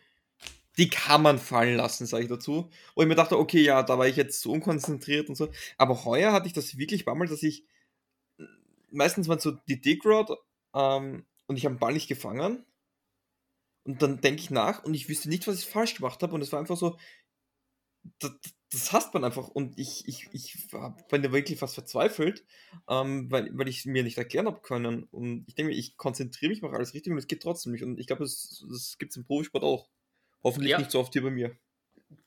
die 0.77 0.89
kann 0.89 1.21
man 1.21 1.39
fallen 1.39 1.75
lassen, 1.75 2.05
sage 2.05 2.23
ich 2.23 2.29
dazu. 2.29 2.69
Und 2.93 3.03
ich 3.03 3.09
mir 3.09 3.15
dachte, 3.15 3.37
okay, 3.37 3.61
ja, 3.61 3.83
da 3.83 3.97
war 3.97 4.07
ich 4.07 4.15
jetzt 4.15 4.41
so 4.41 4.51
unkonzentriert 4.51 5.27
und 5.27 5.35
so. 5.35 5.49
Aber 5.77 6.05
heuer 6.05 6.31
hatte 6.31 6.47
ich 6.47 6.53
das 6.53 6.77
wirklich 6.77 7.01
ein 7.01 7.05
paar 7.05 7.15
Mal, 7.15 7.27
dass 7.27 7.43
ich 7.43 7.65
meistens 8.91 9.27
waren 9.27 9.39
so 9.39 9.51
die 9.51 9.81
Dick 9.81 10.05
Rod 10.05 10.31
ähm, 10.73 11.25
und 11.47 11.57
ich 11.57 11.65
habe 11.65 11.75
den 11.75 11.79
Ball 11.79 11.93
nicht 11.93 12.07
gefangen 12.07 12.63
und 13.83 14.01
dann 14.01 14.21
denke 14.21 14.41
ich 14.41 14.49
nach 14.49 14.83
und 14.83 14.93
ich 14.93 15.09
wüsste 15.09 15.29
nicht, 15.29 15.47
was 15.47 15.59
ich 15.59 15.65
falsch 15.65 15.95
gemacht 15.95 16.21
habe. 16.21 16.33
Und 16.33 16.41
es 16.41 16.51
war 16.51 16.59
einfach 16.59 16.77
so, 16.77 16.97
das, 18.19 18.31
das 18.71 18.91
hasst 18.91 19.13
man 19.13 19.23
einfach. 19.23 19.47
Und 19.47 19.79
ich, 19.79 20.07
ich, 20.07 20.27
ich 20.31 20.67
bin 21.09 21.23
da 21.23 21.31
wirklich 21.31 21.59
fast 21.59 21.75
verzweifelt, 21.75 22.43
ähm, 22.87 23.31
weil, 23.31 23.49
weil 23.53 23.67
ich 23.67 23.85
mir 23.85 24.03
nicht 24.03 24.17
erklären 24.17 24.47
habe 24.47 24.61
können. 24.61 25.03
Und 25.05 25.45
ich 25.47 25.55
denke 25.55 25.71
mir, 25.71 25.77
ich 25.77 25.97
konzentriere 25.97 26.49
mich, 26.49 26.61
mache 26.61 26.75
alles 26.75 26.93
richtig 26.93 27.11
und 27.11 27.17
es 27.17 27.27
geht 27.27 27.41
trotzdem 27.41 27.71
nicht. 27.71 27.83
Und 27.83 27.99
ich 27.99 28.07
glaube, 28.07 28.23
das, 28.23 28.63
das 28.69 28.97
gibt 28.97 29.11
es 29.11 29.17
im 29.17 29.25
Profisport 29.25 29.63
auch. 29.63 29.89
Hoffentlich 30.43 30.71
ja. 30.71 30.77
nicht 30.77 30.91
so 30.91 30.99
oft 30.99 31.13
hier 31.13 31.23
bei 31.23 31.31
mir. 31.31 31.57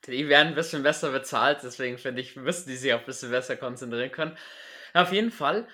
Die 0.06 0.28
werden 0.28 0.48
ein 0.48 0.54
bisschen 0.54 0.82
besser 0.82 1.10
bezahlt, 1.10 1.60
deswegen 1.62 1.98
finde 1.98 2.20
ich, 2.20 2.36
müssen 2.36 2.68
die 2.68 2.76
sich 2.76 2.92
auch 2.92 3.00
ein 3.00 3.06
bisschen 3.06 3.30
besser 3.30 3.56
konzentrieren 3.56 4.12
können. 4.12 4.36
Auf 4.94 5.12
jeden 5.12 5.30
Fall 5.30 5.66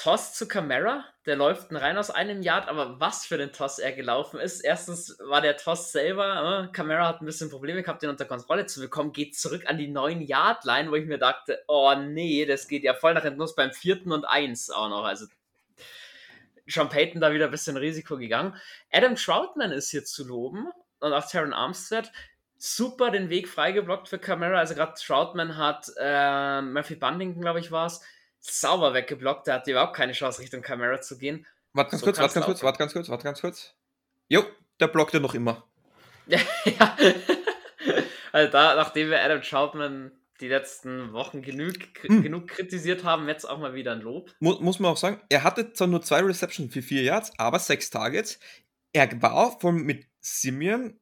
Toss 0.00 0.32
zu 0.32 0.48
Camara, 0.48 1.04
der 1.26 1.36
läuft 1.36 1.70
rein 1.72 1.98
aus 1.98 2.10
einem 2.10 2.40
Yard, 2.40 2.68
aber 2.68 3.00
was 3.00 3.26
für 3.26 3.36
den 3.36 3.52
Toss 3.52 3.78
er 3.78 3.92
gelaufen 3.92 4.40
ist. 4.40 4.62
Erstens 4.62 5.18
war 5.18 5.42
der 5.42 5.58
Toss 5.58 5.92
selber, 5.92 6.68
äh, 6.70 6.72
Camara 6.72 7.06
hat 7.06 7.20
ein 7.20 7.26
bisschen 7.26 7.50
Probleme 7.50 7.82
gehabt, 7.82 8.02
den 8.02 8.08
unter 8.08 8.24
Kontrolle 8.24 8.64
zu 8.64 8.80
bekommen, 8.80 9.12
geht 9.12 9.36
zurück 9.36 9.64
an 9.66 9.76
die 9.76 9.92
9-Yard-Line, 9.92 10.90
wo 10.90 10.94
ich 10.94 11.04
mir 11.04 11.18
dachte, 11.18 11.62
oh 11.68 11.94
nee, 11.94 12.46
das 12.46 12.66
geht 12.66 12.82
ja 12.82 12.94
voll 12.94 13.12
nach 13.12 13.24
hinten 13.24 13.40
los 13.40 13.54
beim 13.54 13.72
vierten 13.72 14.10
und 14.10 14.24
eins 14.24 14.70
auch 14.70 14.88
noch. 14.88 15.04
Also 15.04 15.26
Sean 16.66 16.88
Payton 16.88 17.20
da 17.20 17.34
wieder 17.34 17.44
ein 17.46 17.50
bisschen 17.50 17.76
Risiko 17.76 18.16
gegangen. 18.16 18.56
Adam 18.90 19.16
Troutman 19.16 19.70
ist 19.70 19.90
hier 19.90 20.06
zu 20.06 20.26
loben 20.26 20.66
und 21.00 21.12
auch 21.12 21.28
Terran 21.28 21.52
Armstead. 21.52 22.10
Super 22.56 23.10
den 23.10 23.28
Weg 23.28 23.48
freigeblockt 23.50 24.08
für 24.08 24.18
Camara. 24.18 24.60
Also 24.60 24.74
gerade 24.74 24.94
Troutman 24.94 25.58
hat 25.58 25.92
äh, 25.98 26.62
Murphy 26.62 26.94
Bundington, 26.94 27.42
glaube 27.42 27.60
ich, 27.60 27.70
war 27.70 27.84
es 27.84 28.00
sauber 28.40 28.94
weggeblockt. 28.94 29.46
Der 29.46 29.54
hatte 29.54 29.70
überhaupt 29.70 29.94
keine 29.94 30.12
Chance, 30.12 30.40
Richtung 30.40 30.62
Kamera 30.62 31.00
zu 31.00 31.18
gehen. 31.18 31.46
Warte 31.72 31.92
ganz 31.92 32.00
so 32.00 32.06
kurz, 32.06 32.18
warte 32.18 32.34
ganz 32.34 32.46
kurz, 32.46 32.62
warte 32.62 32.78
ganz 32.78 32.92
kurz, 32.92 33.08
warte 33.08 33.24
ganz 33.24 33.40
kurz. 33.40 33.74
Jo, 34.28 34.44
der 34.80 34.88
blockt 34.88 35.14
ja 35.14 35.20
noch 35.20 35.34
immer. 35.34 35.64
ja. 36.26 36.96
Also 38.32 38.52
da, 38.52 38.76
nachdem 38.76 39.10
wir 39.10 39.22
Adam 39.22 39.42
Troutman 39.42 40.12
die 40.40 40.48
letzten 40.48 41.12
Wochen 41.12 41.42
genug, 41.42 41.74
hm. 42.02 42.22
genug 42.22 42.48
kritisiert 42.48 43.04
haben, 43.04 43.28
jetzt 43.28 43.44
auch 43.44 43.58
mal 43.58 43.74
wieder 43.74 43.92
ein 43.92 44.00
Lob. 44.00 44.32
Muss, 44.40 44.60
muss 44.60 44.78
man 44.78 44.92
auch 44.92 44.96
sagen, 44.96 45.20
er 45.28 45.42
hatte 45.42 45.72
zwar 45.72 45.88
nur 45.88 46.02
zwei 46.02 46.20
Receptions 46.20 46.72
für 46.72 46.82
vier 46.82 47.02
Yards, 47.02 47.32
aber 47.38 47.58
sechs 47.58 47.90
Targets. 47.90 48.38
Er 48.92 49.20
war 49.20 49.58
von 49.58 49.82
mit 49.82 50.06
Simeon 50.20 50.99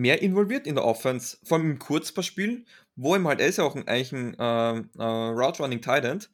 mehr 0.00 0.22
involviert 0.22 0.66
in 0.66 0.74
der 0.74 0.84
Offense, 0.84 1.38
vor 1.44 1.58
allem 1.58 1.72
im 1.72 1.78
Kurzpassspiel, 1.78 2.64
wo 2.96 3.14
ihm 3.16 3.26
halt, 3.26 3.40
er 3.40 3.46
ist 3.46 3.58
ja 3.58 3.64
auch 3.64 3.76
ein, 3.76 3.86
eigentlich 3.88 4.12
ein 4.12 4.34
äh, 4.34 4.78
äh, 4.98 5.02
Route 5.02 5.62
Running 5.62 5.80
Tight 5.80 6.04
End 6.04 6.30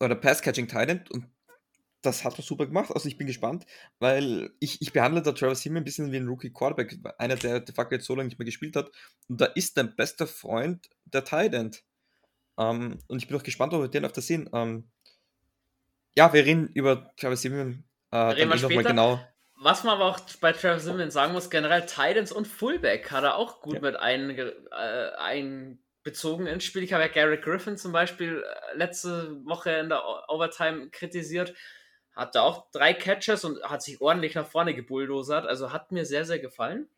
oder 0.00 0.14
Pass 0.14 0.42
Catching 0.42 0.68
Tight 0.68 0.88
End 0.88 1.10
und 1.10 1.26
das 2.02 2.24
hat 2.24 2.38
er 2.38 2.42
super 2.42 2.66
gemacht. 2.66 2.92
Also 2.94 3.08
ich 3.08 3.18
bin 3.18 3.26
gespannt, 3.26 3.66
weil 3.98 4.50
ich, 4.60 4.80
ich 4.80 4.92
behandle 4.92 5.22
da 5.22 5.32
Travis 5.32 5.62
Himmel 5.62 5.80
ein 5.80 5.84
bisschen 5.84 6.12
wie 6.12 6.16
ein 6.16 6.28
Rookie 6.28 6.52
Quarterback, 6.52 6.96
einer, 7.18 7.36
der 7.36 7.60
de 7.60 7.74
facto 7.74 7.94
jetzt 7.96 8.06
so 8.06 8.14
lange 8.14 8.28
nicht 8.28 8.38
mehr 8.38 8.46
gespielt 8.46 8.76
hat. 8.76 8.92
Und 9.28 9.40
da 9.40 9.46
ist 9.46 9.76
dein 9.76 9.96
bester 9.96 10.26
Freund 10.26 10.88
der 11.04 11.24
Tight 11.24 11.54
End. 11.54 11.82
Ähm, 12.58 12.98
und 13.08 13.22
ich 13.22 13.28
bin 13.28 13.36
auch 13.36 13.42
gespannt, 13.42 13.74
ob 13.74 13.82
wir 13.82 13.88
den 13.88 14.04
öfter 14.04 14.22
sehen. 14.22 14.48
Ähm, 14.52 14.88
ja, 16.16 16.32
wir 16.32 16.44
reden 16.44 16.68
über 16.74 17.12
Travis 17.16 17.42
Himmel 17.42 17.82
äh, 18.10 18.16
reden 18.16 18.50
wir 18.50 18.58
später. 18.58 18.90
genau. 18.90 19.20
Was 19.58 19.84
man 19.84 19.94
aber 19.94 20.04
auch 20.04 20.20
bei 20.40 20.52
Travis 20.52 20.84
Simmons 20.84 21.14
sagen 21.14 21.32
muss, 21.32 21.48
generell 21.48 21.86
Titans 21.86 22.30
und 22.30 22.46
Fullback 22.46 23.10
hat 23.10 23.24
er 23.24 23.36
auch 23.36 23.62
gut 23.62 23.76
ja. 23.76 23.80
mit 23.80 23.96
einbezogen 23.96 24.68
äh, 26.46 26.50
ein 26.50 26.54
ins 26.54 26.64
Spiel. 26.64 26.82
Ich 26.82 26.92
habe 26.92 27.04
ja 27.04 27.08
Gary 27.08 27.38
Griffin 27.38 27.78
zum 27.78 27.90
Beispiel 27.90 28.44
äh, 28.44 28.76
letzte 28.76 29.44
Woche 29.46 29.70
in 29.72 29.88
der 29.88 30.02
Overtime 30.28 30.90
kritisiert. 30.90 31.54
Hatte 32.14 32.42
auch 32.42 32.70
drei 32.70 32.92
Catches 32.92 33.44
und 33.44 33.62
hat 33.62 33.82
sich 33.82 34.00
ordentlich 34.00 34.34
nach 34.34 34.46
vorne 34.46 34.74
gebulldozert. 34.74 35.46
Also 35.46 35.72
hat 35.72 35.90
mir 35.90 36.04
sehr, 36.04 36.26
sehr 36.26 36.38
gefallen. 36.38 36.88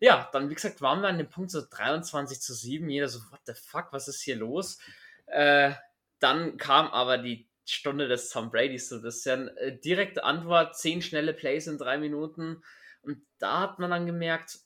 Ja, 0.00 0.28
dann 0.32 0.50
wie 0.50 0.54
gesagt 0.54 0.80
waren 0.80 1.02
wir 1.02 1.08
an 1.08 1.18
dem 1.18 1.28
Punkt 1.28 1.50
so 1.50 1.62
23 1.68 2.40
zu 2.40 2.54
7. 2.54 2.88
Jeder 2.88 3.08
so, 3.08 3.20
what 3.30 3.40
the 3.46 3.54
fuck, 3.54 3.92
was 3.92 4.08
ist 4.08 4.22
hier 4.22 4.36
los? 4.36 4.78
Äh, 5.26 5.72
dann 6.18 6.56
kam 6.56 6.88
aber 6.88 7.18
die 7.18 7.49
Stunde 7.70 8.08
des 8.08 8.30
Tom 8.30 8.50
Bradys 8.50 8.88
so 8.88 8.96
ein 8.96 9.02
bisschen. 9.02 9.48
Äh, 9.56 9.78
direkte 9.78 10.24
Antwort, 10.24 10.76
zehn 10.76 11.02
schnelle 11.02 11.32
Plays 11.32 11.66
in 11.66 11.78
drei 11.78 11.98
Minuten. 11.98 12.62
Und 13.02 13.22
da 13.38 13.60
hat 13.60 13.78
man 13.78 13.90
dann 13.90 14.06
gemerkt, 14.06 14.58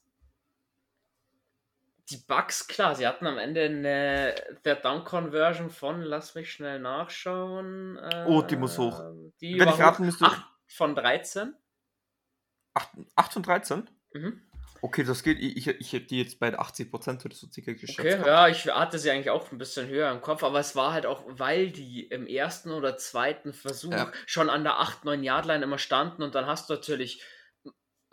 die 2.10 2.18
Bugs, 2.18 2.66
klar, 2.66 2.94
sie 2.94 3.06
hatten 3.06 3.26
am 3.26 3.38
Ende 3.38 3.62
eine 3.64 4.34
der 4.64 4.76
Down 4.76 5.04
Conversion 5.04 5.70
von, 5.70 6.02
lass 6.02 6.34
mich 6.34 6.52
schnell 6.52 6.78
nachschauen. 6.78 7.96
Äh, 7.96 8.24
oh, 8.26 8.42
die 8.42 8.56
muss 8.56 8.76
hoch. 8.78 9.02
Die 9.40 9.58
Wenn 9.58 9.68
ich 9.68 9.78
raten 9.78 10.04
müsste. 10.04 10.26
8 10.26 10.42
von 10.68 10.94
13. 10.94 11.54
8, 12.74 12.88
8 13.16 13.32
von 13.32 13.42
13? 13.42 13.90
Mhm. 14.12 14.42
Okay, 14.84 15.02
das 15.02 15.22
geht. 15.22 15.40
Ich, 15.40 15.66
ich 15.66 15.92
hätte 15.94 16.08
die 16.08 16.18
jetzt 16.18 16.38
bei 16.38 16.58
80 16.58 16.90
Prozent 16.90 17.24
oder 17.24 17.34
so 17.34 17.46
circa 17.50 17.72
geschätzt. 17.72 17.98
Okay, 17.98 18.10
gehabt. 18.10 18.26
ja, 18.26 18.48
ich 18.48 18.66
hatte 18.66 18.98
sie 18.98 19.10
eigentlich 19.10 19.30
auch 19.30 19.50
ein 19.50 19.56
bisschen 19.56 19.88
höher 19.88 20.12
im 20.12 20.20
Kopf, 20.20 20.42
aber 20.42 20.58
es 20.58 20.76
war 20.76 20.92
halt 20.92 21.06
auch, 21.06 21.24
weil 21.26 21.70
die 21.70 22.02
im 22.02 22.26
ersten 22.26 22.70
oder 22.70 22.98
zweiten 22.98 23.54
Versuch 23.54 23.92
ja. 23.92 24.12
schon 24.26 24.50
an 24.50 24.62
der 24.62 24.74
8-9 24.74 25.22
Yard 25.22 25.46
Line 25.46 25.64
immer 25.64 25.78
standen 25.78 26.22
und 26.22 26.34
dann 26.34 26.44
hast 26.44 26.68
du 26.68 26.74
natürlich 26.74 27.24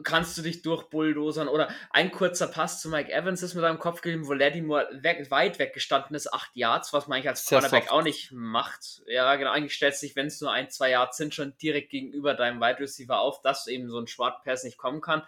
kannst 0.04 0.38
du 0.38 0.42
dich 0.42 0.62
durchbulldozern 0.62 1.50
oder 1.50 1.70
ein 1.90 2.10
kurzer 2.10 2.48
Pass 2.48 2.82
zu 2.82 2.88
Mike 2.88 3.12
Evans 3.12 3.44
ist 3.44 3.54
mit 3.54 3.66
deinem 3.66 3.78
Kopf 3.78 4.00
gegeben, 4.02 4.26
wo 4.26 4.34
Lattimore 4.34 4.88
weg, 4.94 5.30
weit 5.30 5.60
weggestanden 5.60 6.16
ist, 6.16 6.34
8 6.34 6.52
Yards, 6.54 6.94
was 6.94 7.08
man 7.08 7.18
eigentlich 7.18 7.30
als 7.30 7.46
Cornerback 7.46 7.92
auch 7.92 8.02
nicht 8.02 8.32
macht. 8.32 9.04
Ja, 9.08 9.36
genau, 9.36 9.52
eigentlich 9.52 9.76
stellst 9.76 10.02
du 10.02 10.08
dich, 10.08 10.16
wenn 10.16 10.28
es 10.28 10.40
nur 10.40 10.54
ein, 10.54 10.70
zwei 10.70 10.92
Yards 10.92 11.18
sind, 11.18 11.36
schon 11.36 11.54
direkt 11.58 11.90
gegenüber 11.90 12.34
deinem 12.34 12.62
Wide 12.62 12.80
Receiver 12.80 13.20
auf, 13.20 13.42
dass 13.42 13.68
eben 13.68 13.90
so 13.90 14.00
ein 14.00 14.08
Short 14.08 14.42
Pass 14.46 14.64
nicht 14.64 14.78
kommen 14.78 15.02
kann. 15.02 15.24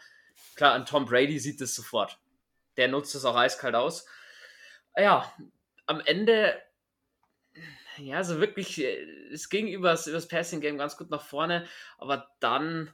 Klar, 0.56 0.74
an 0.74 0.86
Tom 0.86 1.06
Brady 1.06 1.40
sieht 1.40 1.62
es 1.62 1.76
sofort. 1.76 2.20
Der 2.78 2.88
nutzt 2.88 3.16
es 3.16 3.26
auch 3.26 3.36
eiskalt 3.36 3.76
aus. 3.76 4.06
Ja, 4.96 5.32
am 5.86 6.00
Ende, 6.02 6.62
ja, 7.98 8.24
so 8.24 8.40
wirklich, 8.40 8.80
äh, 8.80 9.04
es 9.32 9.50
ging 9.50 9.68
übers, 9.68 10.08
übers 10.08 10.28
Passing 10.28 10.62
Game 10.62 10.78
ganz 10.78 10.98
gut 10.98 11.10
nach 11.10 11.24
vorne, 11.24 11.68
aber 11.98 12.32
dann 12.40 12.92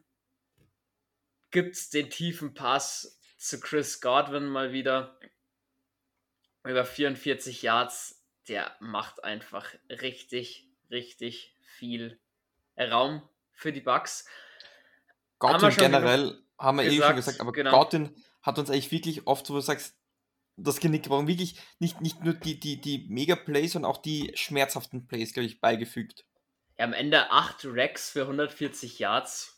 gibt 1.52 1.76
es 1.76 1.90
den 1.90 2.10
tiefen 2.10 2.54
Pass 2.54 3.20
zu 3.38 3.60
Chris 3.60 4.02
Godwin 4.02 4.46
mal 4.46 4.72
wieder. 4.72 5.18
Über 6.64 6.86
44 6.86 7.62
Yards. 7.62 8.24
Der 8.48 8.76
macht 8.80 9.24
einfach 9.24 9.74
richtig, 9.90 10.68
richtig 10.90 11.56
viel 11.62 12.20
Raum 12.78 13.28
für 13.52 13.72
die 13.72 13.82
Bucks. 13.82 14.28
Godwin 15.38 15.76
generell 15.76 16.44
haben 16.60 16.78
wir 16.78 16.84
gesagt, 16.84 17.02
eh 17.02 17.08
schon 17.08 17.16
gesagt, 17.16 17.42
aber 17.42 17.52
genau. 17.52 17.72
Godwin 17.72 18.16
hat 18.42 18.60
uns 18.60 18.70
eigentlich 18.70 18.92
wirklich 18.92 19.28
oft, 19.28 19.50
wo 19.50 19.56
du 19.56 19.62
sagst, 19.62 19.96
das 20.58 20.80
Genick 20.80 21.04
gebrochen. 21.04 21.28
Wirklich 21.28 21.60
nicht, 21.80 22.02
nicht 22.02 22.24
nur 22.24 22.34
die, 22.34 22.60
die, 22.60 22.80
die 22.82 23.08
Mega-Plays, 23.10 23.74
sondern 23.74 23.92
auch 23.92 23.98
die 23.98 24.32
schmerzhaften 24.36 25.08
Plays, 25.08 25.34
glaube 25.34 25.48
ich, 25.48 25.62
beigefügt. 25.62 26.26
Ja, 26.78 26.86
am 26.86 26.94
Ende 26.94 27.32
8 27.32 27.66
Racks 27.70 28.10
für 28.10 28.22
140 28.22 29.00
Yards. 29.00 29.56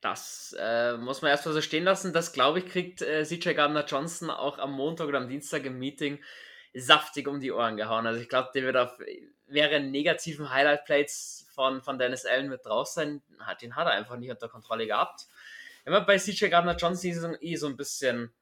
Das 0.00 0.56
äh, 0.58 0.96
muss 0.96 1.20
man 1.20 1.30
erstmal 1.30 1.54
so 1.54 1.60
stehen 1.60 1.84
lassen. 1.84 2.14
Das, 2.14 2.32
glaube 2.32 2.60
ich, 2.60 2.66
kriegt 2.66 3.02
äh, 3.02 3.24
CJ 3.24 3.52
Gardner 3.52 3.84
Johnson 3.84 4.30
auch 4.30 4.58
am 4.58 4.72
Montag 4.72 5.08
oder 5.08 5.18
am 5.18 5.28
Dienstag 5.28 5.64
im 5.64 5.78
Meeting 5.78 6.18
saftig 6.72 7.28
um 7.28 7.40
die 7.40 7.52
Ohren 7.52 7.76
gehauen. 7.76 8.06
Also 8.06 8.20
ich 8.20 8.28
glaube, 8.28 8.50
der 8.54 8.62
wird 8.62 8.76
auf 8.76 8.96
wäre 9.50 9.80
negativen 9.80 10.50
Highlight-Plates 10.50 11.48
von, 11.54 11.82
von 11.82 11.98
Dennis 11.98 12.24
Allen 12.24 12.48
mit 12.48 12.64
drauf 12.64 12.86
sein. 12.86 13.22
Hat, 13.40 13.62
den 13.62 13.76
hat 13.76 13.86
er 13.86 13.92
einfach 13.92 14.16
nicht 14.16 14.30
unter 14.30 14.48
Kontrolle 14.48 14.86
gehabt. 14.86 15.26
Immer 15.90 16.02
bei 16.02 16.18
CJ 16.18 16.50
Gardner 16.50 16.76
Johnson 16.76 17.36
eh 17.40 17.56
so 17.56 17.66
ein 17.66 17.76
bisschen 17.76 18.32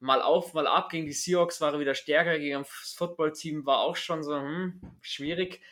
mal 0.00 0.20
auf, 0.20 0.52
mal 0.52 0.66
ab. 0.66 0.90
Gegen 0.90 1.06
die 1.06 1.14
Seahawks 1.14 1.58
war 1.62 1.72
er 1.72 1.80
wieder 1.80 1.94
stärker, 1.94 2.38
gegen 2.38 2.58
das 2.58 2.92
Football-Team 2.94 3.64
war 3.64 3.78
auch 3.78 3.96
schon 3.96 4.22
so 4.22 4.36
hm, 4.36 4.82
schwierig. 5.00 5.62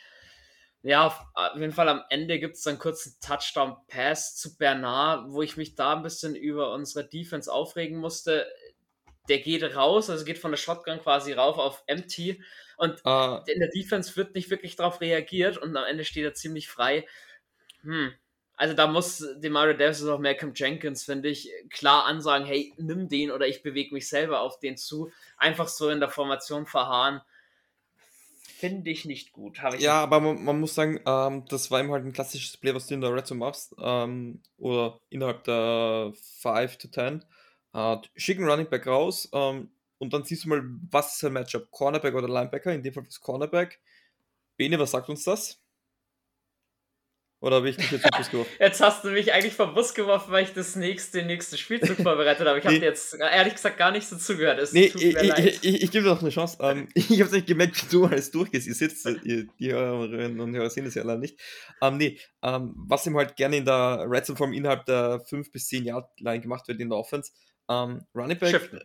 Ja, 0.81 1.05
auf, 1.05 1.23
jeden 1.53 1.71
Fall 1.71 1.87
am 1.87 2.01
Ende 2.09 2.39
gibt 2.39 2.55
es 2.55 2.63
dann 2.63 2.79
kurz 2.79 3.05
einen 3.05 3.19
Touchdown-Pass 3.21 4.37
zu 4.37 4.57
Bernard, 4.57 5.29
wo 5.29 5.43
ich 5.43 5.55
mich 5.55 5.75
da 5.75 5.95
ein 5.95 6.01
bisschen 6.01 6.33
über 6.33 6.73
unsere 6.73 7.07
Defense 7.07 7.53
aufregen 7.53 7.99
musste. 7.99 8.51
Der 9.27 9.37
geht 9.37 9.75
raus, 9.75 10.09
also 10.09 10.25
geht 10.25 10.39
von 10.39 10.49
der 10.49 10.57
Shotgun 10.57 10.99
quasi 10.99 11.33
rauf 11.33 11.59
auf 11.59 11.83
Empty 11.85 12.43
und 12.77 13.05
uh. 13.05 13.41
in 13.45 13.59
der 13.59 13.69
Defense 13.69 14.15
wird 14.15 14.33
nicht 14.33 14.49
wirklich 14.49 14.77
darauf 14.77 14.99
reagiert 14.99 15.59
und 15.59 15.77
am 15.77 15.85
Ende 15.85 16.05
steht 16.05 16.23
er 16.23 16.33
ziemlich 16.33 16.69
frei. 16.69 17.05
Hm, 17.83 18.13
also 18.59 18.73
da 18.73 18.87
muss 18.87 19.25
Demario 19.37 19.73
Davis 19.73 20.01
und 20.01 20.09
auch 20.09 20.19
Malcolm 20.19 20.51
Jenkins, 20.53 21.05
finde 21.05 21.29
ich, 21.29 21.49
klar 21.69 22.05
ansagen, 22.05 22.45
hey, 22.45 22.73
nimm 22.77 23.07
den 23.07 23.31
oder 23.31 23.47
ich 23.47 23.63
bewege 23.63 23.93
mich 23.93 24.09
selber 24.09 24.41
auf 24.41 24.59
den 24.59 24.75
zu. 24.75 25.11
Einfach 25.37 25.69
so 25.69 25.87
in 25.89 26.01
der 26.01 26.09
Formation 26.09 26.65
verharren. 26.65 27.21
Finde 28.43 28.91
ich 28.91 29.05
nicht 29.05 29.31
gut. 29.31 29.61
Ich 29.75 29.79
ja, 29.79 30.03
aber 30.03 30.19
man, 30.19 30.43
man, 30.43 30.59
muss 30.59 30.75
sagen, 30.75 30.99
ähm, 31.05 31.45
das 31.47 31.71
war 31.71 31.79
eben 31.79 31.89
halt 31.89 32.03
ein 32.03 32.11
klassisches 32.11 32.57
Play, 32.57 32.75
was 32.75 32.87
du 32.87 32.95
in 32.95 33.01
der 33.01 33.15
Red 33.15 33.27
Zone 33.27 33.39
machst. 33.39 33.73
Ähm, 33.79 34.41
oder 34.57 34.99
innerhalb 35.09 35.45
der 35.45 36.11
5 36.41 36.77
to 36.79 36.89
10. 36.89 37.23
Äh, 37.73 37.97
schicken 38.17 38.43
Running 38.43 38.69
Back 38.69 38.87
raus 38.87 39.29
ähm, 39.31 39.71
und 39.99 40.11
dann 40.11 40.25
siehst 40.25 40.43
du 40.43 40.49
mal, 40.49 40.61
was 40.91 41.15
ist 41.15 41.23
ein 41.23 41.31
Matchup? 41.31 41.71
Cornerback 41.71 42.13
oder 42.13 42.27
Linebacker? 42.27 42.73
In 42.73 42.83
dem 42.83 42.93
Fall 42.93 43.05
ist 43.07 43.21
Cornerback. 43.21 43.79
Bene, 44.57 44.77
was 44.77 44.91
sagt 44.91 45.07
uns 45.07 45.23
das? 45.23 45.61
Oder 47.41 47.57
habe 47.57 47.69
ich 47.69 47.77
dich 47.77 47.89
jetzt 47.89 48.01
vom 48.01 48.17
Bus 48.17 48.29
geworfen? 48.29 48.51
Jetzt 48.59 48.81
hast 48.81 49.03
du 49.05 49.11
mich 49.11 49.31
eigentlich 49.31 49.53
vom 49.53 49.73
Bus 49.73 49.93
geworfen, 49.93 50.31
weil 50.31 50.43
ich 50.43 50.53
das 50.53 50.75
nächste, 50.75 51.19
den 51.19 51.27
nächsten 51.27 51.57
Spielzug 51.57 51.95
vorbereitet 52.03 52.45
habe. 52.45 52.59
Ich 52.59 52.65
habe 52.65 52.73
nee. 52.73 52.81
dir 52.81 52.87
jetzt 52.87 53.13
ehrlich 53.13 53.53
gesagt 53.53 53.77
gar 53.77 53.91
nicht 53.91 54.07
so 54.07 54.17
zugehört. 54.17 54.59
Es 54.59 54.73
nee, 54.73 54.91
ich, 54.93 55.15
ich, 55.15 55.63
ich, 55.63 55.83
ich, 55.83 55.91
gebe 55.91 56.03
dir 56.03 56.13
noch 56.13 56.21
eine 56.21 56.31
Chance. 56.31 56.57
Ähm, 56.59 56.89
ich 56.95 57.11
habe 57.11 57.23
es 57.23 57.31
nicht 57.31 57.47
gemerkt, 57.47 57.81
wie 57.81 57.89
du 57.89 58.05
alles 58.05 58.31
durchgehst. 58.31 58.67
Ihr 58.67 58.75
sitzt, 58.75 59.05
ihr, 59.23 59.47
die 59.57 59.71
Hörerinnen 59.71 60.41
und 60.41 60.53
Hörer 60.53 60.69
sehen 60.69 60.83
das 60.83 60.95
ja 60.95 61.03
alle 61.03 61.17
nicht. 61.17 61.39
Ähm, 61.81 61.97
nee, 61.97 62.19
ähm, 62.43 62.73
was 62.75 63.05
ihm 63.05 63.15
halt 63.15 63.37
gerne 63.37 63.57
in 63.57 63.65
der 63.65 64.05
Red 64.05 64.25
Zone 64.25 64.37
Form 64.37 64.51
innerhalb 64.51 64.85
der 64.85 65.21
5 65.21 65.49
bis 65.49 65.67
10 65.67 65.85
Yard 65.85 66.09
Line 66.19 66.41
gemacht 66.41 66.67
wird 66.67 66.81
in 66.81 66.89
der 66.89 66.97
Offense. 66.97 67.31
Ähm, 67.69 68.01
Running 68.13 68.37
Back, 68.37 68.49
Shiften. 68.49 68.81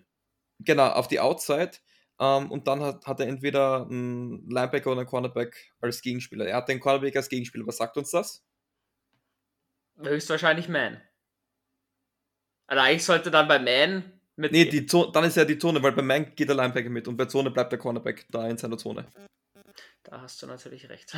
genau, 0.60 0.90
auf 0.90 1.08
die 1.08 1.18
Outside. 1.18 1.72
Um, 2.16 2.44
ähm, 2.44 2.50
und 2.52 2.68
dann 2.68 2.80
hat, 2.80 3.04
hat 3.06 3.18
er 3.18 3.26
entweder 3.26 3.86
einen 3.86 4.48
Linebacker 4.48 4.92
oder 4.92 5.00
einen 5.00 5.08
Cornerback 5.08 5.72
als 5.80 6.00
Gegenspieler. 6.00 6.46
Er 6.46 6.58
hat 6.58 6.68
den 6.68 6.78
Cornerback 6.78 7.16
als 7.16 7.28
Gegenspieler. 7.28 7.66
Was 7.66 7.78
sagt 7.78 7.96
uns 7.96 8.12
das? 8.12 8.44
Höchstwahrscheinlich 10.00 10.68
Man. 10.68 11.00
Also 12.66 12.82
eigentlich 12.82 13.04
sollte 13.04 13.30
dann 13.32 13.48
bei 13.48 13.58
Man 13.58 14.20
mit. 14.36 14.52
Nee, 14.52 14.64
die 14.64 14.86
Zone, 14.86 15.10
dann 15.12 15.24
ist 15.24 15.36
ja 15.36 15.44
die 15.44 15.58
Zone, 15.58 15.82
weil 15.82 15.92
bei 15.92 16.02
Man 16.02 16.34
geht 16.34 16.48
der 16.48 16.56
Linebacker 16.56 16.88
mit 16.88 17.08
und 17.08 17.16
bei 17.16 17.26
Zone 17.26 17.50
bleibt 17.50 17.72
der 17.72 17.78
Cornerback 17.78 18.26
da 18.30 18.48
in 18.48 18.58
seiner 18.58 18.78
Zone. 18.78 19.06
Da 20.04 20.20
hast 20.20 20.40
du 20.42 20.46
natürlich 20.46 20.88
recht. 20.88 21.16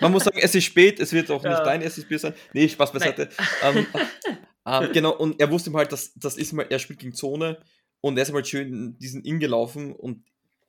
Man 0.00 0.12
muss 0.12 0.24
sagen, 0.24 0.38
es 0.40 0.54
ist 0.54 0.64
spät, 0.64 1.00
es 1.00 1.12
wird 1.12 1.30
auch 1.30 1.42
ja. 1.42 1.50
nicht 1.50 1.66
dein 1.66 1.82
erstes 1.82 2.06
Bier 2.06 2.18
sein. 2.18 2.34
Nee, 2.52 2.68
Spaß 2.68 2.92
beiseite. 2.92 3.30
Ähm, 3.62 3.86
ähm, 4.66 4.92
genau, 4.92 5.16
und 5.16 5.40
er 5.40 5.50
wusste 5.50 5.72
halt, 5.72 5.90
dass 5.90 6.12
das 6.14 6.36
ist 6.36 6.52
mal, 6.52 6.66
er 6.68 6.78
spielt 6.78 6.98
gegen 6.98 7.14
Zone 7.14 7.60
und 8.00 8.16
er 8.16 8.22
ist 8.22 8.32
mal 8.32 8.44
schön 8.44 8.98
diesen 8.98 9.24
In 9.24 9.40
gelaufen 9.40 9.92
und 9.94 10.24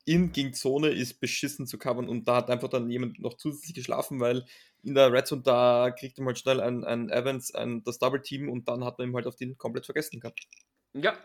in 0.06 0.32
gegen 0.32 0.54
Zone 0.54 0.89
ist 0.89 1.20
beschissen 1.20 1.67
zu 1.67 1.78
covern 1.78 2.10
und 2.10 2.28
da 2.28 2.38
hat 2.38 2.50
einfach 2.50 2.70
dann 2.70 2.89
jemand 2.89 3.20
noch 3.20 3.36
zusätzlich 3.36 3.76
geschlafen, 3.76 4.20
weil 4.20 4.46
in 4.84 4.96
der 4.96 5.12
Red 5.12 5.28
Zone 5.28 5.44
da 5.44 5.91
kriegt 5.91 6.17
man 6.17 6.28
halt 6.28 6.39
schnell 6.39 6.60
ein, 6.60 6.84
ein 6.84 7.10
Evans, 7.10 7.54
ein, 7.54 7.84
das 7.84 8.00
Double 8.00 8.22
Team 8.22 8.50
und 8.50 8.67
dann 8.67 8.84
hat 8.84 8.98
man 8.98 9.10
ihm 9.10 9.15
halt 9.15 9.28
auf 9.28 9.36
den 9.36 9.58
komplett 9.58 9.86
vergessen 9.86 10.20
gehabt. 10.20 10.41
Ja. 10.94 11.17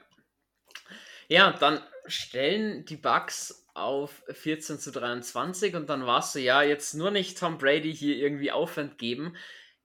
Ja, 1.29 1.53
dann 1.53 1.81
stellen 2.07 2.85
die 2.85 2.97
Bugs 2.97 3.67
auf 3.75 4.23
14 4.31 4.79
zu 4.79 4.93
23 4.93 5.75
und 5.75 5.89
dann 5.89 6.07
warst 6.07 6.35
du 6.35 6.39
ja 6.39 6.63
jetzt 6.63 6.95
nur 6.95 7.11
nicht 7.11 7.39
Tom 7.39 7.59
Brady 7.59 7.95
hier 7.95 8.17
irgendwie 8.17 8.53
Aufwand 8.53 8.99
geben. 8.99 9.37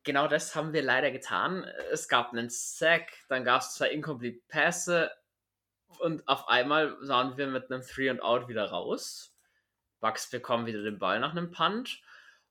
Genau 0.04 0.28
das 0.28 0.56
haben 0.56 0.74
wir 0.74 0.82
leider 0.82 1.12
getan. 1.12 1.66
Es 1.92 2.08
gab 2.08 2.32
einen 2.32 2.50
Sack, 2.50 3.12
dann 3.28 3.44
gab 3.44 3.62
es 3.62 3.74
zwei 3.74 3.90
Incomplete 3.90 4.42
Pässe, 4.48 5.12
und 6.00 6.28
auf 6.28 6.48
einmal 6.48 6.98
sahen 7.02 7.38
wir 7.38 7.48
mit 7.48 7.72
einem 7.72 7.82
Three 7.82 8.10
and 8.10 8.22
Out 8.22 8.48
wieder 8.48 8.66
raus. 8.70 9.36
Bucks 10.00 10.30
bekommen 10.30 10.66
wieder 10.66 10.82
den 10.82 11.00
Ball 11.00 11.20
nach 11.20 11.32
einem 11.32 11.52
Punt 11.52 12.02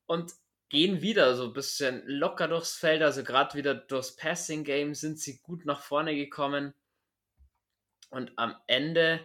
und 0.06 0.32
gehen 0.68 1.02
wieder 1.02 1.34
so 1.34 1.44
ein 1.44 1.52
bisschen 1.52 2.02
locker 2.06 2.48
durchs 2.48 2.76
Feld. 2.76 3.02
Also 3.02 3.24
gerade 3.24 3.58
wieder 3.58 3.74
durchs 3.74 4.16
Passing 4.16 4.64
Game 4.64 4.94
sind 4.94 5.18
sie 5.18 5.40
gut 5.42 5.66
nach 5.66 5.82
vorne 5.82 6.14
gekommen. 6.14 6.74
Und 8.08 8.32
am 8.36 8.56
Ende 8.66 9.24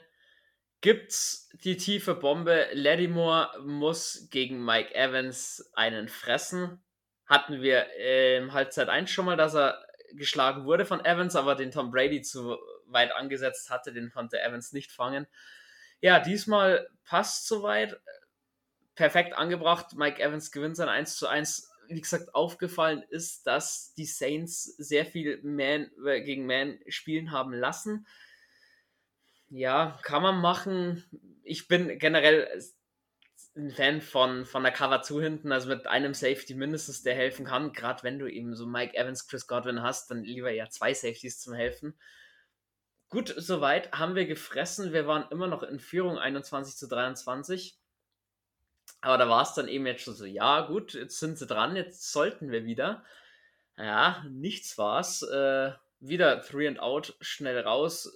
gibt's 0.81 1.49
die 1.63 1.77
tiefe 1.77 2.15
Bombe. 2.15 2.67
Lattimore 2.73 3.61
muss 3.63 4.27
gegen 4.31 4.63
Mike 4.63 4.93
Evans 4.93 5.71
einen 5.73 6.07
fressen. 6.07 6.83
Hatten 7.27 7.61
wir 7.61 7.87
im 8.37 8.53
Halbzeit 8.53 8.89
1 8.89 9.09
schon 9.09 9.25
mal, 9.25 9.37
dass 9.37 9.55
er 9.55 9.83
geschlagen 10.13 10.65
wurde 10.65 10.85
von 10.85 11.03
Evans, 11.03 11.35
aber 11.35 11.55
den 11.55 11.71
Tom 11.71 11.91
Brady 11.91 12.21
zu 12.21 12.57
weit 12.87 13.11
angesetzt 13.11 13.69
hatte, 13.69 13.93
den 13.93 14.11
konnte 14.11 14.41
Evans 14.41 14.73
nicht 14.73 14.91
fangen. 14.91 15.27
Ja, 16.01 16.19
diesmal 16.19 16.87
passt 17.03 17.47
soweit. 17.47 17.99
Perfekt 18.95 19.33
angebracht. 19.33 19.93
Mike 19.95 20.21
Evans 20.21 20.51
gewinnt 20.51 20.77
sein 20.77 20.87
1 20.87 21.17
zu 21.17 21.27
1. 21.27 21.69
Wie 21.89 21.99
gesagt, 21.99 22.33
aufgefallen 22.33 23.03
ist, 23.09 23.45
dass 23.45 23.93
die 23.95 24.05
Saints 24.05 24.63
sehr 24.63 25.05
viel 25.05 25.41
Man 25.43 25.91
äh, 26.05 26.21
gegen 26.21 26.45
Man 26.45 26.79
spielen 26.87 27.31
haben 27.31 27.53
lassen. 27.53 28.07
Ja, 29.49 29.99
kann 30.01 30.23
man 30.23 30.39
machen. 30.39 31.03
Ich 31.43 31.67
bin 31.67 31.99
generell 31.99 32.47
ein 33.55 33.71
Fan 33.71 34.01
von, 34.01 34.45
von 34.45 34.63
der 34.63 34.71
Cover 34.71 35.01
zu 35.01 35.21
hinten, 35.21 35.51
also 35.51 35.69
mit 35.69 35.87
einem 35.87 36.13
Safety 36.13 36.55
mindestens, 36.55 37.03
der 37.03 37.15
helfen 37.15 37.45
kann. 37.45 37.73
Gerade 37.73 38.03
wenn 38.03 38.19
du 38.19 38.27
eben 38.27 38.55
so 38.55 38.65
Mike 38.65 38.95
Evans, 38.95 39.27
Chris 39.27 39.47
Godwin 39.47 39.81
hast, 39.81 40.09
dann 40.11 40.23
lieber 40.23 40.51
ja 40.51 40.69
zwei 40.69 40.93
Safeties 40.93 41.39
zum 41.39 41.53
Helfen 41.53 41.95
gut, 43.09 43.33
soweit 43.37 43.91
haben 43.91 44.15
wir 44.15 44.25
gefressen. 44.25 44.93
Wir 44.93 45.07
waren 45.07 45.29
immer 45.31 45.47
noch 45.47 45.63
in 45.63 45.79
Führung 45.79 46.17
21 46.17 46.75
zu 46.75 46.87
23. 46.87 47.77
Aber 49.01 49.17
da 49.17 49.29
war 49.29 49.43
es 49.43 49.53
dann 49.53 49.67
eben 49.67 49.85
jetzt 49.85 50.03
schon 50.03 50.15
so, 50.15 50.25
ja 50.25 50.61
gut, 50.61 50.93
jetzt 50.93 51.19
sind 51.19 51.37
sie 51.37 51.45
dran, 51.45 51.75
jetzt 51.75 52.11
sollten 52.11 52.51
wir 52.51 52.65
wieder. 52.65 53.03
Ja, 53.77 54.23
nichts 54.29 54.77
war's. 54.77 55.21
Äh, 55.21 55.73
wieder 55.99 56.41
Three 56.41 56.67
and 56.67 56.79
Out, 56.79 57.15
schnell 57.21 57.59
raus. 57.59 58.11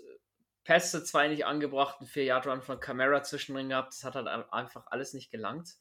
Pässe 0.64 1.04
zwei 1.04 1.28
nicht 1.28 1.46
angebracht, 1.46 2.00
ein 2.00 2.08
4-Yard-Run 2.08 2.62
von 2.62 2.80
Camara 2.80 3.24
zwischendrin 3.24 3.70
gehabt. 3.70 3.94
Das 3.94 4.04
hat 4.04 4.16
halt 4.16 4.28
einfach 4.28 4.86
alles 4.88 5.14
nicht 5.14 5.32
gelangt. 5.32 5.76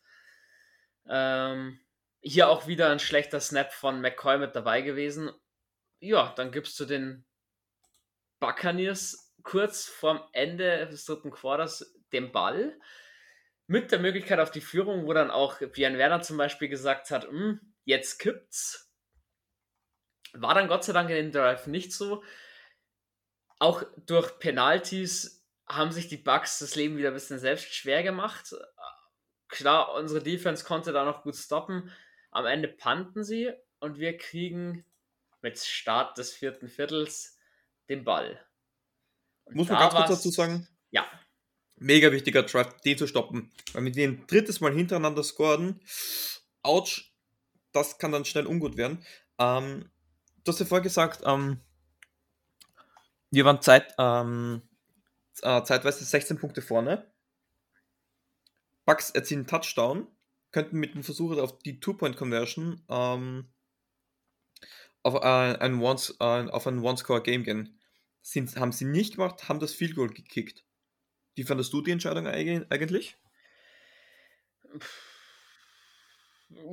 Ähm, 1.08 1.80
hier 2.20 2.48
auch 2.48 2.66
wieder 2.66 2.90
ein 2.90 2.98
schlechter 2.98 3.40
Snap 3.40 3.72
von 3.72 4.00
McCoy 4.00 4.38
mit 4.38 4.56
dabei 4.56 4.82
gewesen. 4.82 5.30
Ja, 6.00 6.32
dann 6.36 6.52
gibst 6.52 6.78
du 6.80 6.84
den 6.84 7.24
Buccaneers 8.40 9.34
kurz 9.42 9.86
vorm 9.86 10.20
Ende 10.32 10.86
des 10.86 11.04
dritten 11.04 11.30
Quarters 11.30 11.94
den 12.12 12.32
Ball 12.32 12.78
mit 13.66 13.92
der 13.92 13.98
Möglichkeit 13.98 14.40
auf 14.40 14.50
die 14.50 14.60
Führung, 14.60 15.06
wo 15.06 15.12
dann 15.12 15.30
auch 15.30 15.58
Björn 15.58 15.98
Werner 15.98 16.22
zum 16.22 16.36
Beispiel 16.36 16.68
gesagt 16.68 17.10
hat, 17.10 17.28
hm, 17.28 17.60
jetzt 17.84 18.18
kippt's. 18.18 18.90
War 20.32 20.54
dann 20.54 20.68
Gott 20.68 20.84
sei 20.84 20.92
Dank 20.92 21.10
in 21.10 21.16
dem 21.16 21.32
Drive 21.32 21.66
nicht 21.66 21.92
so. 21.92 22.22
Auch 23.58 23.82
durch 24.06 24.38
Penalties 24.38 25.46
haben 25.66 25.92
sich 25.92 26.08
die 26.08 26.16
Bucks 26.16 26.60
das 26.60 26.76
Leben 26.76 26.96
wieder 26.96 27.08
ein 27.08 27.14
bisschen 27.14 27.38
selbst 27.38 27.74
schwer 27.74 28.02
gemacht. 28.02 28.54
Klar, 29.48 29.94
unsere 29.94 30.22
Defense 30.22 30.64
konnte 30.64 30.92
da 30.92 31.04
noch 31.04 31.22
gut 31.22 31.36
stoppen. 31.36 31.90
Am 32.30 32.46
Ende 32.46 32.68
panten 32.68 33.24
sie 33.24 33.52
und 33.80 33.98
wir 33.98 34.16
kriegen 34.16 34.84
mit 35.40 35.58
Start 35.58 36.18
des 36.18 36.32
vierten 36.32 36.68
Viertels 36.68 37.37
den 37.88 38.04
Ball. 38.04 38.40
Und 39.44 39.56
Muss 39.56 39.68
man 39.68 39.78
ganz 39.78 39.94
kurz 39.94 40.08
dazu 40.08 40.30
sagen? 40.30 40.68
Ja. 40.90 41.06
Mega 41.76 42.12
wichtiger 42.12 42.42
Drive, 42.42 42.80
den 42.82 42.98
zu 42.98 43.06
stoppen. 43.06 43.50
Weil 43.72 43.84
wir 43.84 43.92
den 43.92 44.26
drittes 44.26 44.60
Mal 44.60 44.74
hintereinander 44.74 45.22
scoren, 45.22 45.80
ouch, 46.62 47.12
das 47.72 47.98
kann 47.98 48.12
dann 48.12 48.24
schnell 48.24 48.46
ungut 48.46 48.76
werden. 48.76 49.04
Ähm, 49.38 49.90
du 50.44 50.52
hast 50.52 50.60
ja 50.60 50.66
vorher 50.66 50.82
gesagt, 50.82 51.22
ähm, 51.24 51.60
wir 53.30 53.44
waren 53.44 53.62
Zeit, 53.62 53.94
ähm, 53.98 54.62
äh, 55.42 55.62
zeitweise 55.62 56.04
16 56.04 56.38
Punkte 56.38 56.62
vorne. 56.62 57.10
Bucks 58.84 59.10
erzielen 59.10 59.46
Touchdown, 59.46 60.06
könnten 60.50 60.78
mit 60.78 60.94
dem 60.94 61.04
Versuch 61.04 61.36
auf 61.36 61.58
die 61.58 61.78
Two-Point-Conversion 61.78 62.82
ähm, 62.88 63.52
auf, 65.02 65.14
äh, 65.14 65.58
ein 65.58 65.80
Once, 65.80 66.16
äh, 66.20 66.48
auf 66.48 66.66
ein 66.66 66.78
One-Score-Game 66.78 67.44
gehen. 67.44 67.77
Sind, 68.30 68.56
haben 68.56 68.72
sie 68.72 68.84
nicht 68.84 69.14
gemacht, 69.14 69.48
haben 69.48 69.58
das 69.58 69.72
Field 69.72 69.94
Goal 69.94 70.10
gekickt. 70.10 70.62
Wie 71.34 71.44
fandest 71.44 71.72
du 71.72 71.80
die 71.80 71.92
Entscheidung 71.92 72.26
eigentlich? 72.26 73.16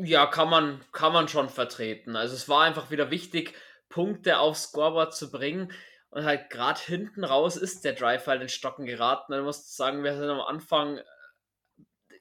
Ja, 0.03 0.25
kann 0.25 0.49
man, 0.49 0.83
kann 0.91 1.13
man 1.13 1.29
schon 1.29 1.47
vertreten. 1.47 2.17
Also 2.17 2.35
es 2.35 2.49
war 2.49 2.63
einfach 2.63 2.91
wieder 2.91 3.09
wichtig, 3.09 3.53
Punkte 3.87 4.39
aufs 4.39 4.63
Scoreboard 4.63 5.15
zu 5.15 5.31
bringen. 5.31 5.71
Und 6.09 6.25
halt 6.25 6.49
gerade 6.49 6.81
hinten 6.81 7.23
raus 7.23 7.55
ist 7.55 7.85
der 7.85 7.93
Drive 7.93 8.27
halt 8.27 8.41
in 8.41 8.49
Stocken 8.49 8.85
geraten. 8.85 9.31
Man 9.31 9.45
muss 9.45 9.77
sagen, 9.77 10.03
wir 10.03 10.17
sind 10.17 10.29
am 10.29 10.41
Anfang, 10.41 10.99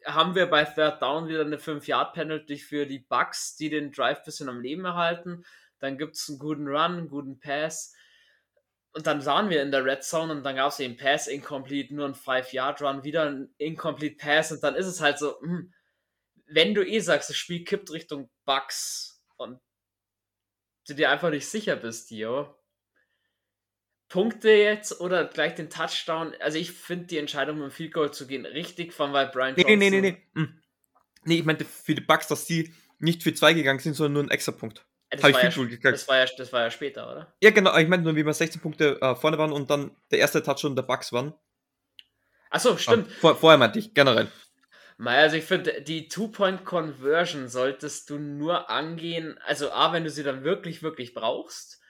haben 0.05 0.37
wir 0.37 0.47
bei 0.47 0.65
Third 0.65 1.03
Down 1.03 1.27
wieder 1.27 1.41
eine 1.41 1.57
5-Yard-Penalty 1.57 2.59
für 2.59 2.87
die 2.87 3.01
Bucks, 3.01 3.57
die 3.57 3.69
den 3.69 3.91
Drive 3.91 4.19
ein 4.19 4.25
bisschen 4.27 4.49
am 4.49 4.61
Leben 4.61 4.85
erhalten. 4.85 5.45
Dann 5.81 5.99
gibt 5.99 6.15
es 6.15 6.29
einen 6.29 6.39
guten 6.39 6.69
Run, 6.69 6.99
einen 6.99 7.09
guten 7.09 7.41
Pass. 7.41 7.97
Und 8.95 9.07
dann 9.07 9.21
sahen 9.21 9.51
wir 9.51 9.61
in 9.61 9.73
der 9.73 9.85
Red 9.85 10.05
Zone 10.05 10.33
und 10.33 10.45
dann 10.45 10.57
gab 10.57 10.71
es 10.71 10.79
eben 10.79 10.97
Pass 10.97 11.27
Incomplete, 11.27 11.95
nur 11.95 12.07
ein 12.07 12.15
5-Yard-Run, 12.15 13.03
wieder 13.03 13.29
ein 13.29 13.53
Incomplete 13.59 14.17
Pass. 14.17 14.53
Und 14.53 14.63
dann 14.63 14.77
ist 14.77 14.87
es 14.87 15.01
halt 15.01 15.19
so, 15.19 15.41
hm, 15.41 15.73
wenn 16.47 16.75
du 16.75 16.87
eh 16.87 17.01
sagst, 17.01 17.29
das 17.29 17.37
Spiel 17.37 17.65
kippt 17.65 17.91
Richtung 17.91 18.31
Bucks 18.45 19.23
und 19.37 19.61
du 20.87 20.95
dir 20.95 21.11
einfach 21.11 21.31
nicht 21.31 21.49
sicher 21.49 21.77
bist, 21.77 22.11
jo, 22.11 22.55
Punkte 24.09 24.51
jetzt 24.51 25.01
oder 25.01 25.25
gleich 25.25 25.57
den 25.57 25.71
Touchdown. 25.71 26.35
Also 26.39 26.59
ich 26.59 26.71
finde 26.71 27.07
die 27.07 27.19
Entscheidung 27.19 27.59
mit 27.59 27.65
dem 27.65 27.71
Field 27.73 27.93
Goal 27.93 28.13
zu 28.13 28.29
gehen 28.29 28.47
richtig 28.47 28.93
von 28.93 29.13
weil 29.13 29.29
Brian 29.29 29.57
Johnson. 29.57 29.79
Nee, 29.79 29.91
nee, 29.91 30.01
nee, 30.01 30.11
nee. 30.13 30.23
Hm. 30.35 30.63
Nee, 31.25 31.39
ich 31.39 31.45
meinte 31.45 31.65
für 31.65 31.95
die 31.95 32.01
Bucks, 32.01 32.29
dass 32.29 32.47
sie 32.47 32.73
nicht 32.99 33.23
für 33.23 33.35
zwei 33.35 33.55
gegangen 33.55 33.81
sind, 33.81 33.95
sondern 33.95 34.13
nur 34.13 34.23
ein 34.23 34.31
extra 34.31 34.53
Punkt. 34.53 34.87
Das, 35.17 35.33
war 35.33 35.43
ja, 35.43 35.91
das, 35.91 36.09
war 36.09 36.19
ja, 36.19 36.27
das 36.37 36.53
war 36.53 36.63
ja 36.63 36.71
später, 36.71 37.11
oder? 37.11 37.35
Ja, 37.43 37.51
genau. 37.51 37.77
Ich 37.77 37.89
meinte 37.89 38.05
nur, 38.05 38.17
wie 38.17 38.25
wir 38.25 38.33
16 38.33 38.61
Punkte 38.61 39.01
äh, 39.01 39.15
vorne 39.15 39.39
waren 39.39 39.53
und 39.53 39.71
dann 39.71 39.91
der 40.11 40.19
erste 40.19 40.43
Touchdown 40.43 40.77
der 40.77 40.83
Bucks 40.83 41.13
waren. 41.13 41.35
Achso, 42.51 42.77
stimmt. 42.77 43.09
Ah, 43.09 43.15
vor, 43.21 43.37
vorher 43.37 43.59
meinte 43.59 43.79
ich, 43.79 43.95
generell. 43.95 44.31
Also 44.99 45.37
ich 45.37 45.45
finde, 45.45 45.83
die 45.83 46.09
Two-Point-Conversion 46.09 47.49
solltest 47.49 48.11
du 48.11 48.19
nur 48.19 48.71
angehen, 48.71 49.39
also 49.45 49.73
A, 49.73 49.93
wenn 49.93 50.05
du 50.05 50.11
sie 50.11 50.23
dann 50.23 50.45
wirklich, 50.45 50.83
wirklich 50.83 51.15
brauchst 51.15 51.81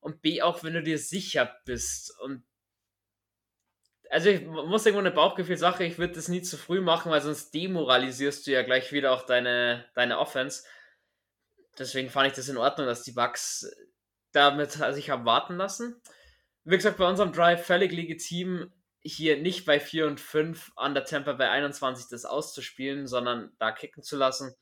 und 0.00 0.22
B, 0.22 0.42
auch 0.42 0.62
wenn 0.62 0.74
du 0.74 0.82
dir 0.82 0.98
sicher 0.98 1.56
bist. 1.64 2.16
Und 2.20 2.44
also 4.10 4.28
ich 4.28 4.42
muss 4.46 4.86
irgendwo 4.86 5.00
eine 5.00 5.10
Bauchgefühl-Sache, 5.10 5.84
ich 5.84 5.98
würde 5.98 6.14
das 6.14 6.28
nie 6.28 6.42
zu 6.42 6.56
früh 6.56 6.80
machen, 6.80 7.10
weil 7.10 7.20
sonst 7.20 7.52
demoralisierst 7.52 8.46
du 8.46 8.52
ja 8.52 8.62
gleich 8.62 8.92
wieder 8.92 9.12
auch 9.12 9.26
deine, 9.26 9.86
deine 9.94 10.18
Offense. 10.18 10.62
Deswegen 11.78 12.10
fand 12.10 12.28
ich 12.28 12.34
das 12.34 12.48
in 12.48 12.56
Ordnung, 12.56 12.86
dass 12.86 13.02
die 13.02 13.12
Bugs 13.12 13.70
damit 14.32 14.72
sich 14.72 15.10
haben 15.10 15.24
warten 15.24 15.56
lassen. 15.56 16.00
Wie 16.64 16.76
gesagt, 16.76 16.98
bei 16.98 17.08
unserem 17.08 17.32
Drive 17.32 17.66
völlig 17.66 17.92
legitim, 17.92 18.72
hier 19.00 19.36
nicht 19.36 19.64
bei 19.64 19.80
4 19.80 20.06
und 20.06 20.20
5 20.20 20.72
an 20.76 20.94
der 20.94 21.04
Temper 21.04 21.34
bei 21.34 21.50
21 21.50 22.06
das 22.08 22.24
auszuspielen, 22.24 23.06
sondern 23.06 23.52
da 23.58 23.72
kicken 23.72 24.02
zu 24.02 24.16
lassen. 24.16 24.54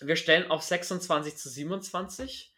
Wir 0.00 0.16
stellen 0.16 0.50
auf 0.50 0.62
26 0.62 1.36
zu 1.36 1.48
27. 1.48 2.52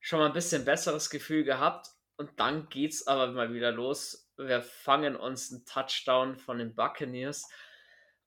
Schon 0.00 0.20
mal 0.20 0.26
ein 0.26 0.32
bisschen 0.32 0.64
besseres 0.64 1.10
Gefühl 1.10 1.44
gehabt. 1.44 1.88
Und 2.16 2.38
dann 2.38 2.68
geht's 2.68 3.06
aber 3.06 3.28
mal 3.28 3.52
wieder 3.54 3.72
los. 3.72 4.28
Wir 4.36 4.60
fangen 4.62 5.16
uns 5.16 5.50
einen 5.50 5.64
Touchdown 5.64 6.36
von 6.36 6.58
den 6.58 6.74
Buccaneers. 6.74 7.48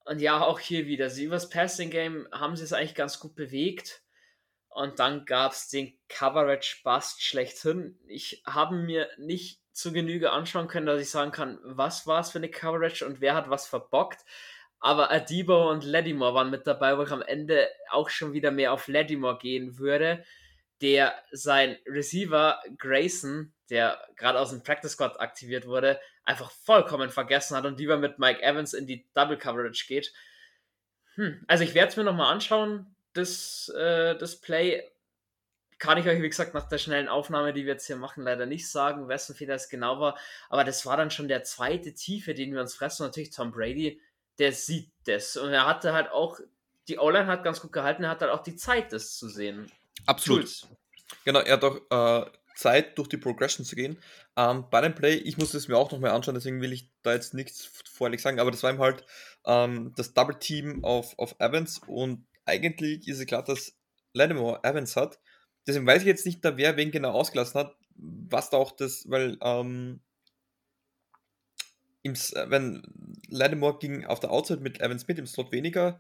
Und 0.06 0.20
ja, 0.20 0.42
auch 0.42 0.60
hier 0.60 0.88
wieder. 0.88 1.10
Sie 1.10 1.26
übers 1.26 1.50
Passing 1.50 1.92
Game 1.92 2.28
haben 2.32 2.56
sie 2.56 2.64
es 2.64 2.74
eigentlich 2.74 2.96
ganz 2.96 3.20
gut 3.20 3.36
bewegt. 3.36 4.02
Und 4.74 5.00
dann 5.00 5.26
gab 5.26 5.52
es 5.52 5.68
den 5.68 5.94
Coverage-Bust 6.08 7.22
schlechthin. 7.22 8.00
Ich 8.08 8.42
habe 8.46 8.76
mir 8.76 9.10
nicht 9.18 9.60
zu 9.74 9.92
Genüge 9.92 10.32
anschauen 10.32 10.68
können, 10.68 10.86
dass 10.86 11.02
ich 11.02 11.10
sagen 11.10 11.32
kann, 11.32 11.60
was 11.64 12.08
war 12.08 12.22
es 12.22 12.32
für 12.32 12.40
eine 12.40 12.50
Coverage 12.50 13.06
und 13.06 13.20
wer 13.20 13.36
hat 13.36 13.50
was 13.50 13.68
verbockt. 13.68 14.26
Aber 14.80 15.12
Adibo 15.12 15.70
und 15.70 15.84
Lattimore 15.84 16.34
waren 16.34 16.50
mit 16.50 16.66
dabei, 16.66 16.98
wo 16.98 17.04
ich 17.04 17.12
am 17.12 17.22
Ende 17.22 17.70
auch 17.90 18.10
schon 18.10 18.34
wieder 18.34 18.52
mehr 18.52 18.74
auf 18.74 18.88
Lattimore 18.88 19.38
gehen 19.38 19.78
würde, 19.78 20.24
der 20.82 21.14
sein 21.32 21.78
Receiver 21.86 22.60
Grayson, 22.78 23.54
der 23.70 24.02
gerade 24.16 24.40
aus 24.40 24.50
dem 24.50 24.64
Practice 24.64 24.94
Squad 24.94 25.20
aktiviert 25.20 25.68
wurde, 25.68 26.00
einfach 26.24 26.50
vollkommen 26.50 27.10
vergessen 27.10 27.56
hat 27.56 27.66
und 27.66 27.78
lieber 27.78 27.98
mit 27.98 28.20
Mike 28.20 28.42
Evans 28.42 28.74
in 28.74 28.88
die 28.88 29.06
Double 29.14 29.38
Coverage 29.38 29.86
geht. 29.88 30.14
Hm, 31.16 31.44
also 31.48 31.64
ich 31.64 31.74
werde 31.74 31.90
es 31.90 31.98
mir 31.98 32.04
nochmal 32.04 32.32
anschauen, 32.32 32.96
das, 33.14 33.70
äh, 33.70 34.18
das 34.18 34.40
Play 34.40 34.84
kann 35.82 35.98
ich 35.98 36.08
euch, 36.08 36.22
wie 36.22 36.30
gesagt, 36.30 36.54
nach 36.54 36.70
der 36.70 36.78
schnellen 36.78 37.08
Aufnahme, 37.08 37.54
die 37.54 37.66
wir 37.66 37.74
jetzt 37.74 37.88
hier 37.88 37.96
machen, 37.96 38.24
leider 38.24 38.46
nicht 38.46 38.70
sagen, 38.70 39.08
wessen 39.08 39.36
Fehler 39.36 39.56
es 39.56 39.68
genau 39.68 40.00
war. 40.00 40.18
Aber 40.50 40.64
das 40.64 40.86
war 40.86 40.96
dann 40.96 41.10
schon 41.10 41.28
der 41.28 41.44
zweite 41.44 41.96
Tiefe, 41.96 42.36
den 42.36 42.54
wir 42.54 42.62
uns 42.62 42.76
fressen. 42.76 43.04
natürlich 43.04 43.32
Tom 43.32 43.52
Brady, 43.52 44.00
der 44.38 44.54
sieht 44.54 44.92
das. 45.06 45.38
Und 45.38 45.52
er 45.52 45.66
hatte 45.66 45.94
halt 45.94 46.12
auch, 46.12 46.40
die 46.88 47.00
O-Line 47.00 47.26
hat 47.26 47.44
ganz 47.44 47.62
gut 47.62 47.72
gehalten, 47.72 48.04
er 48.04 48.12
hat 48.12 48.22
halt 48.22 48.32
auch 48.32 48.44
die 48.44 48.56
Zeit, 48.56 48.94
das 48.94 49.18
zu 49.18 49.28
sehen. 49.28 49.72
Absolut. 50.06 50.42
Jules. 50.42 50.68
Genau, 51.26 51.40
er 51.40 51.54
hat 51.54 51.64
auch 51.64 52.28
äh, 52.28 52.32
Zeit, 52.56 52.98
durch 53.00 53.10
die 53.10 53.18
Progression 53.18 53.66
zu 53.66 53.76
gehen. 53.76 53.98
Ähm, 54.38 54.66
bei 54.70 54.82
dem 54.82 54.94
Play, 54.94 55.16
ich 55.16 55.38
muss 55.38 55.54
es 55.56 55.68
mir 55.68 55.78
auch 55.78 55.92
nochmal 55.92 56.12
anschauen, 56.12 56.36
deswegen 56.36 56.62
will 56.62 56.74
ich 56.74 56.92
da 57.02 57.14
jetzt 57.14 57.34
nichts 57.34 57.72
vorlich 57.92 58.22
sagen, 58.22 58.40
aber 58.40 58.52
das 58.52 58.62
war 58.62 58.72
ihm 58.72 58.80
halt 58.80 59.04
ähm, 59.46 59.94
das 59.98 60.14
Double 60.14 60.38
Team 60.38 60.84
auf, 60.84 61.18
auf 61.18 61.36
Evans 61.40 61.82
und 61.88 62.28
eigentlich 62.46 63.08
ist 63.08 63.20
es 63.20 63.26
klar, 63.26 63.44
dass 63.44 63.78
Lattimore 64.14 64.64
Evans 64.64 64.96
hat 64.96 65.20
deswegen 65.68 65.88
weiß 65.88 66.02
ich 66.02 66.08
jetzt 66.08 66.26
nicht, 66.26 66.44
da 66.44 66.58
wer 66.58 66.78
wen 66.78 66.92
genau 66.92 67.12
ausgelassen 67.12 67.60
hat, 67.60 67.76
was 67.96 68.50
da 68.50 68.58
auch 68.58 68.72
das, 68.72 69.10
weil 69.10 69.38
ähm, 69.42 70.02
im, 72.04 72.14
wenn 72.14 72.82
Lattimore 73.30 73.78
ging 73.78 74.06
auf 74.06 74.20
der 74.20 74.32
Outside 74.32 74.62
mit 74.62 74.82
Evans 74.82 75.08
mit 75.08 75.20
im 75.20 75.28
Slot 75.28 75.52
weniger 75.52 76.00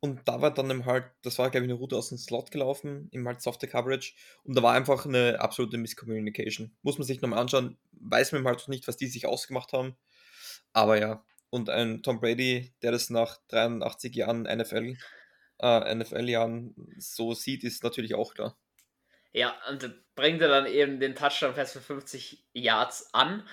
und 0.00 0.26
da 0.26 0.40
war 0.40 0.52
dann 0.52 0.86
halt, 0.86 1.04
das 1.22 1.38
war 1.38 1.50
glaube 1.50 1.66
ich 1.66 1.70
eine 1.70 1.78
Route 1.78 1.96
aus 1.96 2.08
dem 2.08 2.18
Slot 2.18 2.50
gelaufen, 2.50 3.08
im 3.12 3.26
halt 3.26 3.42
softer 3.42 3.66
Coverage 3.66 4.14
und 4.44 4.56
da 4.56 4.62
war 4.62 4.72
einfach 4.72 5.04
eine 5.04 5.40
absolute 5.40 5.76
Miscommunication. 5.78 6.74
Muss 6.82 6.98
man 6.98 7.06
sich 7.06 7.20
nochmal 7.20 7.40
anschauen, 7.40 7.76
weiß 7.92 8.32
man 8.32 8.44
halt 8.44 8.66
nicht, 8.68 8.88
was 8.88 8.96
die 8.96 9.08
sich 9.08 9.26
ausgemacht 9.26 9.72
haben, 9.72 9.96
aber 10.72 10.98
ja, 10.98 11.24
und 11.50 11.68
ein 11.68 12.02
Tom 12.02 12.18
Brady, 12.18 12.72
der 12.80 12.92
das 12.92 13.10
nach 13.10 13.36
83 13.48 14.14
Jahren 14.14 14.44
NFL, 14.44 14.96
äh, 15.62 15.94
NFL-Jahren 15.94 16.74
so 16.98 17.34
sieht, 17.34 17.64
ist 17.64 17.84
natürlich 17.84 18.14
auch 18.14 18.34
klar. 18.34 18.56
Ja, 19.32 19.54
und 19.70 19.90
bringt 20.14 20.42
er 20.42 20.48
dann 20.48 20.66
eben 20.66 21.00
den 21.00 21.14
Touchdown 21.14 21.54
fest 21.54 21.72
für 21.72 21.80
50 21.80 22.44
Yards 22.52 23.14
an. 23.14 23.48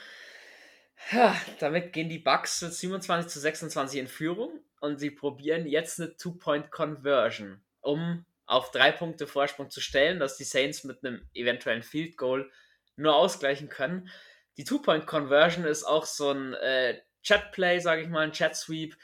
Ja, 1.11 1.35
damit 1.59 1.93
gehen 1.93 2.09
die 2.09 2.19
Bucks 2.19 2.61
mit 2.61 2.73
27 2.73 3.31
zu 3.31 3.39
26 3.39 3.99
in 4.01 4.07
Führung 4.07 4.59
und 4.81 4.99
sie 4.99 5.11
probieren 5.11 5.65
jetzt 5.65 5.99
eine 5.99 6.15
Two-Point-Conversion, 6.17 7.61
um 7.79 8.25
auf 8.45 8.71
drei 8.71 8.91
Punkte 8.91 9.27
Vorsprung 9.27 9.69
zu 9.69 9.79
stellen, 9.79 10.19
dass 10.19 10.35
die 10.35 10.43
Saints 10.43 10.83
mit 10.83 11.05
einem 11.05 11.25
eventuellen 11.33 11.83
Field 11.83 12.17
Goal 12.17 12.51
nur 12.97 13.15
ausgleichen 13.15 13.69
können. 13.69 14.09
Die 14.57 14.65
Two-Point-Conversion 14.65 15.63
ist 15.63 15.85
auch 15.85 16.05
so 16.05 16.31
ein 16.31 16.53
äh, 16.55 16.99
Chat-Play, 17.23 17.79
sage 17.79 18.01
ich 18.01 18.09
mal, 18.09 18.21
ein 18.21 18.33
Chat-Sweep 18.33 18.97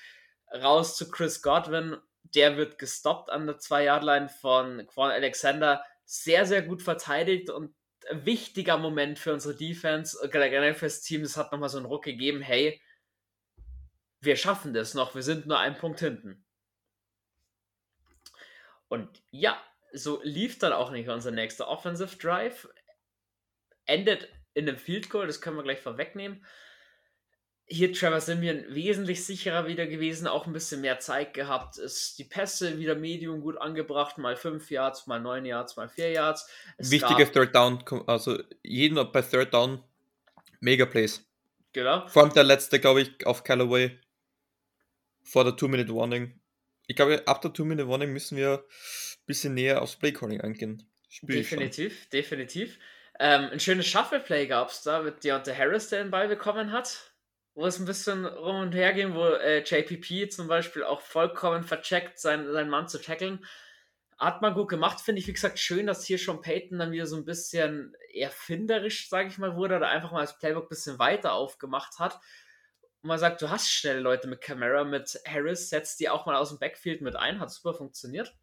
raus 0.53 0.97
zu 0.97 1.09
Chris 1.09 1.41
Godwin. 1.41 1.95
Der 2.33 2.57
wird 2.57 2.79
gestoppt 2.79 3.29
an 3.29 3.45
der 3.45 3.57
2-Yard-Line 3.57 4.29
von 4.29 4.87
Quan 4.87 5.11
Alexander. 5.11 5.83
Sehr, 6.05 6.45
sehr 6.45 6.61
gut 6.61 6.81
verteidigt 6.81 7.49
und 7.49 7.75
ein 8.09 8.25
wichtiger 8.25 8.77
Moment 8.77 9.19
für 9.19 9.33
unsere 9.33 9.55
Defense, 9.55 10.17
generell 10.29 10.73
fürs 10.73 11.01
Team. 11.01 11.21
Es 11.23 11.37
hat 11.37 11.51
nochmal 11.51 11.69
so 11.69 11.77
einen 11.77 11.87
Ruck 11.87 12.03
gegeben. 12.03 12.41
Hey, 12.41 12.81
wir 14.19 14.35
schaffen 14.35 14.73
das 14.73 14.93
noch. 14.93 15.15
Wir 15.15 15.23
sind 15.23 15.45
nur 15.45 15.59
einen 15.59 15.77
Punkt 15.77 15.99
hinten. 15.99 16.45
Und 18.87 19.23
ja, 19.31 19.61
so 19.93 20.21
lief 20.23 20.59
dann 20.59 20.73
auch 20.73 20.91
nicht 20.91 21.09
unser 21.09 21.31
nächster 21.31 21.67
Offensive 21.67 22.17
Drive. 22.17 22.67
Endet 23.85 24.29
in 24.53 24.67
einem 24.67 24.77
Field 24.77 25.09
Goal, 25.09 25.27
das 25.27 25.41
können 25.41 25.57
wir 25.57 25.63
gleich 25.63 25.81
vorwegnehmen. 25.81 26.45
Hier 27.67 27.91
Trevor 27.93 28.21
Simeon 28.21 28.63
wesentlich 28.69 29.25
sicherer 29.25 29.67
wieder 29.67 29.87
gewesen, 29.87 30.27
auch 30.27 30.45
ein 30.45 30.53
bisschen 30.53 30.81
mehr 30.81 30.99
Zeit 30.99 31.33
gehabt. 31.33 31.77
Ist 31.77 32.19
die 32.19 32.23
Pässe 32.23 32.77
wieder 32.77 32.95
medium 32.95 33.41
gut 33.41 33.57
angebracht, 33.57 34.19
mal 34.19 34.35
5 34.35 34.69
Yards, 34.69 35.07
mal 35.07 35.19
9 35.19 35.45
Yards, 35.45 35.75
mal 35.75 35.89
4 35.89 36.11
Yards. 36.11 36.47
Es 36.77 36.91
Wichtige 36.91 37.31
Third 37.31 37.55
Down, 37.55 37.83
also 38.05 38.37
jeden 38.61 38.95
bei 39.11 39.21
Third 39.21 39.53
Down 39.53 39.83
Mega 40.59 40.85
Plays. 40.85 41.25
Genau. 41.73 42.07
Vor 42.07 42.23
allem 42.23 42.33
der 42.33 42.43
letzte, 42.43 42.79
glaube 42.79 43.01
ich, 43.01 43.25
auf 43.25 43.43
Callaway 43.43 43.97
vor 45.23 45.43
der 45.43 45.53
2-Minute-Warning 45.53 46.39
ich 46.87 46.95
glaube, 46.95 47.23
ab 47.27 47.41
der 47.41 47.53
Two-Minute-Warning 47.53 48.11
müssen 48.11 48.37
wir 48.37 48.59
ein 48.59 49.25
bisschen 49.25 49.53
näher 49.53 49.81
aufs 49.81 49.95
Playcalling 49.95 50.41
eingehen. 50.41 50.87
definitiv, 51.21 52.09
definitiv. 52.09 52.77
Ähm, 53.19 53.49
ein 53.51 53.59
schönes 53.59 53.87
Shuffle-Play 53.87 54.47
gab 54.47 54.69
es 54.69 54.83
da 54.83 55.01
mit 55.01 55.23
Deontay 55.23 55.55
Harris, 55.55 55.89
der 55.89 56.03
den 56.03 56.11
Ball 56.11 56.27
bekommen 56.27 56.71
hat. 56.71 57.13
Wo 57.55 57.65
es 57.65 57.79
ein 57.79 57.85
bisschen 57.85 58.25
rum 58.25 58.57
und 58.57 58.75
her 58.75 58.93
ging, 58.93 59.15
wo 59.15 59.25
äh, 59.25 59.63
JPP 59.63 60.29
zum 60.29 60.47
Beispiel 60.47 60.83
auch 60.83 61.01
vollkommen 61.01 61.63
vercheckt, 61.63 62.19
sein, 62.19 62.51
seinen 62.51 62.69
Mann 62.69 62.87
zu 62.87 63.01
tackeln. 63.01 63.43
Hat 64.17 64.41
man 64.41 64.53
gut 64.53 64.69
gemacht, 64.69 65.01
finde 65.01 65.19
ich. 65.19 65.27
Wie 65.27 65.33
gesagt, 65.33 65.57
schön, 65.57 65.87
dass 65.87 66.05
hier 66.05 66.17
schon 66.17 66.41
Peyton 66.41 66.79
dann 66.79 66.91
wieder 66.91 67.07
so 67.07 67.15
ein 67.15 67.25
bisschen 67.25 67.95
erfinderisch, 68.13 69.09
sage 69.09 69.29
ich 69.29 69.37
mal, 69.37 69.55
wurde, 69.55 69.77
oder 69.77 69.89
einfach 69.89 70.11
mal 70.11 70.21
das 70.21 70.37
Playbook 70.37 70.65
ein 70.65 70.69
bisschen 70.69 70.99
weiter 70.99 71.33
aufgemacht 71.33 71.97
hat 71.99 72.19
und 73.05 73.09
man 73.09 73.19
sagt, 73.19 73.39
du 73.43 73.51
hast 73.51 73.69
schnell 73.69 73.99
Leute 73.99 74.27
mit 74.27 74.41
Camera, 74.41 74.83
mit 74.83 75.21
Harris, 75.27 75.69
setzt 75.69 75.99
die 75.99 76.09
auch 76.09 76.25
mal 76.25 76.35
aus 76.35 76.49
dem 76.49 76.57
Backfield 76.57 77.01
mit 77.01 77.15
ein, 77.15 77.39
hat 77.39 77.51
super 77.51 77.75
funktioniert. 77.75 78.35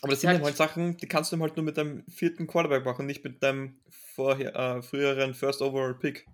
Aber 0.00 0.12
das 0.12 0.22
sind 0.22 0.30
ja 0.30 0.40
halt 0.42 0.56
Sachen, 0.56 0.96
die 0.96 1.06
kannst 1.06 1.32
du 1.32 1.38
halt 1.38 1.54
nur 1.54 1.66
mit 1.66 1.76
deinem 1.76 2.02
vierten 2.08 2.46
Quarterback 2.46 2.86
machen, 2.86 3.04
nicht 3.04 3.24
mit 3.24 3.42
deinem 3.42 3.78
vorher, 3.90 4.56
äh, 4.56 4.80
früheren 4.80 5.34
First 5.34 5.60
Overall 5.60 5.98
Pick. 5.98 6.24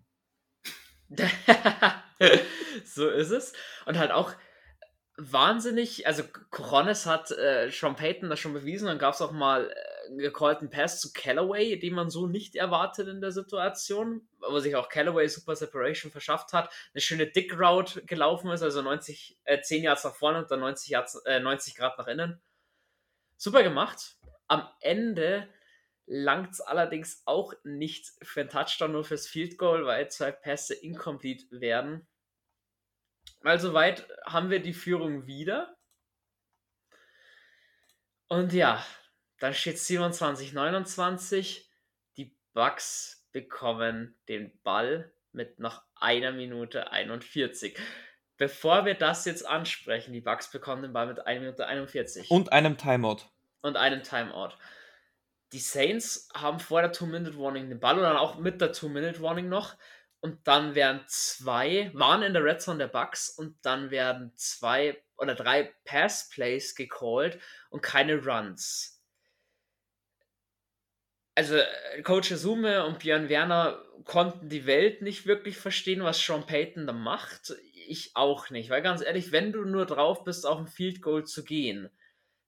so 2.84 3.08
ist 3.08 3.30
es. 3.30 3.52
Und 3.86 3.98
halt 3.98 4.10
auch 4.10 4.32
wahnsinnig, 5.16 6.06
also 6.06 6.24
Coronis 6.50 7.06
hat 7.06 7.30
äh, 7.30 7.70
Sean 7.70 7.94
Payton 7.94 8.30
das 8.30 8.40
schon 8.40 8.52
bewiesen, 8.52 8.86
dann 8.86 8.98
gab 8.98 9.14
es 9.14 9.22
auch 9.22 9.30
mal 9.30 9.70
äh, 9.70 10.16
gecallten 10.16 10.70
Pass 10.70 11.00
zu 11.00 11.12
Callaway, 11.12 11.78
den 11.78 11.94
man 11.94 12.10
so 12.10 12.26
nicht 12.26 12.56
erwartet 12.56 13.06
in 13.08 13.20
der 13.20 13.30
Situation, 13.30 14.26
wo 14.40 14.58
sich 14.58 14.74
auch 14.74 14.88
Callaway 14.88 15.28
super 15.28 15.54
Separation 15.54 16.10
verschafft 16.10 16.52
hat, 16.52 16.72
eine 16.92 17.00
schöne 17.00 17.26
Dick 17.28 17.58
Route 17.58 18.04
gelaufen 18.04 18.50
ist, 18.50 18.62
also 18.62 18.82
90, 18.82 19.38
äh, 19.44 19.60
10 19.60 19.84
Yards 19.84 20.04
nach 20.04 20.14
vorne 20.16 20.38
und 20.38 20.50
dann 20.50 20.60
90, 20.60 20.88
Yards, 20.88 21.14
äh, 21.26 21.38
90 21.38 21.76
Grad 21.76 21.96
nach 21.96 22.08
innen. 22.08 22.40
Super 23.36 23.62
gemacht. 23.62 24.16
Am 24.48 24.68
Ende 24.80 25.48
langt 26.06 26.52
es 26.52 26.60
allerdings 26.60 27.22
auch 27.24 27.52
nicht 27.64 28.12
für 28.22 28.40
einen 28.40 28.50
Touchdown, 28.50 28.92
nur 28.92 29.04
fürs 29.04 29.26
Field 29.26 29.58
Goal, 29.58 29.86
weil 29.86 30.10
zwei 30.10 30.32
Pässe 30.32 30.74
incomplete 30.74 31.60
werden. 31.60 32.06
Also 33.42 33.74
weit 33.74 34.08
haben 34.24 34.50
wir 34.50 34.60
die 34.60 34.72
Führung 34.72 35.26
wieder. 35.26 35.76
Und 38.28 38.52
ja, 38.52 38.84
dann 39.38 39.54
steht 39.54 39.78
27, 39.78 40.52
29. 40.52 41.70
Die 42.16 42.36
Bucks 42.52 43.28
bekommen 43.32 44.16
den 44.28 44.58
Ball 44.62 45.12
mit 45.32 45.58
noch 45.58 45.82
einer 45.96 46.32
Minute 46.32 46.90
41. 46.90 47.78
Bevor 48.36 48.84
wir 48.84 48.94
das 48.94 49.24
jetzt 49.26 49.46
ansprechen, 49.46 50.12
die 50.12 50.20
Bucks 50.20 50.50
bekommen 50.50 50.82
den 50.82 50.92
Ball 50.92 51.06
mit 51.06 51.26
1 51.26 51.40
Minute 51.40 51.66
41. 51.66 52.30
Und 52.30 52.52
einem 52.52 52.76
Timeout. 52.76 53.28
Und 53.60 53.76
einem 53.76 54.02
Timeout. 54.02 54.54
Die 55.54 55.60
Saints 55.60 56.28
haben 56.34 56.60
vor 56.60 56.82
der 56.82 56.92
Two-Minute-Warning 56.92 57.70
den 57.70 57.80
Ball 57.80 57.96
oder 57.98 58.08
dann 58.08 58.18
auch 58.18 58.36
mit 58.36 58.60
der 58.60 58.72
Two-Minute-Warning 58.72 59.48
noch. 59.48 59.76
Und 60.20 60.46
dann 60.46 60.74
werden 60.74 61.02
zwei, 61.06 61.90
waren 61.94 62.22
in 62.22 62.34
der 62.34 62.44
Red 62.44 62.60
Zone 62.60 62.78
der 62.78 62.88
Bucks 62.88 63.30
und 63.30 63.56
dann 63.62 63.90
werden 63.90 64.32
zwei 64.36 65.02
oder 65.16 65.34
drei 65.34 65.72
Pass-Plays 65.84 66.74
gecallt 66.74 67.40
und 67.70 67.82
keine 67.82 68.22
Runs 68.22 68.94
also 71.34 71.56
äh, 71.56 72.02
Coach 72.02 72.30
Sume 72.30 72.84
und 72.84 73.00
Björn 73.00 73.28
Werner 73.28 73.82
konnten 74.04 74.48
die 74.48 74.66
Welt 74.66 75.02
nicht 75.02 75.26
wirklich 75.26 75.56
verstehen, 75.56 76.02
was 76.02 76.24
Sean 76.24 76.46
Payton 76.46 76.86
da 76.86 76.92
macht. 76.92 77.54
Ich 77.88 78.12
auch 78.14 78.50
nicht, 78.50 78.70
weil 78.70 78.82
ganz 78.82 79.02
ehrlich, 79.02 79.32
wenn 79.32 79.52
du 79.52 79.64
nur 79.64 79.86
drauf 79.86 80.24
bist, 80.24 80.46
auf 80.46 80.58
ein 80.58 80.66
Field 80.66 81.02
Goal 81.02 81.24
zu 81.24 81.44
gehen, 81.44 81.90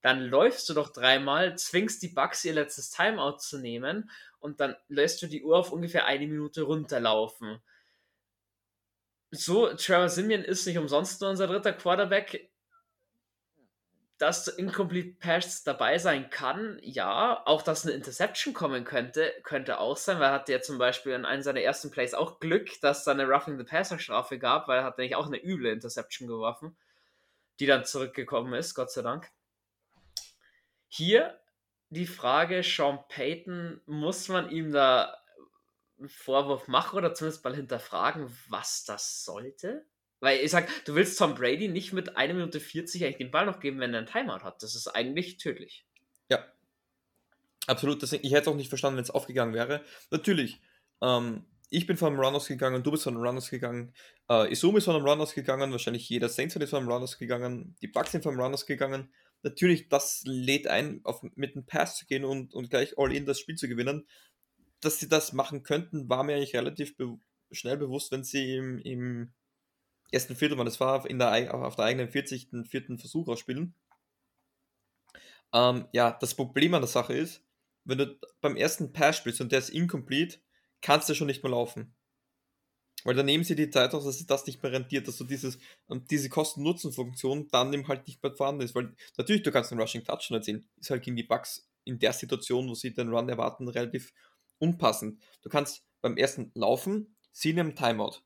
dann 0.07 0.21
läufst 0.21 0.69
du 0.69 0.75
doch 0.75 0.91
dreimal, 0.91 1.59
zwingst 1.59 2.01
die 2.01 2.11
Bugs 2.11 2.45
ihr 2.45 2.53
letztes 2.53 2.91
Timeout 2.91 3.39
zu 3.39 3.59
nehmen 3.59 4.09
und 4.39 4.61
dann 4.61 4.77
lässt 4.87 5.21
du 5.21 5.27
die 5.27 5.43
Uhr 5.43 5.59
auf 5.59 5.73
ungefähr 5.73 6.07
eine 6.07 6.29
Minute 6.29 6.63
runterlaufen. 6.63 7.61
So, 9.33 9.75
Trevor 9.75 10.09
Simeon 10.09 10.45
ist 10.45 10.65
nicht 10.65 10.79
umsonst 10.79 11.21
nur 11.21 11.31
unser 11.31 11.49
dritter 11.49 11.73
Quarterback 11.73 12.49
dass 14.19 14.47
Incomplete 14.47 15.19
Pass 15.19 15.65
dabei 15.65 15.99
sein 15.99 16.31
kann, 16.31 16.79
ja. 16.83 17.43
Auch, 17.45 17.63
dass 17.63 17.85
eine 17.85 17.95
Interception 17.95 18.55
kommen 18.55 18.85
könnte, 18.85 19.35
könnte 19.43 19.79
auch 19.79 19.97
sein, 19.97 20.21
weil 20.21 20.29
er 20.29 20.35
hatte 20.35 20.53
ja 20.53 20.61
zum 20.61 20.79
Beispiel 20.79 21.13
in 21.15 21.25
einem 21.25 21.43
seiner 21.43 21.61
ersten 21.61 21.91
Plays 21.91 22.15
auch 22.15 22.39
Glück, 22.39 22.81
dass 22.81 23.03
da 23.03 23.11
eine 23.11 23.27
Roughing 23.27 23.59
the 23.59 23.65
Passer 23.65 23.99
Strafe 23.99 24.39
gab, 24.39 24.69
weil 24.69 24.79
er 24.79 24.85
hat 24.85 24.99
nämlich 24.99 25.17
auch 25.17 25.27
eine 25.27 25.43
üble 25.45 25.71
Interception 25.71 26.29
geworfen, 26.29 26.77
die 27.61 27.67
dann 27.67 27.85
zurückgekommen 27.85 28.55
ist, 28.55 28.75
Gott 28.75 28.93
sei 28.93 29.03
Dank. 29.03 29.31
Hier 30.89 31.39
die 31.91 32.07
Frage, 32.07 32.63
Sean 32.63 32.99
Payton, 33.09 33.81
muss 33.87 34.29
man 34.29 34.51
ihm 34.51 34.73
da 34.73 35.17
einen 35.99 36.09
Vorwurf 36.09 36.69
machen 36.69 36.97
oder 36.99 37.15
zumindest 37.15 37.45
mal 37.45 37.55
hinterfragen, 37.55 38.31
was 38.49 38.85
das 38.85 39.25
sollte? 39.25 39.87
Weil 40.21 40.41
ich 40.41 40.51
sag, 40.51 40.69
du 40.85 40.95
willst 40.95 41.19
Tom 41.19 41.35
Brady 41.35 41.69
nicht 41.69 41.93
mit 41.93 42.17
1 42.17 42.35
Minute 42.35 42.61
40 42.61 43.05
eigentlich 43.05 43.19
den 43.19 43.31
Ball 43.31 43.47
noch 43.47 43.61
geben, 43.61 43.81
wenn 43.81 43.93
er 43.93 43.99
einen 43.99 44.07
Timeout 44.07 44.45
hat. 44.45 44.63
Das 44.63 44.75
ist 44.75 44.89
eigentlich 44.89 45.37
tödlich. 45.37 45.87
Ja. 46.29 46.45
Absolut. 47.67 48.01
Deswegen, 48.03 48.25
ich 48.25 48.33
hätte 48.33 48.43
es 48.43 48.49
auch 48.49 48.57
nicht 48.57 48.69
verstanden, 48.69 48.97
wenn 48.97 49.05
es 49.05 49.11
aufgegangen 49.11 49.55
wäre. 49.55 49.83
Natürlich, 50.11 50.61
ähm, 51.03 51.45
ich 51.69 51.87
bin 51.87 51.97
von 51.97 52.13
einem 52.13 52.21
Run 52.21 52.35
ausgegangen, 52.35 52.83
du 52.83 52.91
bist 52.91 53.05
von 53.05 53.15
einem 53.15 53.25
Run 53.25 53.37
ausgegangen, 53.37 53.93
äh, 54.31 54.51
Isumi 54.53 54.79
ist 54.79 54.85
von 54.85 54.97
einem 54.97 55.05
Run 55.05 55.21
ausgegangen, 55.21 55.73
wahrscheinlich 55.73 56.09
jeder 56.09 56.29
Saints 56.29 56.55
ist 56.57 56.71
von 56.71 56.79
einem 56.79 56.89
Run 56.89 57.03
ausgegangen, 57.03 57.77
die 57.83 57.89
Bucks 57.89 58.13
sind 58.13 58.23
von 58.23 58.33
einem 58.33 58.41
Run 58.41 58.55
ausgegangen. 58.55 59.13
Natürlich, 59.47 59.89
das 59.89 60.23
lädt 60.25 60.67
ein, 60.67 61.01
auf, 61.05 61.23
mit 61.37 61.55
einem 61.55 61.65
Pass 61.65 61.97
zu 61.99 62.07
gehen 62.07 62.25
und, 62.25 62.53
und 62.53 62.69
gleich 62.69 62.99
all 62.99 63.15
in 63.15 63.27
das 63.27 63.39
Spiel 63.39 63.55
zu 63.55 63.69
gewinnen. 63.69 64.05
Dass 64.81 64.99
sie 64.99 65.09
das 65.09 65.33
machen 65.33 65.63
könnten, 65.63 66.09
war 66.09 66.25
mir 66.25 66.35
eigentlich 66.35 66.57
relativ 66.57 66.97
be 66.97 67.17
schnell 67.53 67.77
bewusst, 67.77 68.11
wenn 68.11 68.25
sie 68.25 68.57
im, 68.57 68.79
im 68.81 69.33
ersten 70.11 70.35
Viertel, 70.35 70.57
man 70.57 70.67
das 70.67 70.81
war 70.81 71.09
in 71.09 71.21
der, 71.21 71.55
auf 71.55 71.77
der 71.77 71.85
eigenen 71.85 72.11
40. 72.11 72.49
vierten 72.69 72.99
Versuch 72.99 73.29
ausspielen. 73.29 73.77
Ähm, 75.53 75.87
ja, 75.93 76.11
das 76.21 76.35
Problem 76.35 76.75
an 76.75 76.83
der 76.83 76.89
Sache 76.89 77.15
ist, 77.15 77.45
wenn 77.85 77.99
du 77.99 78.19
beim 78.41 78.57
ersten 78.57 78.93
Pass 78.93 79.17
spielst 79.19 79.41
und 79.41 79.53
der 79.53 79.61
ist 79.61 79.71
incomplete, 79.71 80.41
kannst 80.81 81.09
du 81.09 81.15
schon 81.15 81.29
nicht 81.29 81.45
mehr 81.45 81.53
laufen. 81.53 81.95
Weil 83.07 83.15
dann 83.15 83.27
nehmen 83.27 83.45
sie 83.45 83.55
die 83.55 83.71
Zeit 83.71 83.95
aus, 83.95 84.05
dass 84.05 84.19
sich 84.19 84.27
das 84.27 84.47
nicht 84.47 84.63
mehr 84.63 84.73
rentiert, 84.73 85.07
dass 85.09 85.17
du 85.17 85.25
dieses, 85.25 85.59
diese 86.11 86.29
Kosten-Nutzen-Funktion 86.29 87.49
dann 87.51 87.73
eben 87.73 87.89
halt 87.89 88.07
nicht 88.07 88.23
mehr 88.23 88.35
vorhanden 88.35 88.63
ist. 88.63 88.75
Weil 88.75 88.95
natürlich, 89.17 89.43
du 89.43 89.53
kannst 89.53 89.73
einen 89.73 89.81
Rushing 89.81 90.05
Touch 90.05 90.31
nicht 90.31 90.45
sehen. 90.45 90.69
Ist 90.81 90.91
halt 90.91 91.03
gegen 91.03 91.17
die 91.17 91.23
Bugs 91.23 91.69
in 91.85 91.99
der 91.99 92.13
Situation, 92.13 92.69
wo 92.69 92.75
sie 92.75 92.93
den 92.93 93.09
Run 93.09 93.29
erwarten, 93.29 93.69
relativ 93.69 94.13
unpassend. 94.59 95.23
Du 95.43 95.49
kannst 95.49 95.85
beim 96.03 96.17
ersten 96.17 96.51
Laufen, 96.55 97.17
sie 97.33 97.53
nehmen 97.53 97.75
Timeout 97.75 98.21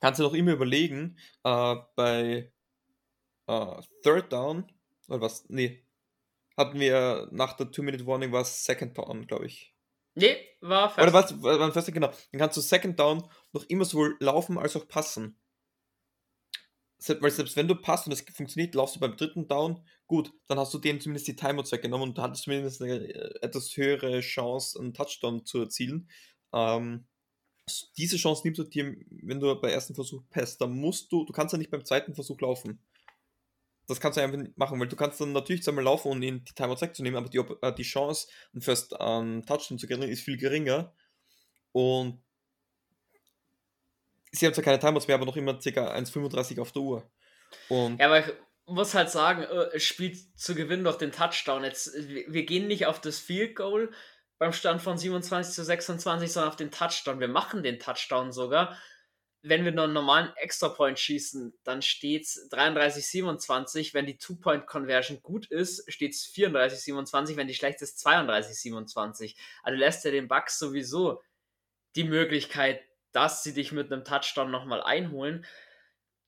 kannst 0.00 0.20
du 0.20 0.24
noch 0.24 0.34
immer 0.34 0.52
überlegen, 0.52 1.18
äh, 1.44 1.76
bei 1.94 2.52
äh, 3.46 3.82
Third 4.02 4.32
Down, 4.32 4.70
oder 5.08 5.20
was, 5.20 5.48
nee, 5.48 5.84
hatten 6.56 6.80
wir 6.80 7.28
nach 7.32 7.54
der 7.54 7.70
Two-Minute-Warning 7.70 8.32
war 8.32 8.42
es 8.42 8.64
Second 8.64 8.96
Down, 8.96 9.26
glaube 9.26 9.46
ich. 9.46 9.75
Nee, 10.16 10.36
war 10.62 10.88
fest. 10.88 11.06
Oder 11.06 11.12
was, 11.12 11.42
war 11.42 11.72
fest, 11.72 11.92
genau. 11.92 12.10
Dann 12.32 12.38
kannst 12.38 12.56
du 12.56 12.62
Second 12.62 12.98
Down 12.98 13.22
noch 13.52 13.64
immer 13.64 13.84
sowohl 13.84 14.16
laufen 14.18 14.58
als 14.58 14.74
auch 14.74 14.88
passen. 14.88 15.38
Weil 17.20 17.30
selbst 17.30 17.54
wenn 17.56 17.68
du 17.68 17.74
passt 17.74 18.06
und 18.06 18.12
es 18.12 18.22
funktioniert, 18.22 18.74
laufst 18.74 18.96
du 18.96 19.00
beim 19.00 19.16
dritten 19.16 19.46
Down, 19.46 19.86
gut, 20.06 20.32
dann 20.48 20.58
hast 20.58 20.72
du 20.72 20.78
denen 20.78 21.00
zumindest 21.00 21.28
die 21.28 21.36
Timeouts 21.36 21.70
weggenommen 21.70 22.08
und 22.08 22.18
du 22.18 22.22
hattest 22.22 22.44
zumindest 22.44 22.80
eine 22.80 22.94
äh, 22.94 23.34
etwas 23.42 23.76
höhere 23.76 24.20
Chance, 24.20 24.80
einen 24.80 24.94
Touchdown 24.94 25.44
zu 25.44 25.60
erzielen. 25.60 26.08
Ähm, 26.54 27.06
diese 27.98 28.16
Chance 28.16 28.42
nimmst 28.44 28.58
du 28.58 28.64
dir, 28.64 28.96
wenn 29.10 29.38
du 29.38 29.54
bei 29.60 29.70
ersten 29.70 29.94
Versuch 29.94 30.22
passt, 30.30 30.62
dann 30.62 30.72
musst 30.72 31.12
du, 31.12 31.24
du 31.26 31.32
kannst 31.32 31.52
ja 31.52 31.58
nicht 31.58 31.70
beim 31.70 31.84
zweiten 31.84 32.14
Versuch 32.14 32.40
laufen. 32.40 32.80
Das 33.86 34.00
kannst 34.00 34.16
du 34.16 34.22
einfach 34.22 34.38
nicht 34.38 34.58
machen, 34.58 34.80
weil 34.80 34.88
du 34.88 34.96
kannst 34.96 35.20
dann 35.20 35.32
natürlich 35.32 35.62
zweimal 35.62 35.84
laufen 35.84 36.10
und 36.10 36.22
ihnen 36.22 36.44
die 36.44 36.54
Timeouts 36.54 36.82
wegzunehmen, 36.82 37.18
aber 37.18 37.28
die, 37.28 37.38
äh, 37.38 37.72
die 37.72 37.82
Chance, 37.82 38.28
einen 38.52 38.62
First 38.62 38.94
ähm, 38.98 39.44
Touchdown 39.46 39.78
zu 39.78 39.86
generieren, 39.86 40.12
ist 40.12 40.24
viel 40.24 40.36
geringer. 40.36 40.92
Und 41.72 42.22
sie 44.32 44.46
haben 44.46 44.54
zwar 44.54 44.64
keine 44.64 44.78
Timeouts 44.78 45.06
mehr, 45.06 45.16
aber 45.16 45.26
noch 45.26 45.36
immer 45.36 45.54
ca. 45.54 45.94
1,35 45.94 46.60
auf 46.60 46.72
der 46.72 46.82
Uhr. 46.82 47.10
Und 47.68 48.00
ja, 48.00 48.06
aber 48.06 48.26
ich 48.26 48.34
muss 48.66 48.94
halt 48.94 49.10
sagen, 49.10 49.42
äh, 49.42 49.76
es 49.76 49.84
spielt 49.84 50.16
zu 50.38 50.54
gewinnen 50.54 50.84
durch 50.84 50.98
den 50.98 51.12
Touchdown. 51.12 51.64
Jetzt, 51.64 51.94
wir 51.94 52.44
gehen 52.44 52.66
nicht 52.66 52.86
auf 52.86 53.00
das 53.00 53.18
Field 53.18 53.56
Goal 53.56 53.92
beim 54.38 54.52
Stand 54.52 54.82
von 54.82 54.98
27 54.98 55.54
zu 55.54 55.64
26, 55.64 56.32
sondern 56.32 56.50
auf 56.50 56.56
den 56.56 56.70
Touchdown. 56.70 57.20
Wir 57.20 57.28
machen 57.28 57.62
den 57.62 57.78
Touchdown 57.78 58.32
sogar. 58.32 58.76
Wenn 59.48 59.64
wir 59.64 59.72
nur 59.72 59.84
einen 59.84 59.92
normalen 59.92 60.34
Extra-Point 60.36 60.98
schießen, 60.98 61.54
dann 61.62 61.80
steht 61.82 62.24
es 62.24 62.50
33-27. 62.50 63.94
Wenn 63.94 64.06
die 64.06 64.18
Two-Point-Conversion 64.18 65.22
gut 65.22 65.46
ist, 65.46 65.90
steht 65.92 66.14
es 66.14 66.26
34-27. 66.34 67.36
Wenn 67.36 67.46
die 67.46 67.54
schlecht 67.54 67.80
ist, 67.82 68.04
32-27. 68.06 69.36
Also 69.62 69.78
lässt 69.78 70.04
er 70.04 70.10
den 70.10 70.28
Bucks 70.28 70.58
sowieso 70.58 71.22
die 71.94 72.04
Möglichkeit, 72.04 72.80
dass 73.12 73.42
sie 73.42 73.54
dich 73.54 73.72
mit 73.72 73.92
einem 73.92 74.04
Touchdown 74.04 74.50
nochmal 74.50 74.82
einholen. 74.82 75.46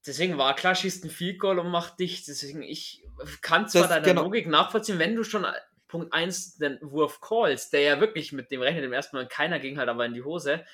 Deswegen 0.06 0.38
war 0.38 0.54
klar, 0.54 0.74
schießt 0.74 1.04
ein 1.04 1.10
Field 1.10 1.38
Goal 1.38 1.58
und 1.58 1.70
macht 1.70 1.98
dich. 1.98 2.24
Deswegen, 2.24 2.62
ich 2.62 3.04
kann 3.42 3.68
zwar 3.68 3.82
das, 3.82 3.90
deine 3.90 4.06
genau. 4.06 4.22
Logik 4.22 4.46
nachvollziehen, 4.46 4.98
wenn 4.98 5.16
du 5.16 5.24
schon 5.24 5.44
Punkt 5.88 6.12
1 6.12 6.58
den 6.58 6.78
Wurf 6.82 7.20
calls, 7.20 7.70
der 7.70 7.80
ja 7.80 8.00
wirklich 8.00 8.32
mit 8.32 8.50
dem 8.50 8.62
rechnet, 8.62 8.84
im 8.84 8.92
ersten 8.92 9.16
Mal 9.16 9.26
keiner 9.26 9.58
ging 9.58 9.78
halt 9.78 9.88
aber 9.88 10.06
in 10.06 10.14
die 10.14 10.22
Hose, 10.22 10.64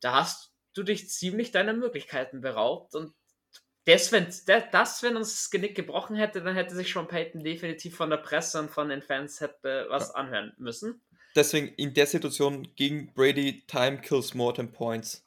da 0.00 0.14
hast 0.14 0.52
du 0.78 0.84
dich 0.84 1.10
ziemlich 1.10 1.50
deiner 1.50 1.74
Möglichkeiten 1.74 2.40
beraubt 2.40 2.94
und 2.94 3.12
das 3.84 4.12
wenn, 4.12 4.26
das, 4.70 5.02
wenn 5.02 5.16
uns 5.16 5.34
das 5.34 5.50
Genick 5.50 5.74
gebrochen 5.74 6.14
hätte, 6.14 6.42
dann 6.42 6.54
hätte 6.54 6.74
sich 6.74 6.90
schon 6.90 7.08
Peyton 7.08 7.42
definitiv 7.42 7.96
von 7.96 8.10
der 8.10 8.18
Presse 8.18 8.60
und 8.60 8.70
von 8.70 8.90
den 8.90 9.00
Fans 9.00 9.40
hätte 9.40 9.86
was 9.88 10.08
ja. 10.08 10.14
anhören 10.16 10.52
müssen. 10.58 11.00
Deswegen 11.34 11.68
in 11.68 11.94
der 11.94 12.06
Situation 12.06 12.74
gegen 12.74 13.14
Brady, 13.14 13.64
Time 13.66 14.00
kills 14.00 14.34
more 14.34 14.52
than 14.52 14.72
points. 14.72 15.26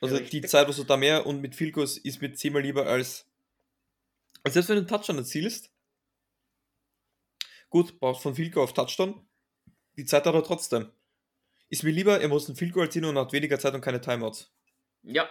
Also 0.00 0.16
Richtig. 0.16 0.42
die 0.42 0.48
Zeit, 0.48 0.68
was 0.68 0.76
du 0.76 0.84
da 0.84 0.96
mehr 0.96 1.26
und 1.26 1.40
mit 1.40 1.54
Filkos 1.54 1.96
ist 1.96 2.20
mir 2.20 2.34
zehnmal 2.34 2.62
lieber 2.62 2.86
als. 2.86 3.26
Also 4.42 4.54
selbst 4.54 4.68
wenn 4.68 4.76
du 4.76 4.80
einen 4.80 4.88
Touchdown 4.88 5.18
erzielst, 5.18 5.70
gut, 7.70 7.98
brauchst 7.98 8.22
von 8.22 8.34
Filko 8.34 8.62
auf 8.62 8.74
Touchdown, 8.74 9.26
die 9.96 10.04
Zeit 10.04 10.26
hat 10.26 10.34
er 10.34 10.42
trotzdem. 10.42 10.90
Ist 11.68 11.84
mir 11.84 11.92
lieber, 11.92 12.20
er 12.20 12.28
muss 12.28 12.46
einen 12.48 12.56
Filko 12.56 12.80
erzielen 12.80 13.06
und 13.06 13.16
hat 13.16 13.32
weniger 13.32 13.58
Zeit 13.58 13.74
und 13.74 13.80
keine 13.80 14.00
Timeouts. 14.00 14.52
Ja. 15.02 15.28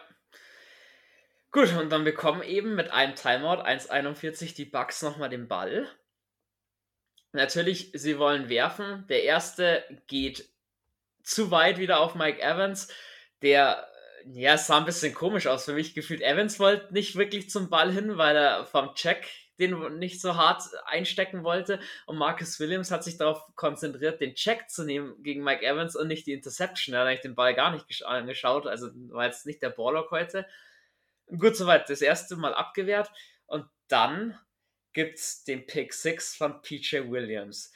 Gut, 1.51 1.74
und 1.74 1.89
dann 1.89 2.03
bekommen 2.03 2.43
eben 2.43 2.76
mit 2.76 2.91
einem 2.91 3.15
Timeout 3.15 3.61
1,41 3.61 4.55
die 4.55 4.65
Bucks 4.65 5.01
nochmal 5.01 5.30
den 5.30 5.47
Ball. 5.47 5.88
Natürlich, 7.34 7.91
sie 7.93 8.17
wollen 8.17 8.49
werfen. 8.49 9.05
Der 9.07 9.24
erste 9.24 9.84
geht 10.07 10.49
zu 11.24 11.51
weit 11.51 11.78
wieder 11.78 11.99
auf 11.99 12.15
Mike 12.15 12.41
Evans, 12.41 12.88
der 13.41 13.88
ja, 14.26 14.57
sah 14.57 14.78
ein 14.78 14.86
bisschen 14.86 15.13
komisch 15.13 15.47
aus 15.47 15.65
für 15.65 15.74
mich 15.74 15.93
gefühlt. 15.93 16.22
Evans 16.22 16.59
wollte 16.59 16.93
nicht 16.93 17.15
wirklich 17.15 17.49
zum 17.49 17.69
Ball 17.69 17.91
hin, 17.91 18.17
weil 18.17 18.36
er 18.36 18.65
vom 18.65 18.93
Check 18.95 19.28
den 19.59 19.99
nicht 19.99 20.21
so 20.21 20.35
hart 20.35 20.63
einstecken 20.85 21.43
wollte. 21.43 21.79
Und 22.05 22.17
Marcus 22.17 22.59
Williams 22.59 22.91
hat 22.91 23.03
sich 23.03 23.17
darauf 23.17 23.43
konzentriert, 23.55 24.21
den 24.21 24.35
Check 24.35 24.69
zu 24.69 24.83
nehmen 24.83 25.21
gegen 25.23 25.43
Mike 25.43 25.65
Evans 25.65 25.95
und 25.95 26.07
nicht 26.07 26.25
die 26.27 26.33
Interception. 26.33 26.95
Er 26.95 27.01
hat 27.01 27.07
eigentlich 27.07 27.21
den 27.21 27.35
Ball 27.35 27.53
gar 27.53 27.71
nicht 27.71 28.05
angeschaut, 28.05 28.67
also 28.67 28.89
war 29.09 29.25
jetzt 29.25 29.45
nicht 29.45 29.61
der 29.61 29.69
Ballock 29.69 30.11
heute. 30.11 30.47
Gut, 31.27 31.55
soweit 31.55 31.89
das 31.89 32.01
erste 32.01 32.35
Mal 32.35 32.53
abgewehrt. 32.53 33.11
Und 33.45 33.65
dann 33.87 34.37
gibt 34.93 35.19
es 35.19 35.43
den 35.43 35.65
Pick 35.65 35.93
6 35.93 36.35
von 36.35 36.61
PJ 36.61 37.09
Williams. 37.09 37.71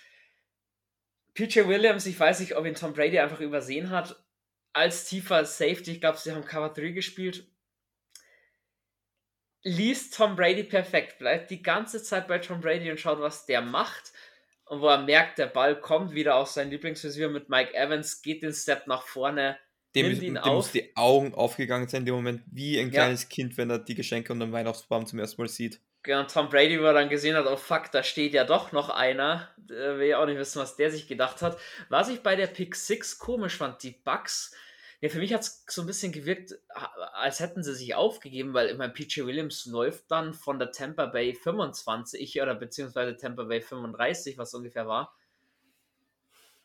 PJ 1.33 1.67
Williams, 1.67 2.05
ich 2.05 2.19
weiß 2.19 2.39
nicht, 2.39 2.55
ob 2.55 2.65
ihn 2.65 2.75
Tom 2.75 2.93
Brady 2.93 3.19
einfach 3.19 3.41
übersehen 3.41 3.89
hat, 3.89 4.15
als 4.73 5.05
tiefer 5.05 5.45
Safety, 5.45 5.93
ich 5.93 6.01
glaube, 6.01 6.17
sie 6.17 6.31
haben 6.31 6.45
Cover 6.45 6.69
3 6.69 6.89
gespielt, 6.89 7.47
liest 9.65 10.15
Tom 10.15 10.35
Brady 10.35 10.63
perfekt, 10.63 11.17
bleibt 11.17 11.51
die 11.51 11.61
ganze 11.61 12.01
Zeit 12.01 12.27
bei 12.27 12.37
Tom 12.37 12.61
Brady 12.61 12.89
und 12.89 12.99
schaut, 12.99 13.19
was 13.19 13.45
der 13.45 13.61
macht. 13.61 14.13
Und 14.67 14.81
wo 14.81 14.87
er 14.87 14.99
merkt, 14.99 15.37
der 15.37 15.47
Ball 15.47 15.79
kommt 15.79 16.13
wieder 16.13 16.35
auf 16.37 16.49
seinen 16.49 16.71
Lieblingsreceiver 16.71 17.29
mit 17.29 17.49
Mike 17.49 17.75
Evans, 17.75 18.21
geht 18.21 18.41
den 18.41 18.53
Step 18.53 18.87
nach 18.87 19.03
vorne, 19.03 19.57
dem, 19.93 20.07
nimmt 20.07 20.23
ihn 20.23 20.33
dem 20.35 20.43
auf. 20.43 20.53
muss 20.53 20.71
die 20.71 20.95
Augen 20.95 21.35
aufgegangen 21.35 21.87
sein 21.87 22.01
in 22.01 22.05
dem 22.05 22.15
Moment, 22.15 22.41
wie 22.51 22.79
ein 22.79 22.89
kleines 22.89 23.23
ja. 23.23 23.29
Kind, 23.29 23.57
wenn 23.57 23.69
er 23.69 23.79
die 23.79 23.95
Geschenke 23.95 24.33
und 24.33 24.39
den 24.39 24.51
Weihnachtsbaum 24.51 25.05
zum 25.05 25.19
ersten 25.19 25.41
Mal 25.41 25.47
sieht. 25.47 25.81
Genau, 26.01 26.23
Tom 26.23 26.49
Brady, 26.49 26.79
wo 26.79 26.85
er 26.85 26.93
dann 26.93 27.09
gesehen 27.09 27.35
hat, 27.35 27.47
oh 27.47 27.57
fuck, 27.57 27.91
da 27.91 28.03
steht 28.03 28.33
ja 28.33 28.43
doch 28.43 28.71
noch 28.71 28.89
einer. 28.89 29.49
Äh, 29.69 29.97
will 29.97 30.07
ja 30.07 30.19
auch 30.19 30.27
nicht 30.27 30.37
wissen, 30.37 30.61
was 30.61 30.75
der 30.75 30.91
sich 30.91 31.07
gedacht 31.07 31.41
hat. 31.41 31.57
Was 31.89 32.09
ich 32.09 32.21
bei 32.21 32.35
der 32.35 32.47
Pick 32.47 32.75
6 32.75 33.17
komisch 33.17 33.57
fand, 33.57 33.81
die 33.81 33.95
Bugs, 34.03 34.53
ja, 35.05 35.11
für 35.11 35.19
mich 35.19 35.35
hat 35.35 35.41
es 35.41 35.63
so 35.67 35.81
ein 35.81 35.87
bisschen 35.87 36.11
gewirkt, 36.11 36.55
als 37.13 37.39
hätten 37.39 37.61
sie 37.61 37.75
sich 37.75 37.93
aufgegeben, 37.93 38.55
weil 38.55 38.69
immer 38.69 38.89
PJ 38.89 39.23
Williams 39.23 39.67
läuft 39.67 40.09
dann 40.09 40.33
von 40.33 40.57
der 40.57 40.71
Tampa 40.71 41.05
Bay 41.05 41.35
25 41.35 42.41
oder 42.41 42.55
beziehungsweise 42.55 43.15
Tampa 43.15 43.43
Bay 43.43 43.61
35, 43.61 44.39
was 44.39 44.55
ungefähr 44.55 44.87
war. 44.87 45.15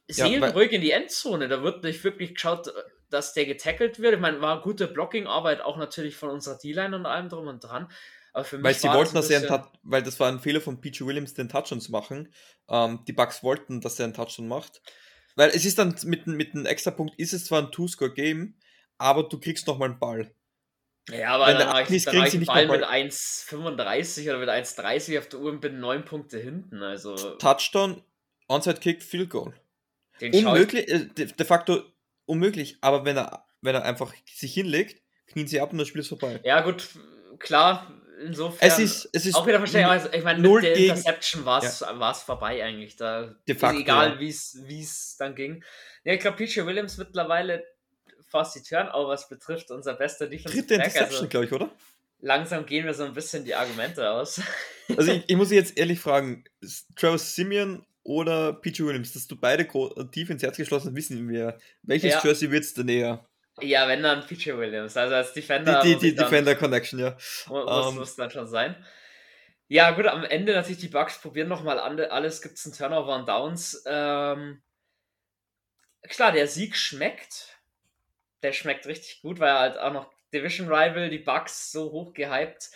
Seelen 0.09 0.43
ja, 0.43 0.49
ruhig 0.49 0.73
in 0.73 0.81
die 0.81 0.91
Endzone. 0.91 1.49
Da 1.49 1.63
wird 1.63 1.85
nicht 1.85 2.03
wirklich 2.03 2.35
geschaut, 2.35 2.73
dass 3.11 3.35
der 3.35 3.45
getackelt 3.45 3.99
wird. 3.99 4.15
Ich 4.15 4.21
meine, 4.21 4.41
war 4.41 4.63
gute 4.63 4.89
Blocking-Arbeit 4.89 5.61
auch 5.61 5.77
natürlich 5.77 6.17
von 6.17 6.31
unserer 6.31 6.57
D-Line 6.57 6.97
und 6.97 7.05
allem 7.05 7.29
drum 7.29 7.47
und 7.47 7.63
dran. 7.63 7.93
Aber 8.33 8.45
für 8.45 8.57
mich 8.57 8.65
weil 8.65 8.75
sie 8.75 8.89
wollten, 8.89 9.15
dass 9.17 9.29
er 9.29 9.53
einen 9.53 9.67
weil 9.83 10.03
das 10.03 10.19
war 10.19 10.29
ein 10.29 10.41
Fehler 10.41 10.63
von 10.63 10.81
PJ 10.81 11.05
Williams, 11.05 11.35
den 11.35 11.51
Touchdown 11.51 11.83
zu 11.83 11.93
machen. 11.93 12.33
Ähm, 12.71 13.05
die 13.07 13.13
Bucks 13.13 13.43
wollten, 13.43 13.83
dass 13.83 13.99
er 13.99 14.05
einen 14.05 14.15
Touchdown 14.15 14.49
macht. 14.49 14.81
Weil 15.37 15.51
es 15.51 15.65
ist 15.65 15.79
dann 15.79 15.95
mit, 16.05 16.27
mit 16.27 16.55
einem 16.55 16.67
Extrapunkt, 16.67 17.19
ist 17.19 17.33
es 17.33 17.45
zwar 17.45 17.63
ein 17.63 17.73
Two-Score-Game, 17.73 18.55
aber 18.99 19.25
du 19.25 19.39
kriegst 19.39 19.67
nochmal 19.67 19.91
einen 19.91 19.99
Ball. 19.99 20.35
Ja, 21.09 21.35
aber 21.35 21.47
Wenn 21.47 21.59
dann 21.59 21.69
habe 21.69 21.95
ich, 21.95 22.05
dann 22.05 22.27
ich 22.27 22.35
einen 22.35 22.45
Ball 22.45 22.69
mit 22.69 22.85
1,35 22.85 24.29
oder 24.29 24.39
mit 24.39 24.49
1,30 24.49 25.19
auf 25.19 25.29
der 25.29 25.41
Uhr 25.41 25.51
und 25.51 25.61
bin 25.61 25.81
9 25.81 26.05
Punkte 26.05 26.39
hinten. 26.39 26.83
Also 26.83 27.15
Touchdown, 27.37 28.03
Onside-Kick, 28.49 29.03
Field 29.03 29.31
Goal. 29.31 29.55
unmöglich, 30.21 30.89
äh, 30.89 31.07
de, 31.07 31.27
de, 31.27 31.47
facto 31.47 31.83
unmöglich, 32.27 32.79
aber 32.81 33.05
wenn 33.05 33.17
er, 33.17 33.47
wenn 33.61 33.75
er 33.75 33.85
einfach 33.85 34.15
sich 34.27 34.55
hinlegt, 34.55 35.03
knien 35.27 35.47
sie 35.47 35.61
ab 35.61 35.73
und 35.73 35.79
das 35.79 35.89
Spiel 35.89 36.03
ist 36.03 36.09
vorbei. 36.09 36.41
Ja, 36.45 36.61
gut, 36.61 36.89
klar, 37.39 37.91
insofern. 38.21 38.69
Es 38.69 38.79
ist, 38.79 39.09
es 39.13 39.27
ist 39.27 39.35
auch 39.35 39.47
wieder 39.47 39.59
verständlich. 39.59 39.91
Also, 39.91 40.13
ich 40.13 40.25
meine, 40.25 40.41
mit 40.41 40.63
der 40.63 40.77
Interception 40.77 41.45
war 41.45 41.63
es 41.63 41.81
ja. 41.81 42.15
vorbei 42.15 42.63
eigentlich. 42.63 42.97
Da 42.97 43.35
De 43.49 43.55
facto, 43.55 43.81
egal, 43.81 44.15
ja. 44.15 44.21
wie 44.21 44.29
es 44.81 45.17
dann 45.19 45.35
ging. 45.35 45.65
Ja, 46.05 46.13
ich 46.15 46.21
glaube, 46.21 46.37
PJ 46.37 46.65
Williams 46.65 46.97
mittlerweile 46.97 47.65
fast 48.31 48.55
die 48.57 48.63
Turnovers 48.63 49.29
betrifft, 49.29 49.71
unser 49.71 49.95
bester 49.95 50.27
Defensive 50.27 50.63
Dritte 50.63 50.75
Interception, 50.75 51.17
also, 51.17 51.29
glaube 51.29 51.47
ich, 51.47 51.53
oder? 51.53 51.71
Langsam 52.21 52.67
gehen 52.67 52.87
wir 52.87 52.95
so 52.95 53.05
ein 53.05 53.13
bisschen 53.13 53.45
die 53.45 53.55
Argumente 53.55 54.09
aus. 54.11 54.41
Also 54.97 55.13
ich, 55.13 55.23
ich 55.29 55.37
muss 55.37 55.53
jetzt 55.53 55.79
ehrlich 55.79 56.01
fragen, 56.01 56.43
Travis 56.97 57.37
Simeon 57.37 57.87
oder 58.03 58.53
PJ 58.53 58.83
Williams, 58.83 59.13
dass 59.13 59.29
du 59.29 59.37
beide 59.37 59.69
tief 60.11 60.31
ins 60.31 60.43
Herz 60.43 60.57
geschlossen 60.57 60.97
wissen 60.97 61.29
wir. 61.29 61.59
Welches 61.85 62.15
ja. 62.15 62.21
Jersey 62.25 62.51
wird 62.51 62.65
es 62.65 62.75
denn 62.75 62.89
eher? 62.89 63.25
Ja, 63.63 63.89
wenn 63.89 64.03
dann 64.03 64.27
PJ 64.27 64.57
Williams. 64.57 64.97
Also 64.97 65.15
als 65.15 65.33
Defender. 65.33 65.81
Die, 65.83 65.95
die, 65.95 66.11
die 66.11 66.15
Defender 66.15 66.55
Connection, 66.55 66.99
ja. 66.99 67.17
Muss, 67.49 67.49
um, 67.49 67.89
ähm, 67.89 67.99
muss 67.99 68.17
dann 68.17 68.31
schon 68.31 68.47
sein. 68.47 68.77
Ja, 69.69 69.93
gut, 69.93 70.07
am 70.07 70.25
Ende 70.25 70.53
natürlich 70.53 70.81
die 70.81 70.89
Bugs 70.89 71.21
probieren 71.21 71.49
nochmal 71.49 71.79
alles. 71.79 72.43
Gibt 72.43 72.57
es 72.57 72.65
einen 72.65 72.75
Turnover 72.75 73.15
und 73.15 73.29
Downs. 73.29 73.83
Ähm, 73.87 74.63
klar, 76.09 76.33
der 76.33 76.49
Sieg 76.49 76.77
schmeckt. 76.77 77.59
Der 78.43 78.53
schmeckt 78.53 78.87
richtig 78.87 79.23
gut, 79.23 79.39
weil 79.39 79.51
er 79.51 79.59
halt 79.59 79.79
auch 79.79 79.93
noch 79.93 80.11
Division 80.33 80.69
Rival, 80.69 81.11
die 81.11 81.19
Bugs 81.19 81.71
so 81.73 81.93
hoch 81.93 82.15
gehypt. 82.15 82.71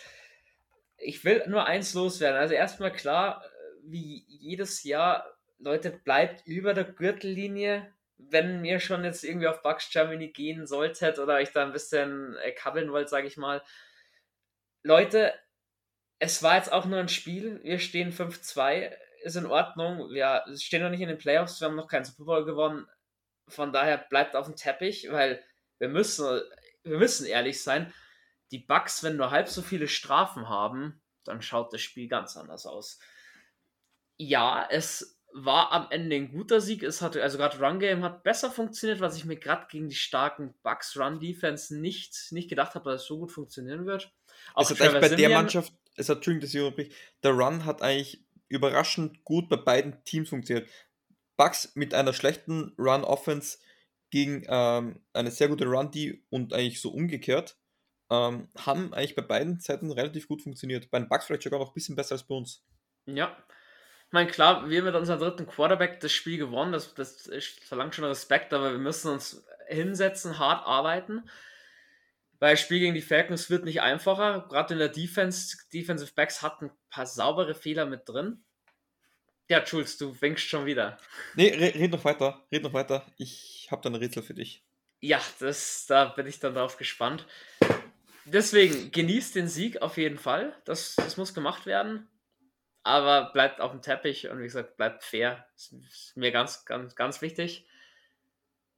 Ich 0.97 1.23
will 1.25 1.43
nur 1.47 1.65
eins 1.65 1.93
loswerden. 1.93 2.39
Also 2.39 2.53
erstmal 2.53 2.91
klar, 2.91 3.43
wie 3.83 4.23
jedes 4.27 4.83
Jahr, 4.83 5.25
Leute, 5.59 5.91
bleibt 5.91 6.45
über 6.45 6.73
der 6.73 6.85
Gürtellinie 6.85 7.93
wenn 8.17 8.63
ihr 8.63 8.79
schon 8.79 9.03
jetzt 9.03 9.23
irgendwie 9.23 9.47
auf 9.47 9.61
Bugs 9.61 9.89
Germany 9.89 10.29
gehen 10.29 10.65
solltet 10.65 11.19
oder 11.19 11.35
euch 11.35 11.51
da 11.51 11.63
ein 11.63 11.73
bisschen 11.73 12.35
äh, 12.37 12.51
kabbeln 12.51 12.91
wollt, 12.91 13.09
sage 13.09 13.27
ich 13.27 13.37
mal, 13.37 13.61
Leute, 14.83 15.33
es 16.19 16.43
war 16.43 16.55
jetzt 16.55 16.71
auch 16.71 16.85
nur 16.85 16.99
ein 16.99 17.09
Spiel. 17.09 17.59
Wir 17.63 17.79
stehen 17.79 18.13
5-2, 18.13 18.95
ist 19.23 19.35
in 19.35 19.45
Ordnung. 19.45 20.11
Wir 20.11 20.43
stehen 20.57 20.83
noch 20.83 20.89
nicht 20.89 21.01
in 21.01 21.09
den 21.09 21.17
Playoffs, 21.17 21.59
wir 21.59 21.67
haben 21.67 21.75
noch 21.75 21.87
keinen 21.87 22.05
Super 22.05 22.25
Bowl 22.25 22.45
gewonnen. 22.45 22.87
Von 23.47 23.73
daher 23.73 23.97
bleibt 23.97 24.35
auf 24.35 24.45
dem 24.45 24.55
Teppich, 24.55 25.11
weil 25.11 25.43
wir 25.77 25.89
müssen, 25.89 26.41
wir 26.83 26.97
müssen 26.97 27.25
ehrlich 27.25 27.61
sein, 27.61 27.93
die 28.51 28.59
Bugs, 28.59 29.03
wenn 29.03 29.17
nur 29.17 29.31
halb 29.31 29.49
so 29.49 29.61
viele 29.61 29.87
Strafen 29.87 30.47
haben, 30.49 31.01
dann 31.23 31.41
schaut 31.41 31.73
das 31.73 31.81
Spiel 31.81 32.07
ganz 32.07 32.37
anders 32.37 32.65
aus. 32.65 32.99
Ja, 34.17 34.67
es 34.69 35.14
war 35.37 35.73
am 35.73 35.87
Ende 35.89 36.15
ein 36.15 36.31
guter 36.31 36.61
Sieg. 36.61 36.81
Es 36.81 37.01
hatte, 37.01 37.21
also 37.21 37.37
gerade 37.37 37.59
Run 37.59 37.79
Game 37.79 38.03
hat 38.03 38.23
besser 38.23 38.49
funktioniert, 38.49 39.01
was 39.01 39.17
ich 39.17 39.25
mir 39.25 39.35
gerade 39.35 39.67
gegen 39.69 39.89
die 39.89 39.95
starken 39.95 40.53
Bugs 40.63 40.97
Run 40.97 41.19
Defense 41.19 41.77
nicht, 41.77 42.31
nicht 42.31 42.49
gedacht 42.49 42.73
habe, 42.73 42.89
dass 42.89 43.01
es 43.01 43.07
so 43.07 43.19
gut 43.19 43.33
funktionieren 43.33 43.85
wird. 43.85 44.13
Auch 44.53 44.69
es 44.69 44.79
hat 44.79 45.01
bei 45.01 45.09
der 45.09 45.29
Mannschaft, 45.29 45.73
es 45.95 46.07
hat, 46.07 46.17
Entschuldigung, 46.17 46.73
dass 46.73 46.79
ich 46.79 46.95
der 47.21 47.31
Run 47.31 47.65
hat 47.65 47.81
eigentlich 47.81 48.23
überraschend 48.47 49.25
gut 49.25 49.49
bei 49.49 49.57
beiden 49.57 50.01
Teams 50.05 50.29
funktioniert. 50.29 50.69
Bugs 51.35 51.75
mit 51.75 51.93
einer 51.93 52.13
schlechten 52.13 52.73
Run-Offense 52.77 53.57
gegen 54.11 54.45
ähm, 54.47 55.01
eine 55.11 55.31
sehr 55.31 55.49
gute 55.49 55.65
Run-D 55.65 56.23
und 56.29 56.53
eigentlich 56.53 56.79
so 56.79 56.91
umgekehrt, 56.91 57.57
ähm, 58.09 58.47
haben 58.57 58.93
eigentlich 58.93 59.15
bei 59.15 59.21
beiden 59.21 59.59
Seiten 59.59 59.91
relativ 59.91 60.29
gut 60.29 60.43
funktioniert. 60.43 60.89
Bei 60.91 60.99
den 60.99 61.09
Bugs 61.09 61.25
vielleicht 61.25 61.43
sogar 61.43 61.59
noch 61.59 61.71
ein 61.71 61.73
bisschen 61.73 61.97
besser 61.97 62.13
als 62.13 62.23
bei 62.23 62.35
uns. 62.35 62.63
Ja. 63.05 63.35
Ich 64.15 64.17
meine, 64.17 64.31
klar, 64.31 64.69
wir 64.69 64.81
mit 64.81 64.95
unserem 64.95 65.19
dritten 65.19 65.45
Quarterback 65.45 65.99
das 65.99 66.13
Spiel 66.13 66.37
gewonnen, 66.37 66.71
das, 66.71 66.93
das 66.93 67.29
verlangt 67.65 67.95
schon 67.95 68.05
Respekt, 68.05 68.53
aber 68.53 68.71
wir 68.71 68.77
müssen 68.77 69.11
uns 69.11 69.45
hinsetzen, 69.67 70.39
hart 70.39 70.65
arbeiten. 70.65 71.29
Weil 72.39 72.53
das 72.53 72.61
Spiel 72.61 72.79
gegen 72.79 72.93
die 72.93 73.01
Falcons 73.01 73.49
wird 73.49 73.65
nicht 73.65 73.81
einfacher. 73.81 74.45
Gerade 74.47 74.75
in 74.75 74.79
der 74.79 74.87
Defense, 74.87 75.57
Defensive 75.73 76.13
Backs 76.15 76.41
hatten 76.41 76.67
ein 76.67 76.71
paar 76.89 77.05
saubere 77.05 77.55
Fehler 77.55 77.85
mit 77.85 78.07
drin. 78.07 78.45
Ja, 79.49 79.61
Jules, 79.61 79.97
du 79.97 80.15
winkst 80.21 80.47
schon 80.47 80.65
wieder. 80.65 80.97
Nee, 81.35 81.49
red 81.49 81.91
noch 81.91 82.05
weiter, 82.05 82.47
red 82.53 82.63
noch 82.63 82.71
weiter. 82.71 83.05
Ich 83.17 83.67
habe 83.69 83.81
da 83.81 83.89
ein 83.89 83.95
Rätsel 83.95 84.23
für 84.23 84.33
dich. 84.33 84.63
Ja, 85.01 85.19
das, 85.39 85.87
da 85.87 86.05
bin 86.05 86.25
ich 86.25 86.39
dann 86.39 86.53
drauf 86.53 86.77
gespannt. 86.77 87.27
Deswegen, 88.23 88.91
genießt 88.91 89.35
den 89.35 89.49
Sieg 89.49 89.81
auf 89.81 89.97
jeden 89.97 90.17
Fall. 90.17 90.55
Das, 90.63 90.95
das 90.95 91.17
muss 91.17 91.33
gemacht 91.33 91.65
werden. 91.65 92.07
Aber 92.85 93.31
bleibt 93.33 93.61
auf 93.61 93.71
dem 93.71 93.81
Teppich 93.81 94.29
und 94.29 94.37
wie 94.37 94.43
gesagt, 94.43 94.77
bleibt 94.77 95.03
fair. 95.03 95.47
Das 95.55 95.71
ist 95.71 96.15
mir 96.15 96.31
ganz, 96.31 96.65
ganz, 96.65 96.95
ganz 96.95 97.19
wichtig. 97.23 97.67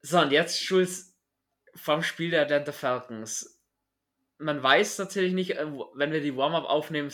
So, 0.02 0.18
und 0.20 0.32
jetzt, 0.32 0.62
Jules, 0.62 1.14
vom 1.76 2.02
Spiel 2.02 2.32
der 2.32 2.44
Atlanta 2.44 2.72
Falcons. 2.72 3.62
Man 4.38 4.64
weiß 4.64 4.98
natürlich 5.00 5.34
nicht, 5.34 5.58
äh, 5.58 5.66
wenn 5.94 6.14
wir 6.14 6.22
die 6.22 6.38
Warm-Up 6.38 6.64
aufnehmen, 6.64 7.12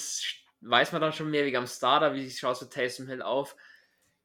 weiß 0.62 0.92
man 0.92 1.02
dann 1.02 1.14
schon 1.14 1.32
mehr 1.32 1.48
wie 1.48 1.58
am 1.58 1.66
Starter, 1.66 2.14
wie 2.14 2.30
schaut 2.30 2.58
es 2.58 2.62
mit 2.62 2.74
Taysom 2.74 3.08
Hill 3.08 3.24
auf. 3.24 3.56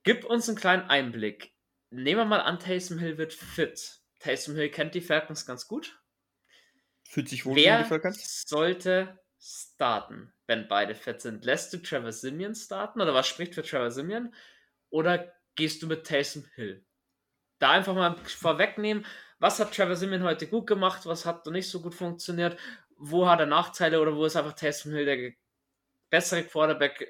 Gib 0.02 0.26
uns 0.26 0.46
einen 0.46 0.58
kleinen 0.58 0.90
Einblick. 0.90 1.54
Nehmen 1.88 2.20
wir 2.20 2.24
mal 2.26 2.42
an, 2.42 2.58
Taysom 2.58 2.98
Hill 2.98 3.16
wird 3.16 3.32
fit. 3.32 4.02
Taysom 4.18 4.56
Hill 4.56 4.70
kennt 4.70 4.94
die 4.94 5.00
Falcons 5.00 5.46
ganz 5.46 5.68
gut. 5.68 5.98
Fühlt 7.08 7.30
sich 7.30 7.46
wohl 7.46 7.56
Wer 7.56 7.82
die 7.82 7.88
Falcons? 7.88 8.44
sollte 8.46 9.18
starten, 9.40 10.34
wenn 10.48 10.66
beide 10.66 10.94
fit 10.94 11.20
sind? 11.20 11.44
Lässt 11.44 11.72
du 11.72 11.76
Trevor 11.78 12.10
Simeon 12.10 12.54
starten 12.54 13.00
oder 13.00 13.14
was 13.14 13.28
spricht 13.28 13.54
für 13.54 13.62
Trevor 13.62 13.90
Simeon? 13.90 14.34
Oder 14.90 15.32
gehst 15.54 15.82
du 15.82 15.86
mit 15.86 16.06
Taysom 16.06 16.44
Hill? 16.56 16.84
Da 17.58 17.72
einfach 17.72 17.94
mal 17.94 18.16
vorwegnehmen, 18.24 19.04
was 19.38 19.60
hat 19.60 19.74
Trevor 19.74 19.94
Simeon 19.94 20.24
heute 20.24 20.48
gut 20.48 20.66
gemacht, 20.66 21.06
was 21.06 21.26
hat 21.26 21.46
nicht 21.46 21.68
so 21.68 21.80
gut 21.80 21.94
funktioniert, 21.94 22.58
wo 22.96 23.28
hat 23.28 23.40
er 23.40 23.46
Nachteile 23.46 24.00
oder 24.00 24.16
wo 24.16 24.24
ist 24.24 24.36
einfach 24.36 24.54
Taysom 24.54 24.92
Hill 24.92 25.04
der 25.04 25.32
bessere 26.10 26.42
Quarterback. 26.42 27.06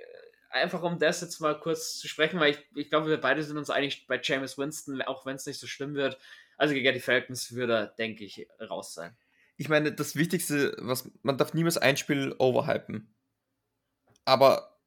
Einfach 0.50 0.82
um 0.82 0.98
das 0.98 1.20
jetzt 1.20 1.40
mal 1.40 1.58
kurz 1.60 1.98
zu 1.98 2.08
sprechen, 2.08 2.40
weil 2.40 2.52
ich, 2.52 2.58
ich 2.74 2.90
glaube, 2.90 3.08
wir 3.08 3.20
beide 3.20 3.42
sind 3.42 3.56
uns 3.56 3.70
einig 3.70 4.06
bei 4.08 4.18
James 4.20 4.58
Winston, 4.58 5.00
auch 5.02 5.26
wenn 5.26 5.36
es 5.36 5.46
nicht 5.46 5.60
so 5.60 5.66
schlimm 5.66 5.94
wird. 5.94 6.18
Also 6.56 6.74
gegen 6.74 6.92
die 6.92 7.00
Falcons 7.00 7.52
würde 7.52 7.94
denke 7.98 8.24
ich, 8.24 8.48
raus 8.60 8.94
sein. 8.94 9.16
Ich 9.58 9.68
meine, 9.68 9.92
das 9.92 10.16
Wichtigste, 10.16 10.74
was 10.78 11.10
man 11.22 11.36
darf 11.36 11.52
niemals 11.52 11.78
ein 11.78 11.96
Spiel 11.96 12.34
overhypen. 12.38 13.14
Aber 14.28 14.78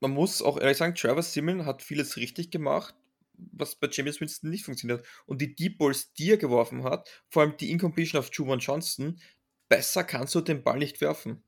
man 0.00 0.12
muss 0.12 0.40
auch 0.40 0.58
ehrlich 0.58 0.78
sagen, 0.78 0.94
Travis 0.94 1.34
Simmons 1.34 1.66
hat 1.66 1.82
vieles 1.82 2.16
richtig 2.16 2.50
gemacht, 2.50 2.94
was 3.34 3.74
bei 3.74 3.86
James 3.90 4.18
Winston 4.18 4.48
nicht 4.48 4.64
funktioniert. 4.64 5.06
Und 5.26 5.42
die 5.42 5.54
Deep 5.54 5.76
Balls, 5.76 6.14
die 6.14 6.30
er 6.30 6.38
geworfen 6.38 6.84
hat, 6.84 7.06
vor 7.28 7.42
allem 7.42 7.54
die 7.58 7.70
Incompletion 7.70 8.18
auf 8.18 8.30
Juwan 8.32 8.60
Johnston, 8.60 9.20
besser 9.68 10.04
kannst 10.04 10.34
du 10.34 10.40
den 10.40 10.62
Ball 10.62 10.78
nicht 10.78 11.02
werfen. 11.02 11.44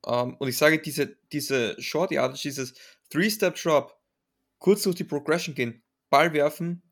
Um, 0.00 0.30
ähm, 0.30 0.36
und 0.38 0.48
ich 0.48 0.56
sage, 0.56 0.80
diese, 0.80 1.18
diese 1.30 1.80
Short 1.80 2.10
Yardage, 2.10 2.40
dieses 2.40 2.72
Three-Step-Drop, 3.10 3.94
kurz 4.58 4.84
durch 4.84 4.96
die 4.96 5.04
Progression 5.04 5.54
gehen, 5.54 5.82
Ball 6.08 6.32
werfen, 6.32 6.82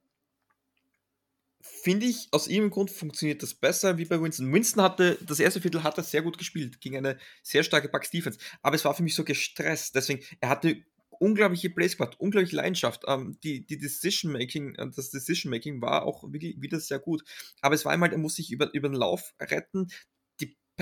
finde 1.60 2.06
ich, 2.06 2.28
aus 2.30 2.46
irgendeinem 2.46 2.70
Grund 2.70 2.90
funktioniert 2.90 3.42
das 3.42 3.54
besser 3.54 3.98
wie 3.98 4.04
bei 4.04 4.20
Winston. 4.20 4.52
Winston 4.52 4.82
hatte, 4.82 5.18
das 5.26 5.40
erste 5.40 5.60
Viertel 5.60 5.82
hat 5.82 5.98
er 5.98 6.04
sehr 6.04 6.22
gut 6.22 6.38
gespielt, 6.38 6.80
gegen 6.80 6.96
eine 6.96 7.18
sehr 7.42 7.62
starke 7.62 7.88
Bucks 7.88 8.10
Defense, 8.10 8.38
aber 8.62 8.76
es 8.76 8.84
war 8.84 8.94
für 8.94 9.02
mich 9.02 9.14
so 9.14 9.24
gestresst, 9.24 9.94
deswegen, 9.94 10.24
er 10.40 10.48
hatte 10.48 10.82
unglaubliche 11.10 11.68
Plays 11.68 11.98
gemacht, 11.98 12.18
unglaubliche 12.18 12.56
Leidenschaft. 12.56 13.02
Ähm, 13.06 13.36
die, 13.44 13.66
die 13.66 13.76
Decision 13.76 14.32
Making, 14.32 14.74
äh, 14.76 14.90
das 14.96 15.10
Decision 15.10 15.50
Making 15.50 15.82
war 15.82 16.06
auch 16.06 16.24
wirklich 16.32 16.60
wieder 16.62 16.80
sehr 16.80 16.98
gut. 16.98 17.22
Aber 17.60 17.74
es 17.74 17.84
war 17.84 17.92
einmal, 17.92 18.10
er 18.10 18.16
muss 18.16 18.36
sich 18.36 18.50
über, 18.50 18.72
über 18.72 18.88
den 18.88 18.96
Lauf 18.96 19.34
retten 19.38 19.88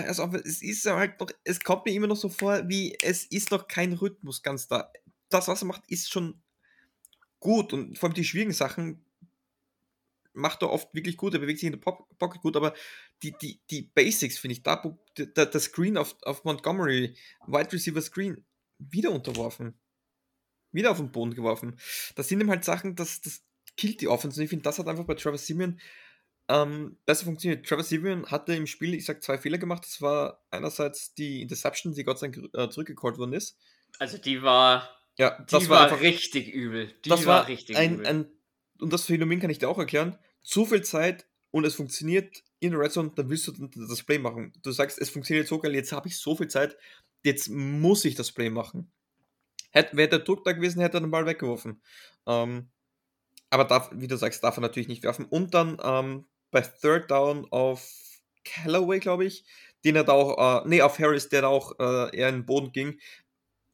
es 0.04 0.62
ist 0.62 0.86
halt 0.86 1.20
noch, 1.20 1.30
es 1.44 1.60
kommt 1.60 1.86
mir 1.86 1.92
immer 1.92 2.06
noch 2.06 2.16
so 2.16 2.28
vor, 2.28 2.68
wie 2.68 2.96
es 3.02 3.24
ist 3.24 3.50
noch 3.50 3.68
kein 3.68 3.92
Rhythmus 3.92 4.42
ganz 4.42 4.68
da. 4.68 4.92
Das, 5.28 5.48
was 5.48 5.62
er 5.62 5.66
macht, 5.66 5.82
ist 5.88 6.10
schon 6.10 6.40
gut 7.40 7.72
und 7.72 7.98
vor 7.98 8.08
allem 8.08 8.14
die 8.14 8.24
schwierigen 8.24 8.52
Sachen 8.52 9.04
macht 10.38 10.62
er 10.62 10.70
oft 10.70 10.94
wirklich 10.94 11.16
gut, 11.16 11.34
er 11.34 11.40
bewegt 11.40 11.60
sich 11.60 11.66
in 11.66 11.80
der 11.80 11.80
Pocket 11.80 12.40
gut, 12.40 12.56
aber 12.56 12.74
die, 13.22 13.34
die, 13.40 13.60
die 13.70 13.82
Basics 13.82 14.38
finde 14.38 14.52
ich, 14.54 14.62
da, 14.62 14.82
der, 15.16 15.46
der 15.46 15.60
Screen 15.60 15.96
auf, 15.96 16.16
auf 16.22 16.44
Montgomery, 16.44 17.14
Wide 17.46 17.72
Receiver 17.72 18.00
Screen, 18.00 18.44
wieder 18.78 19.10
unterworfen. 19.10 19.78
Wieder 20.70 20.90
auf 20.90 20.98
den 20.98 21.12
Boden 21.12 21.34
geworfen. 21.34 21.78
Das 22.14 22.28
sind 22.28 22.40
ihm 22.40 22.50
halt 22.50 22.64
Sachen, 22.64 22.94
das, 22.94 23.20
das 23.22 23.42
killt 23.76 24.00
die 24.00 24.08
Offense. 24.08 24.38
Und 24.38 24.44
ich 24.44 24.50
finde, 24.50 24.64
das 24.64 24.78
hat 24.78 24.86
einfach 24.86 25.04
bei 25.04 25.14
Travis 25.14 25.46
Simeon 25.46 25.80
ähm, 26.48 26.96
besser 27.04 27.26
funktioniert. 27.26 27.66
Trevor 27.66 27.84
Simeon 27.84 28.26
hatte 28.26 28.54
im 28.54 28.66
Spiel, 28.66 28.94
ich 28.94 29.04
sag, 29.04 29.22
zwei 29.22 29.38
Fehler 29.38 29.58
gemacht. 29.58 29.84
Das 29.84 30.00
war 30.00 30.42
einerseits 30.50 31.14
die 31.14 31.42
Interception, 31.42 31.92
die 31.92 32.04
Gott 32.04 32.18
sei 32.18 32.28
Dank 32.28 32.54
äh, 32.54 32.70
zurückgecallt 32.70 33.18
worden 33.18 33.34
ist. 33.34 33.58
Also 33.98 34.18
die 34.18 34.42
war, 34.42 34.88
ja, 35.18 35.44
das 35.48 35.64
die 35.64 35.68
war, 35.68 35.80
war 35.80 35.84
einfach, 35.84 36.00
richtig 36.00 36.48
übel. 36.48 36.94
Die 37.04 37.10
das 37.10 37.26
war, 37.26 37.48
richtig 37.48 37.76
ein, 37.76 37.94
übel. 37.94 38.06
Ein, 38.06 38.26
und 38.80 38.92
das 38.92 39.04
Phänomen 39.04 39.40
kann 39.40 39.50
ich 39.50 39.58
dir 39.58 39.68
auch 39.68 39.78
erklären. 39.78 40.18
Zu 40.48 40.64
viel 40.64 40.80
Zeit 40.82 41.26
und 41.50 41.66
es 41.66 41.74
funktioniert 41.74 42.42
in 42.58 42.70
der 42.70 42.80
Red 42.80 42.92
Zone, 42.92 43.12
dann 43.14 43.28
willst 43.28 43.46
du 43.48 43.52
das 43.52 44.02
Play 44.02 44.18
machen. 44.18 44.54
Du 44.62 44.70
sagst, 44.70 44.98
es 44.98 45.10
funktioniert 45.10 45.46
so 45.46 45.58
geil, 45.58 45.74
jetzt 45.74 45.92
habe 45.92 46.08
ich 46.08 46.16
so 46.16 46.34
viel 46.34 46.48
Zeit, 46.48 46.78
jetzt 47.22 47.50
muss 47.50 48.06
ich 48.06 48.14
das 48.14 48.32
Play 48.32 48.48
machen. 48.48 48.90
Hätte, 49.72 49.94
wäre 49.98 50.08
der 50.08 50.20
Druck 50.20 50.44
da 50.44 50.52
gewesen, 50.52 50.80
hätte 50.80 50.96
er 50.96 51.00
den 51.02 51.10
Ball 51.10 51.26
weggeworfen. 51.26 51.82
Ähm, 52.26 52.70
aber 53.50 53.66
darf, 53.66 53.90
wie 53.92 54.06
du 54.06 54.16
sagst, 54.16 54.42
darf 54.42 54.56
er 54.56 54.62
natürlich 54.62 54.88
nicht 54.88 55.02
werfen. 55.02 55.26
Und 55.26 55.52
dann 55.52 55.76
ähm, 55.84 56.26
bei 56.50 56.62
Third 56.62 57.10
Down 57.10 57.46
auf 57.50 57.86
Callaway, 58.44 59.00
glaube 59.00 59.26
ich, 59.26 59.44
den 59.84 59.96
er 59.96 60.04
da 60.04 60.12
auch, 60.12 60.64
äh, 60.64 60.66
nee, 60.66 60.80
auf 60.80 60.98
Harris, 60.98 61.28
der 61.28 61.42
da 61.42 61.48
auch 61.48 61.78
äh, 61.78 62.16
eher 62.16 62.30
in 62.30 62.36
den 62.36 62.46
Boden 62.46 62.72
ging. 62.72 62.98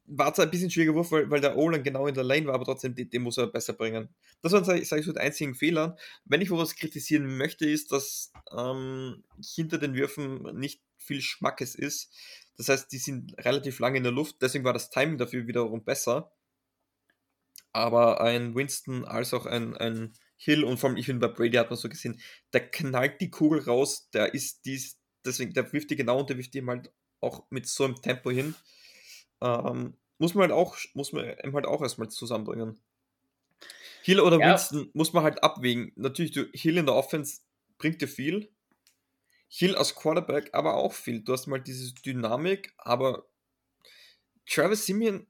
War 0.07 0.33
zwar 0.33 0.45
ein 0.45 0.51
bisschen 0.51 0.69
schwieriger 0.69 0.93
Wurf, 0.93 1.11
weil, 1.11 1.29
weil 1.31 1.41
der 1.41 1.57
Olan 1.57 1.83
genau 1.83 2.05
in 2.05 2.13
der 2.13 2.23
Lane 2.23 2.45
war, 2.45 2.53
aber 2.53 2.65
trotzdem, 2.65 2.93
den, 2.93 3.09
den 3.09 3.23
muss 3.23 3.37
er 3.37 3.47
besser 3.47 3.73
bringen. 3.73 4.09
Das 4.41 4.51
waren, 4.51 4.63
sage 4.63 4.85
sag 4.85 4.99
ich 4.99 5.05
so, 5.05 5.13
die 5.13 5.19
einzigen 5.19 5.55
Fehler. 5.55 5.97
Wenn 6.25 6.41
ich 6.41 6.51
was 6.51 6.75
kritisieren 6.75 7.37
möchte, 7.37 7.67
ist, 7.67 7.91
dass 7.91 8.31
ähm, 8.55 9.23
hinter 9.55 9.77
den 9.77 9.95
Würfen 9.95 10.43
nicht 10.59 10.81
viel 10.97 11.21
Schmackes 11.21 11.75
ist. 11.75 12.11
Das 12.57 12.69
heißt, 12.69 12.91
die 12.91 12.97
sind 12.97 13.35
relativ 13.39 13.79
lange 13.79 13.97
in 13.97 14.03
der 14.03 14.11
Luft, 14.11 14.37
deswegen 14.41 14.63
war 14.63 14.73
das 14.73 14.89
Timing 14.89 15.17
dafür 15.17 15.47
wiederum 15.47 15.83
besser. 15.83 16.31
Aber 17.73 18.21
ein 18.21 18.55
Winston 18.55 19.03
als 19.03 19.33
auch 19.33 19.45
ein, 19.45 19.75
ein 19.75 20.13
Hill 20.37 20.63
und 20.63 20.77
vor 20.77 20.89
allem, 20.89 20.97
ich 20.97 21.05
finde, 21.05 21.27
bei 21.27 21.33
Brady 21.33 21.57
hat 21.57 21.69
man 21.69 21.77
so 21.77 21.89
gesehen, 21.89 22.19
der 22.53 22.69
knallt 22.69 23.19
die 23.21 23.29
Kugel 23.29 23.61
raus, 23.61 24.09
der 24.11 24.33
ist 24.33 24.65
dies, 24.65 24.97
deswegen, 25.25 25.53
der 25.53 25.71
wirft 25.73 25.89
die 25.89 25.95
genau 25.95 26.19
und 26.19 26.29
der 26.29 26.37
wirft 26.37 26.53
die 26.53 26.65
halt 26.65 26.91
auch 27.19 27.45
mit 27.49 27.67
so 27.67 27.85
einem 27.85 28.01
Tempo 28.01 28.31
hin. 28.31 28.55
Ähm, 29.45 29.93
muss 30.17 30.33
man 30.33 30.43
halt 30.43 30.51
auch, 30.51 30.77
muss 30.93 31.13
man 31.13 31.25
halt 31.25 31.65
auch 31.65 31.81
erstmal 31.81 32.09
zusammenbringen. 32.09 32.79
Hill 34.03 34.19
oder 34.19 34.39
ja. 34.39 34.51
Winston 34.51 34.89
muss 34.93 35.13
man 35.13 35.23
halt 35.23 35.43
abwägen. 35.43 35.91
Natürlich, 35.95 36.31
du, 36.31 36.47
Hill 36.53 36.77
in 36.77 36.85
der 36.85 36.95
Offense 36.95 37.41
bringt 37.77 38.01
dir 38.01 38.07
viel. 38.07 38.51
Hill 39.47 39.75
als 39.75 39.95
Quarterback 39.95 40.53
aber 40.53 40.75
auch 40.75 40.93
viel. 40.93 41.21
Du 41.21 41.33
hast 41.33 41.47
mal 41.47 41.61
diese 41.61 41.93
Dynamik, 41.93 42.73
aber 42.77 43.27
Travis 44.45 44.85
Simeon 44.85 45.27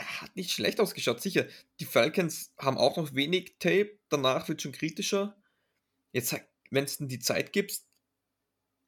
hat 0.00 0.34
nicht 0.36 0.52
schlecht 0.52 0.80
ausgeschaut, 0.80 1.20
sicher. 1.20 1.46
Die 1.80 1.84
Falcons 1.84 2.52
haben 2.58 2.78
auch 2.78 2.96
noch 2.96 3.14
wenig 3.14 3.56
Tape, 3.58 3.98
danach 4.08 4.48
wird 4.48 4.62
schon 4.62 4.72
kritischer. 4.72 5.36
Jetzt, 6.12 6.34
wenn 6.70 6.84
es 6.84 6.98
denn 6.98 7.08
die 7.08 7.20
Zeit 7.20 7.52
gibt, 7.52 7.80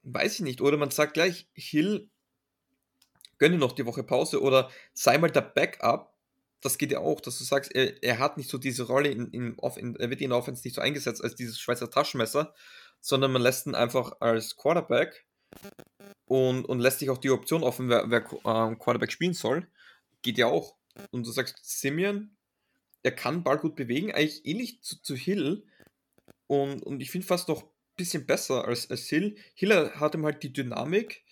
weiß 0.02 0.34
ich 0.34 0.40
nicht. 0.40 0.60
Oder 0.60 0.76
man 0.76 0.90
sagt 0.90 1.14
gleich, 1.14 1.48
Hill, 1.54 2.10
gönne 3.39 3.59
noch 3.59 3.72
die 3.72 3.87
Woche 3.87 4.03
Pause 4.03 4.41
oder 4.43 4.70
sei 4.93 5.18
mal 5.18 5.30
der 5.30 5.43
Backup, 5.43 6.12
das 6.62 6.78
geht 6.78 6.93
ja 6.93 6.99
auch, 6.99 7.20
dass 7.20 7.39
du 7.39 7.45
sagst, 7.45 7.74
er, 7.74 8.03
er 8.03 8.18
hat 8.18 8.37
nicht 8.37 8.51
so 8.51 8.59
diese 8.59 8.84
Rolle, 8.84 9.11
in, 9.11 9.30
in, 9.30 9.57
in, 9.76 9.97
er 9.97 10.11
wird 10.11 10.20
in 10.20 10.30
der 10.30 10.39
Offense 10.39 10.62
nicht 10.64 10.74
so 10.74 10.80
eingesetzt 10.80 11.22
als 11.22 11.34
dieses 11.34 11.61
Schweizer 11.61 11.91
Taschenmesser, 11.91 12.55
sondern 13.01 13.32
man 13.32 13.43
lässt 13.43 13.66
ihn 13.66 13.74
einfach 13.74 14.20
als 14.20 14.57
Quarterback 14.57 15.26
und, 16.24 16.64
und 16.64 16.80
lässt 16.80 16.99
sich 16.99 17.11
auch 17.11 17.18
die 17.18 17.30
Option 17.30 17.62
offen, 17.62 17.89
wer, 17.89 18.11
wer 18.11 18.24
ähm, 18.45 18.78
Quarterback 18.78 19.12
spielen 19.12 19.34
soll. 19.34 19.68
Geht 20.22 20.39
ja 20.39 20.47
auch. 20.47 20.74
Und 21.11 21.26
du 21.26 21.30
sagst, 21.30 21.59
Simeon, 21.62 22.37
er 23.03 23.12
kann 23.12 23.45
Ball 23.45 23.59
gut 23.59 23.76
bewegen, 23.76 24.12
eigentlich 24.12 24.45
ähnlich 24.45 24.82
zu, 24.82 25.01
zu 25.01 25.14
Hill. 25.14 25.64
Und, 26.47 26.82
und 26.82 27.01
ich 27.01 27.11
finde 27.11 27.26
fast 27.26 27.49
noch 27.49 27.62
ein 27.62 27.70
bisschen 27.97 28.26
besser 28.26 28.64
als, 28.64 28.91
als 28.91 29.07
Hill. 29.07 29.37
Hill 29.55 29.93
hat 29.95 30.14
ihm 30.14 30.24
halt 30.24 30.43
die 30.43 30.53
Dynamik 30.53 31.22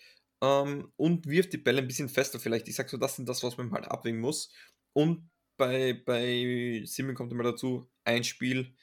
ähm, 0.43 0.93
und 0.97 1.27
wirft 1.27 1.53
die 1.53 1.59
Bälle 1.59 1.83
ein 1.83 1.87
bisschen 1.89 2.09
fester 2.09 2.39
vielleicht. 2.39 2.69
Ich 2.69 2.77
sag 2.77 2.89
so, 2.89 2.97
das 2.97 3.17
sind 3.17 3.29
das, 3.29 3.43
was 3.43 3.57
man 3.57 3.73
halt 3.73 3.87
abwägen 3.87 4.21
muss. 4.21 4.53
Und 4.93 5.31
bei, 5.57 5.93
bei 5.93 6.83
Simeon 6.85 7.15
kommt 7.15 7.33
immer 7.33 7.45
dazu, 7.45 7.91
ein 8.05 8.25
Spiel 8.25 8.75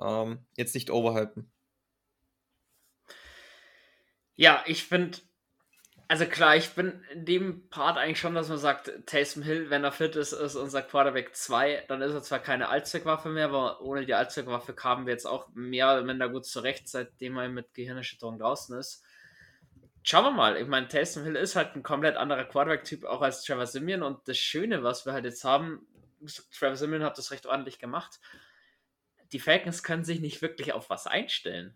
ähm, 0.00 0.46
jetzt 0.56 0.74
nicht 0.74 0.90
overhypen. 0.90 1.50
Ja, 4.36 4.62
ich 4.66 4.84
finde, 4.84 5.18
also 6.08 6.26
klar, 6.26 6.56
ich 6.56 6.70
bin 6.70 7.02
in 7.12 7.24
dem 7.24 7.68
Part 7.68 7.96
eigentlich 7.96 8.20
schon, 8.20 8.34
dass 8.34 8.48
man 8.48 8.58
sagt, 8.58 8.92
Taysom 9.06 9.42
Hill, 9.42 9.70
wenn 9.70 9.82
er 9.82 9.92
fit 9.92 10.14
ist, 10.14 10.32
ist 10.32 10.54
unser 10.54 10.82
Quarterback 10.82 11.34
2, 11.34 11.84
dann 11.88 12.02
ist 12.02 12.12
er 12.12 12.22
zwar 12.22 12.38
keine 12.38 12.68
Allzweckwaffe 12.68 13.28
mehr, 13.28 13.46
aber 13.46 13.80
ohne 13.80 14.04
die 14.04 14.14
Allzweckwaffe 14.14 14.74
kamen 14.74 15.06
wir 15.06 15.12
jetzt 15.12 15.26
auch 15.26 15.48
mehr 15.54 15.92
oder 15.92 16.02
minder 16.02 16.28
gut 16.28 16.44
zurecht, 16.46 16.88
seitdem 16.88 17.36
er 17.38 17.48
mit 17.48 17.74
Gehirnerschütterung 17.74 18.38
draußen 18.38 18.78
ist. 18.78 19.02
Schauen 20.08 20.24
wir 20.24 20.30
mal. 20.30 20.56
Ich 20.56 20.68
meine, 20.68 20.86
Taysom 20.86 21.24
Hill 21.24 21.34
ist 21.34 21.56
halt 21.56 21.74
ein 21.74 21.82
komplett 21.82 22.16
anderer 22.16 22.44
Quarterback-Typ, 22.44 23.04
auch 23.04 23.22
als 23.22 23.42
Trevor 23.42 23.66
Simeon. 23.66 24.04
Und 24.04 24.28
das 24.28 24.38
Schöne, 24.38 24.84
was 24.84 25.04
wir 25.04 25.12
halt 25.12 25.24
jetzt 25.24 25.42
haben, 25.42 25.84
Trevor 26.56 26.76
Simeon 26.76 27.02
hat 27.02 27.18
das 27.18 27.32
recht 27.32 27.44
ordentlich 27.46 27.80
gemacht. 27.80 28.20
Die 29.32 29.40
Falcons 29.40 29.82
können 29.82 30.04
sich 30.04 30.20
nicht 30.20 30.42
wirklich 30.42 30.72
auf 30.72 30.90
was 30.90 31.08
einstellen. 31.08 31.74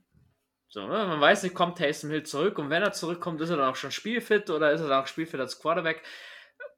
So, 0.69 0.87
ne? 0.87 1.07
Man 1.07 1.21
weiß 1.21 1.43
nicht, 1.43 1.57
kommt 1.57 1.79
Taysom 1.79 2.11
Hill 2.11 2.23
zurück 2.23 2.57
und 2.61 2.71
wenn 2.71 2.85
er 2.85 2.93
zurückkommt, 2.93 3.41
ist 3.41 3.51
er 3.51 3.57
dann 3.57 3.69
auch 3.69 3.75
schon 3.75 3.91
spielfit 3.91 4.49
oder 4.49 4.71
ist 4.71 4.81
er 4.81 4.89
dann 4.89 5.03
auch 5.03 5.09
spielfit 5.09 5.41
als 5.41 5.59
Quarterback. 5.59 6.05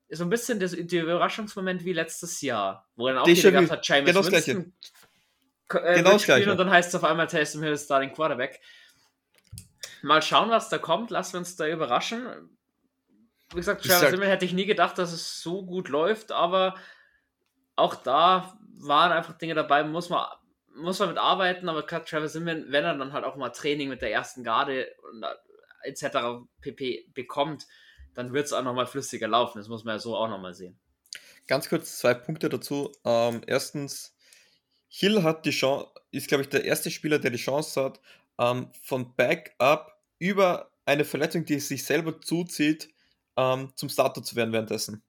So 0.09 0.25
ein 0.25 0.31
bisschen 0.31 0.59
das, 0.59 0.75
der 0.75 1.03
Überraschungsmoment 1.03 1.85
wie 1.85 1.93
letztes 1.93 2.41
Jahr, 2.41 2.89
wo 2.97 3.09
dann 3.09 3.19
auch 3.19 3.25
Die 3.25 3.35
gedacht 3.35 3.71
hat, 3.71 3.87
James 3.87 4.07
genau 4.07 4.25
Winston 4.25 4.73
äh, 5.69 5.97
Genau 5.97 6.19
spielen 6.19 6.49
und 6.49 6.57
dann 6.57 6.71
heißt 6.71 6.89
es 6.89 6.95
auf 6.95 7.05
einmal 7.05 7.27
Taysom 7.27 7.63
Hill 7.63 7.73
ist 7.73 7.85
Starting 7.85 8.15
Quarterback. 8.15 8.59
Mal 10.03 10.23
schauen, 10.23 10.51
was 10.51 10.69
da 10.69 10.79
kommt. 10.79 11.11
Lassen 11.11 11.35
wir 11.35 11.39
uns 11.41 11.57
da 11.57 11.67
überraschen. 11.67 12.27
Wie 13.51 13.57
gesagt, 13.57 13.85
Trevor 13.85 14.11
Simmel 14.11 14.29
hätte 14.29 14.45
ich 14.45 14.53
nie 14.53 14.67
gedacht, 14.67 14.99
dass 14.99 15.13
es 15.13 15.43
so 15.43 15.65
gut 15.65 15.89
läuft, 15.89 16.33
aber 16.33 16.75
auch 17.77 17.95
da 17.95 18.59
waren 18.81 19.13
einfach 19.13 19.37
Dinge 19.37 19.55
dabei, 19.55 19.85
muss 19.85 20.09
man, 20.09 20.27
muss 20.75 20.99
man 20.99 21.11
mit 21.11 21.19
arbeiten, 21.19 21.69
aber 21.69 21.85
gerade 21.85 22.05
Trevor 22.05 22.29
Simmel, 22.29 22.67
wenn 22.69 22.85
er 22.85 22.97
dann 22.97 23.13
halt 23.13 23.25
auch 23.25 23.37
mal 23.37 23.51
Training 23.51 23.89
mit 23.89 24.03
der 24.03 24.11
ersten 24.11 24.43
Garde 24.43 24.95
und 25.11 25.25
etc. 25.85 26.47
pp. 26.61 27.11
bekommt, 27.13 27.67
dann 28.15 28.33
wird 28.33 28.47
es 28.47 28.53
auch 28.53 28.63
nochmal 28.63 28.87
flüssiger 28.87 29.29
laufen. 29.29 29.59
Das 29.59 29.69
muss 29.69 29.85
man 29.85 29.97
ja 29.97 29.99
so 29.99 30.17
auch 30.17 30.29
nochmal 30.29 30.55
sehen. 30.55 30.79
Ganz 31.47 31.69
kurz 31.69 31.99
zwei 31.99 32.15
Punkte 32.15 32.49
dazu. 32.49 32.93
Ähm, 33.05 33.43
erstens, 33.47 34.17
Hill 34.89 35.23
hat 35.23 35.45
die 35.45 35.51
Chance, 35.51 35.89
ist 36.11 36.29
glaube 36.29 36.43
ich 36.43 36.49
der 36.49 36.65
erste 36.65 36.91
Spieler, 36.91 37.19
der 37.19 37.31
die 37.31 37.39
Chance 37.39 37.83
hat, 37.83 38.01
ähm, 38.39 38.71
von 38.83 39.15
Backup 39.17 39.92
über 40.23 40.71
eine 40.85 41.05
Verletzung, 41.05 41.45
die 41.45 41.55
es 41.55 41.67
sich 41.67 41.85
selber 41.85 42.21
zuzieht, 42.21 42.89
ähm, 43.37 43.73
zum 43.75 43.89
Starter 43.89 44.23
zu 44.23 44.37
werden 44.37 44.53
währenddessen. 44.53 45.03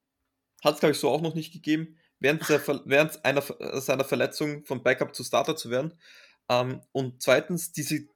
Hat 0.64 0.76
es 0.76 0.80
glaube 0.80 0.94
ich 0.94 1.00
so 1.00 1.10
auch 1.10 1.22
noch 1.22 1.36
nicht 1.36 1.54
gegeben, 1.54 1.98
während, 2.20 2.50
der, 2.50 2.66
während 2.86 3.24
einer, 3.24 3.44
seiner 3.80 4.06
Verletzung 4.06 4.66
von 4.66 4.82
Backup 4.82 5.14
zu 5.14 5.24
Starter 5.24 5.56
zu 5.56 5.70
werden. 5.70 5.94
Ähm, 6.50 6.82
und 6.92 7.22
zweitens, 7.22 7.72
diese 7.72 8.08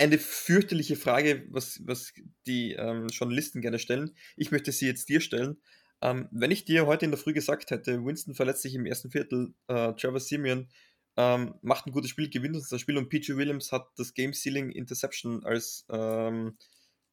eine 0.00 0.18
fürchterliche 0.18 0.96
Frage, 0.96 1.46
was, 1.50 1.80
was 1.84 2.12
die 2.46 2.72
ähm, 2.72 3.06
Journalisten 3.06 3.60
gerne 3.60 3.78
stellen. 3.78 4.16
Ich 4.36 4.50
möchte 4.50 4.72
sie 4.72 4.86
jetzt 4.86 5.08
dir 5.08 5.20
stellen. 5.20 5.60
Ähm, 6.00 6.28
wenn 6.32 6.50
ich 6.50 6.64
dir 6.64 6.86
heute 6.86 7.04
in 7.04 7.12
der 7.12 7.20
Früh 7.20 7.32
gesagt 7.32 7.70
hätte, 7.70 8.04
Winston 8.04 8.34
verletzt 8.34 8.62
sich 8.62 8.74
im 8.74 8.86
ersten 8.86 9.12
Viertel, 9.12 9.54
äh, 9.68 9.92
Trevor 9.92 10.18
Simeon 10.18 10.68
ähm, 11.16 11.54
macht 11.62 11.86
ein 11.86 11.92
gutes 11.92 12.10
Spiel, 12.10 12.30
gewinnt 12.30 12.56
uns 12.56 12.68
das 12.68 12.80
Spiel 12.80 12.96
und 12.96 13.08
PJ 13.08 13.36
Williams 13.36 13.72
hat 13.72 13.86
das 13.96 14.14
Game 14.14 14.32
Sealing 14.32 14.70
Interception 14.70 15.44
als 15.44 15.86
ähm, 15.90 16.56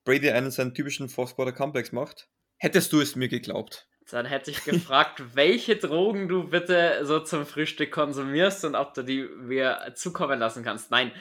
Brady 0.06 0.32
einen 0.32 0.52
seinen 0.52 0.74
typischen 0.74 1.10
Fourth 1.10 1.36
Quarter 1.36 1.52
Comebacks 1.52 1.92
macht, 1.92 2.30
hättest 2.58 2.94
du 2.94 3.02
es 3.02 3.16
mir 3.16 3.28
geglaubt. 3.28 3.88
Dann 4.10 4.26
hätte 4.26 4.52
ich 4.52 4.64
gefragt, 4.64 5.22
welche 5.36 5.76
Drogen 5.76 6.28
du 6.28 6.50
bitte 6.50 7.06
so 7.06 7.20
zum 7.20 7.46
Frühstück 7.46 7.92
konsumierst 7.92 8.66
und 8.66 8.76
ob 8.76 8.94
du 8.94 9.04
die 9.04 9.24
mir 9.24 9.94
zukommen 9.96 10.40
lassen 10.40 10.64
kannst. 10.64 10.90
Nein, 10.92 11.12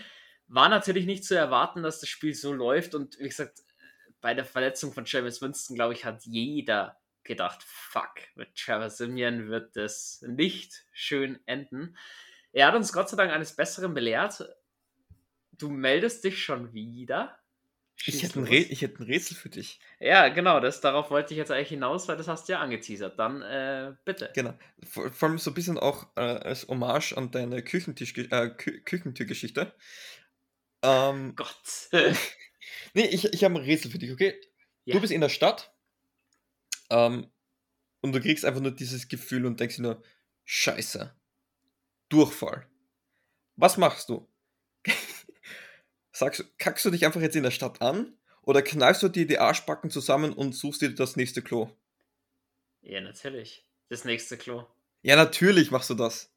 war 0.46 0.68
natürlich 0.68 1.04
nicht 1.04 1.24
zu 1.24 1.36
erwarten, 1.36 1.82
dass 1.82 2.00
das 2.00 2.08
Spiel 2.08 2.34
so 2.34 2.52
läuft. 2.52 2.94
Und 2.94 3.18
wie 3.18 3.28
gesagt, 3.28 3.60
bei 4.20 4.34
der 4.34 4.44
Verletzung 4.44 4.92
von 4.92 5.04
James 5.06 5.42
Winston, 5.42 5.76
glaube 5.76 5.92
ich, 5.92 6.04
hat 6.04 6.24
jeder 6.24 6.98
gedacht, 7.24 7.62
fuck, 7.62 8.14
mit 8.34 8.54
Trevor 8.54 8.90
Simeon 8.90 9.48
wird 9.48 9.76
das 9.76 10.24
nicht 10.26 10.86
schön 10.92 11.38
enden. 11.44 11.96
Er 12.58 12.66
hat 12.66 12.74
uns 12.74 12.92
Gott 12.92 13.08
sei 13.08 13.16
Dank 13.16 13.30
eines 13.30 13.54
Besseren 13.54 13.94
belehrt. 13.94 14.44
Du 15.52 15.70
meldest 15.70 16.24
dich 16.24 16.42
schon 16.42 16.72
wieder. 16.72 17.38
Ich 18.04 18.20
hätte, 18.24 18.40
ein 18.40 18.46
ich 18.52 18.82
hätte 18.82 19.00
ein 19.00 19.06
Rätsel 19.06 19.36
für 19.36 19.48
dich. 19.48 19.78
Ja, 20.00 20.28
genau, 20.28 20.58
das, 20.58 20.80
darauf 20.80 21.08
wollte 21.12 21.34
ich 21.34 21.38
jetzt 21.38 21.52
eigentlich 21.52 21.68
hinaus, 21.68 22.08
weil 22.08 22.16
das 22.16 22.26
hast 22.26 22.48
du 22.48 22.54
ja 22.54 22.58
angeteasert. 22.58 23.16
Dann 23.16 23.42
äh, 23.42 23.94
bitte. 24.04 24.32
Genau. 24.34 24.58
Vor, 24.82 25.12
vor 25.12 25.28
allem 25.28 25.38
so 25.38 25.52
ein 25.52 25.54
bisschen 25.54 25.78
auch 25.78 26.08
äh, 26.16 26.20
als 26.20 26.66
Hommage 26.66 27.12
an 27.12 27.30
deine 27.30 27.62
Küchentisch 27.62 28.18
äh, 28.18 28.50
Kü 28.50 28.80
Küchentürgeschichte. 28.80 29.72
Ähm, 30.82 31.34
Gott. 31.36 31.88
nee, 32.92 33.06
ich, 33.06 33.32
ich 33.32 33.44
habe 33.44 33.54
ein 33.54 33.64
Rätsel 33.64 33.92
für 33.92 33.98
dich, 33.98 34.10
okay? 34.10 34.34
Ja. 34.84 34.96
Du 34.96 35.00
bist 35.00 35.12
in 35.12 35.20
der 35.20 35.28
Stadt 35.28 35.72
ähm, 36.90 37.30
und 38.00 38.12
du 38.12 38.20
kriegst 38.20 38.44
einfach 38.44 38.62
nur 38.62 38.72
dieses 38.72 39.06
Gefühl 39.06 39.46
und 39.46 39.60
denkst 39.60 39.76
dir 39.76 39.82
nur, 39.82 40.02
scheiße, 40.44 41.14
Durchfall. 42.08 42.66
Was 43.56 43.76
machst 43.76 44.08
du? 44.08 44.26
Sagst, 46.12 46.40
du- 46.40 46.44
kackst 46.58 46.84
du 46.84 46.90
dich 46.90 47.04
einfach 47.06 47.20
jetzt 47.20 47.36
in 47.36 47.42
der 47.42 47.50
Stadt 47.50 47.80
an 47.82 48.16
oder 48.42 48.62
kneifst 48.62 49.02
du 49.02 49.08
dir 49.08 49.26
die 49.26 49.38
Arschbacken 49.38 49.90
zusammen 49.90 50.32
und 50.32 50.54
suchst 50.54 50.82
dir 50.82 50.94
das 50.94 51.16
nächste 51.16 51.42
Klo? 51.42 51.70
ja, 52.82 53.00
natürlich. 53.00 53.64
Das 53.90 54.04
nächste 54.04 54.36
Klo. 54.36 54.64
Ja, 55.02 55.16
natürlich 55.16 55.70
machst 55.70 55.90
du 55.90 55.94
das. 55.94 56.30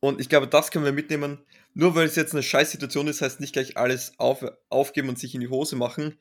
Und 0.00 0.20
ich 0.20 0.28
glaube, 0.28 0.48
das 0.48 0.70
können 0.70 0.84
wir 0.84 0.92
mitnehmen. 0.92 1.44
Nur 1.74 1.94
weil 1.94 2.06
es 2.06 2.16
jetzt 2.16 2.32
eine 2.32 2.42
scheiß 2.42 2.70
Situation 2.72 3.06
ist, 3.08 3.22
heißt 3.22 3.40
nicht 3.40 3.52
gleich 3.52 3.76
alles 3.76 4.18
auf, 4.18 4.44
aufgeben 4.68 5.08
und 5.08 5.18
sich 5.18 5.34
in 5.34 5.40
die 5.40 5.48
Hose 5.48 5.76
machen. 5.76 6.18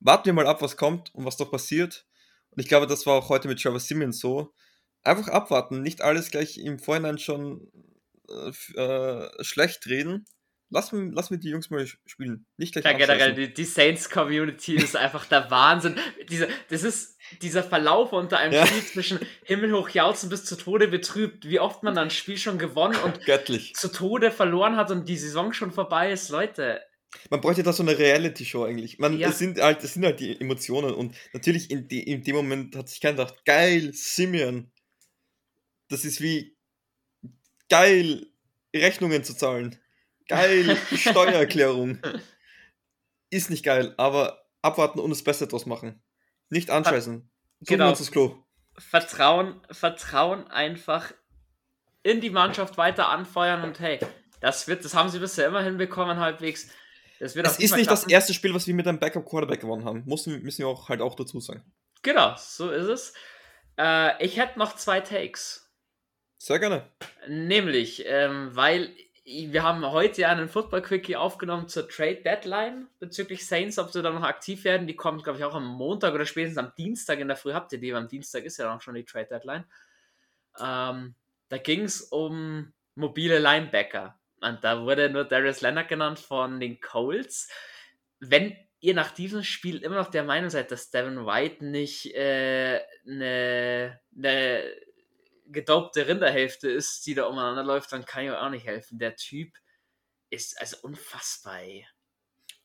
Warten 0.00 0.26
wir 0.26 0.32
mal 0.32 0.46
ab, 0.46 0.62
was 0.62 0.76
kommt 0.76 1.14
und 1.14 1.24
was 1.24 1.36
doch 1.36 1.50
passiert. 1.50 2.06
Und 2.50 2.60
ich 2.60 2.68
glaube, 2.68 2.86
das 2.86 3.06
war 3.06 3.14
auch 3.14 3.28
heute 3.28 3.48
mit 3.48 3.62
Trevor 3.62 3.80
Simmons 3.80 4.18
so. 4.18 4.52
Einfach 5.02 5.28
abwarten, 5.28 5.82
nicht 5.82 6.02
alles 6.02 6.30
gleich 6.30 6.58
im 6.58 6.78
Vorhinein 6.78 7.18
schon 7.18 7.70
äh, 8.30 8.80
äh, 8.80 9.44
schlecht 9.44 9.86
reden. 9.86 10.24
Lass, 10.72 10.92
mir- 10.92 11.10
lass 11.12 11.30
mir 11.30 11.38
die 11.38 11.48
Jungs 11.48 11.68
mal 11.70 11.84
spielen. 12.06 12.46
Nicht 12.56 12.72
gleich 12.74 12.84
Ja, 12.84 12.92
generell, 12.92 13.34
die, 13.34 13.52
die 13.52 13.64
Saints-Community 13.64 14.76
ist 14.76 14.94
einfach 14.94 15.26
der 15.26 15.50
Wahnsinn. 15.50 15.96
Diese, 16.28 16.48
das 16.68 16.84
ist 16.84 17.18
dieser 17.42 17.64
Verlauf 17.64 18.12
unter 18.12 18.38
einem 18.38 18.52
Ja. 18.54 18.64
Spiel 18.66 18.84
zwischen 18.84 19.18
himmelhoch 19.44 19.88
jauzen 19.88 20.28
bis 20.30 20.44
zu 20.44 20.56
Tode 20.56 20.86
betrübt, 20.86 21.48
wie 21.48 21.58
oft 21.58 21.82
man 21.82 21.96
dann 21.96 22.04
ein 22.04 22.10
Spiel 22.10 22.36
schon 22.38 22.56
gewonnen 22.56 22.96
und 23.02 23.24
Göttlich. 23.26 23.74
zu 23.74 23.88
Tode 23.90 24.30
verloren 24.30 24.76
hat 24.76 24.92
und 24.92 25.08
die 25.08 25.16
Saison 25.16 25.52
schon 25.52 25.72
vorbei 25.72 26.12
ist. 26.12 26.28
Leute, 26.28 26.80
Man 27.30 27.40
bräuchte 27.40 27.64
da 27.64 27.72
so 27.72 27.82
eine 27.82 27.98
Reality-Show 27.98 28.62
eigentlich. 28.62 29.00
Man, 29.00 29.18
Ja. 29.18 29.26
das, 29.26 29.40
sind 29.40 29.60
halt, 29.60 29.82
das 29.82 29.94
sind 29.94 30.04
halt 30.04 30.20
die 30.20 30.40
Emotionen 30.40 30.94
und 30.94 31.16
natürlich 31.32 31.68
in, 31.72 31.88
die, 31.88 32.04
in 32.04 32.22
dem 32.22 32.36
Moment 32.36 32.76
hat 32.76 32.88
sich 32.88 33.00
keiner 33.00 33.16
gedacht, 33.24 33.44
geil, 33.44 33.90
Simeon. 33.92 34.70
Das 35.88 36.04
ist 36.04 36.20
wie 36.20 36.56
geil, 37.70 38.26
Rechnungen 38.74 39.24
zu 39.24 39.34
zahlen. 39.34 39.78
Geil, 40.28 40.76
Steuererklärung. 40.94 41.98
Ist 43.30 43.50
nicht 43.50 43.64
geil, 43.64 43.94
aber 43.96 44.44
abwarten 44.62 44.98
und 45.00 45.10
das 45.10 45.24
Beste 45.24 45.46
draus 45.46 45.66
machen. 45.66 46.02
Nicht 46.50 46.70
anscheißen. 46.70 47.16
Suchen 47.60 47.66
Genau. 47.66 47.86
wir 47.86 47.90
uns 47.90 47.98
das 47.98 48.10
Klo. 48.12 48.44
Vertrauen, 48.78 49.60
Vertrauen 49.70 50.46
einfach 50.48 51.12
in 52.02 52.20
die 52.20 52.30
Mannschaft 52.30 52.78
weiter 52.78 53.08
anfeuern 53.08 53.62
und 53.62 53.78
hey, 53.80 53.98
das 54.40 54.68
wird, 54.68 54.84
das 54.84 54.94
haben 54.94 55.10
sie 55.10 55.18
bisher 55.18 55.46
immer 55.48 55.62
hinbekommen 55.62 56.18
halbwegs. 56.18 56.68
Das 57.18 57.36
wird 57.36 57.46
Es 57.46 57.58
ist 57.58 57.76
nicht 57.76 57.90
das 57.90 58.00
klappen. 58.00 58.12
erste 58.12 58.32
Spiel, 58.32 58.54
was 58.54 58.66
wir 58.66 58.72
mit 58.74 58.86
einem 58.88 58.98
Backup-Quarterback 58.98 59.60
gewonnen 59.60 59.84
haben. 59.84 60.04
Müssen, 60.06 60.42
müssen 60.42 60.60
wir 60.60 60.68
auch 60.68 60.88
halt 60.88 61.02
auch 61.02 61.14
dazu 61.14 61.38
sagen. 61.40 61.62
Genau, 62.02 62.34
so 62.38 62.70
ist 62.70 62.86
es. 62.86 63.12
Äh, 63.78 64.24
ich 64.24 64.38
hätte 64.38 64.58
noch 64.58 64.74
zwei 64.76 65.00
Takes. 65.00 65.69
Sehr 66.42 66.58
gerne. 66.58 66.90
Nämlich, 67.28 68.02
ähm, 68.06 68.56
weil 68.56 68.96
wir 69.26 69.62
haben 69.62 69.84
heute 69.84 70.22
ja 70.22 70.30
einen 70.30 70.48
Football 70.48 70.80
Quickie 70.80 71.14
aufgenommen 71.14 71.68
zur 71.68 71.86
Trade 71.86 72.22
Deadline 72.22 72.88
bezüglich 72.98 73.46
Saints, 73.46 73.78
ob 73.78 73.90
sie 73.90 74.02
da 74.02 74.08
noch 74.10 74.22
aktiv 74.22 74.64
werden. 74.64 74.86
Die 74.86 74.96
kommt, 74.96 75.22
glaube 75.22 75.38
ich, 75.38 75.44
auch 75.44 75.54
am 75.54 75.66
Montag 75.66 76.14
oder 76.14 76.24
spätestens 76.24 76.56
am 76.56 76.72
Dienstag 76.78 77.18
in 77.18 77.28
der 77.28 77.36
Früh. 77.36 77.52
Habt 77.52 77.74
ihr 77.74 77.78
die? 77.78 77.92
Am 77.92 78.08
Dienstag 78.08 78.44
ist 78.44 78.56
ja 78.56 78.64
dann 78.64 78.78
auch 78.78 78.80
schon 78.80 78.94
die 78.94 79.04
Trade 79.04 79.26
Deadline. 79.26 79.64
Ähm, 80.58 81.14
Da 81.50 81.58
ging 81.58 81.82
es 81.82 82.00
um 82.00 82.72
mobile 82.94 83.38
Linebacker. 83.38 84.18
Und 84.40 84.64
da 84.64 84.80
wurde 84.80 85.10
nur 85.10 85.24
Darius 85.24 85.60
Leonard 85.60 85.88
genannt 85.88 86.18
von 86.18 86.58
den 86.58 86.80
Colts. 86.80 87.50
Wenn 88.18 88.56
ihr 88.80 88.94
nach 88.94 89.10
diesem 89.10 89.42
Spiel 89.42 89.82
immer 89.82 89.96
noch 89.96 90.10
der 90.10 90.24
Meinung 90.24 90.48
seid, 90.48 90.70
dass 90.70 90.90
Devin 90.90 91.26
White 91.26 91.62
nicht 91.66 92.14
eine 92.16 92.80
äh, 92.80 92.80
ne, 93.04 94.00
ne 94.12 94.62
gedopte 95.52 96.06
Rinderhälfte 96.06 96.68
ist, 96.68 97.06
die 97.06 97.14
da 97.14 97.24
umeinander 97.24 97.62
läuft, 97.62 97.92
dann 97.92 98.04
kann 98.04 98.24
ich 98.24 98.30
euch 98.30 98.38
auch 98.38 98.50
nicht 98.50 98.66
helfen. 98.66 98.98
Der 98.98 99.16
Typ 99.16 99.52
ist 100.30 100.60
also 100.60 100.76
unfassbar. 100.82 101.62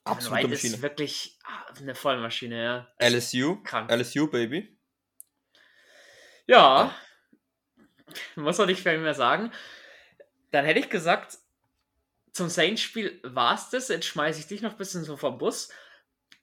Absolut. 0.03 0.37
White 0.37 0.47
Maschine. 0.49 0.75
ist 0.75 0.81
wirklich 0.81 1.39
ah, 1.43 1.73
eine 1.79 1.95
Vollmaschine, 1.95 2.63
ja. 2.63 2.93
Also 2.97 3.17
LSU, 3.17 3.63
krank. 3.63 3.91
LSU, 3.91 4.27
Baby. 4.27 4.77
Ja, 6.45 6.93
muss 8.35 8.57
man 8.57 8.67
nicht 8.67 8.83
viel 8.83 8.97
mehr 8.99 9.15
sagen. 9.15 9.51
Dann 10.51 10.65
hätte 10.65 10.79
ich 10.79 10.89
gesagt, 10.89 11.39
zum 12.31 12.49
Saints-Spiel 12.49 13.19
war 13.23 13.55
es 13.55 13.69
das. 13.69 13.87
Jetzt 13.87 14.05
schmeiße 14.05 14.39
ich 14.39 14.47
dich 14.47 14.61
noch 14.61 14.71
ein 14.71 14.77
bisschen 14.77 15.03
so 15.03 15.17
vom 15.17 15.37
Bus. 15.37 15.69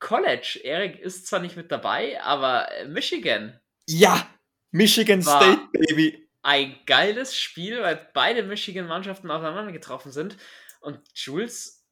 College, 0.00 0.60
Erik 0.64 0.98
ist 0.98 1.26
zwar 1.26 1.38
nicht 1.38 1.56
mit 1.56 1.70
dabei, 1.70 2.20
aber 2.20 2.68
Michigan. 2.88 3.60
Ja, 3.86 4.26
Michigan 4.72 5.22
State, 5.22 5.60
Baby. 5.72 6.21
Ein 6.42 6.74
geiles 6.86 7.36
Spiel, 7.36 7.80
weil 7.82 8.08
beide 8.14 8.42
Michigan-Mannschaften 8.42 9.30
aufeinander 9.30 9.72
getroffen 9.72 10.10
sind. 10.10 10.36
Und 10.80 10.98
Jules, 11.14 11.86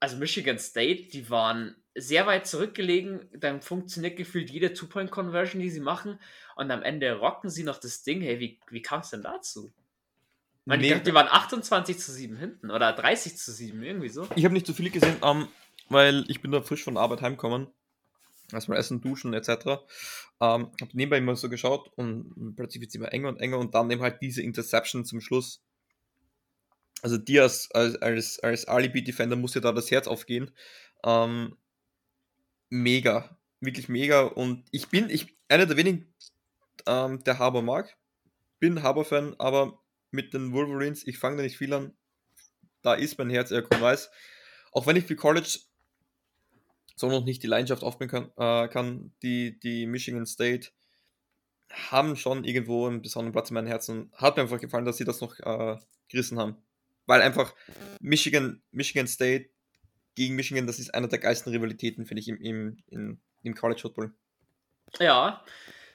also 0.00 0.16
Michigan 0.16 0.58
State, 0.58 1.08
die 1.12 1.28
waren 1.28 1.76
sehr 1.94 2.26
weit 2.26 2.46
zurückgelegen. 2.46 3.28
Dann 3.34 3.60
funktioniert 3.60 4.16
gefühlt 4.16 4.50
jede 4.50 4.72
Two-Point-Conversion, 4.72 5.60
die 5.60 5.70
sie 5.70 5.80
machen. 5.80 6.18
Und 6.56 6.70
am 6.70 6.82
Ende 6.82 7.12
rocken 7.18 7.50
sie 7.50 7.64
noch 7.64 7.78
das 7.78 8.02
Ding. 8.02 8.22
Hey, 8.22 8.40
wie, 8.40 8.60
wie 8.70 8.82
kam 8.82 9.00
es 9.00 9.10
denn 9.10 9.22
dazu? 9.22 9.70
Ich 10.64 10.76
nee. 10.76 11.00
die 11.00 11.14
waren 11.14 11.28
28 11.28 11.98
zu 11.98 12.12
7 12.12 12.36
hinten 12.36 12.70
oder 12.70 12.92
30 12.92 13.36
zu 13.36 13.50
7, 13.50 13.82
irgendwie 13.82 14.08
so. 14.08 14.28
Ich 14.36 14.44
habe 14.44 14.54
nicht 14.54 14.66
so 14.66 14.72
viele 14.72 14.90
gesehen, 14.90 15.16
um, 15.20 15.42
ähm, 15.42 15.48
weil 15.88 16.24
ich 16.28 16.40
bin 16.40 16.52
da 16.52 16.62
frisch 16.62 16.84
von 16.84 16.96
Arbeit 16.96 17.20
heimgekommen. 17.20 17.66
Erstmal 18.52 18.78
essen, 18.78 19.00
duschen 19.00 19.34
etc. 19.34 19.48
Ähm, 19.48 20.70
habe 20.80 20.90
nebenbei 20.92 21.18
immer 21.18 21.36
so 21.36 21.48
geschaut 21.48 21.90
und 21.96 22.54
plötzlich 22.56 22.80
wird 22.80 22.90
es 22.90 22.94
immer 22.94 23.12
enger 23.12 23.28
und 23.28 23.40
enger 23.40 23.58
und 23.58 23.74
dann 23.74 23.90
eben 23.90 24.02
halt 24.02 24.20
diese 24.20 24.42
Interception 24.42 25.04
zum 25.04 25.20
Schluss. 25.20 25.62
Also 27.02 27.18
dir 27.18 27.42
als, 27.42 27.70
als, 27.72 27.96
als, 27.96 28.38
als 28.40 28.64
Alibi-Defender 28.66 29.36
muss 29.36 29.54
ja 29.54 29.60
da 29.60 29.72
das 29.72 29.90
Herz 29.90 30.06
aufgehen. 30.06 30.52
Ähm, 31.04 31.56
mega. 32.70 33.38
Wirklich 33.60 33.88
mega. 33.88 34.22
Und 34.22 34.64
ich 34.70 34.88
bin 34.88 35.10
ich, 35.10 35.36
einer 35.48 35.66
der 35.66 35.76
wenigen, 35.76 36.14
ähm, 36.86 37.22
der 37.24 37.38
Haber 37.38 37.62
mag. 37.62 37.96
Bin 38.60 38.82
Haber-Fan, 38.82 39.34
aber 39.38 39.82
mit 40.12 40.34
den 40.34 40.52
Wolverines, 40.52 41.06
ich 41.06 41.18
fange 41.18 41.38
da 41.38 41.42
nicht 41.42 41.58
viel 41.58 41.72
an. 41.72 41.96
Da 42.82 42.94
ist 42.94 43.18
mein 43.18 43.30
Herz 43.30 43.50
eher 43.50 43.68
weiß. 43.68 44.10
Auch 44.72 44.86
wenn 44.86 44.96
ich 44.96 45.04
für 45.04 45.16
College 45.16 45.58
so 47.02 47.10
noch 47.10 47.24
nicht 47.24 47.42
die 47.42 47.48
Leidenschaft 47.48 47.82
aufbringen 47.82 48.10
kann, 48.10 48.30
äh, 48.36 48.68
kann 48.68 49.12
die, 49.22 49.58
die 49.58 49.86
Michigan 49.86 50.24
State 50.24 50.68
haben 51.90 52.14
schon 52.14 52.44
irgendwo 52.44 52.86
einen 52.86 53.02
besonderen 53.02 53.32
Platz 53.32 53.50
in 53.50 53.54
meinem 53.54 53.66
Herzen. 53.66 54.12
Hat 54.14 54.36
mir 54.36 54.42
einfach 54.42 54.60
gefallen, 54.60 54.84
dass 54.84 54.98
sie 54.98 55.04
das 55.04 55.20
noch 55.20 55.36
äh, 55.40 55.76
gerissen 56.08 56.38
haben. 56.38 56.56
Weil 57.06 57.20
einfach 57.20 57.56
Michigan, 58.00 58.62
Michigan 58.70 59.08
State 59.08 59.50
gegen 60.14 60.36
Michigan, 60.36 60.68
das 60.68 60.78
ist 60.78 60.94
einer 60.94 61.08
der 61.08 61.18
geilsten 61.18 61.52
Rivalitäten, 61.52 62.06
finde 62.06 62.20
ich, 62.20 62.28
im, 62.28 62.40
im, 62.40 62.76
im, 62.86 63.20
im 63.42 63.54
College 63.54 63.80
Football. 63.80 64.12
Ja, 65.00 65.44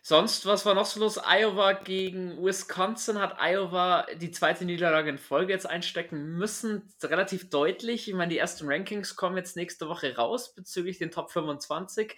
Sonst, 0.10 0.45
was 0.45 0.66
war 0.66 0.74
noch 0.74 0.86
so 0.86 1.01
los? 1.01 1.20
Iowa 1.22 1.74
gegen 1.74 2.41
Wisconsin 2.41 3.20
hat 3.20 3.39
Iowa 3.41 4.05
die 4.22 4.32
zweite 4.32 4.64
Niederlage 4.64 5.10
in 5.10 5.18
Folge 5.18 5.51
jetzt 5.51 5.70
einstecken 5.70 6.38
müssen. 6.38 6.93
Relativ 7.03 7.49
deutlich. 7.49 8.08
Ich 8.08 8.14
meine, 8.14 8.30
die 8.30 8.38
ersten 8.38 8.70
Rankings 8.70 9.18
kommen 9.18 9.36
jetzt 9.36 9.58
nächste 9.58 9.89
Woche 9.89 10.16
raus 10.16 10.55
bezüglich 10.55 10.97
den 10.97 11.12
Top 11.12 11.30
25. 11.30 12.16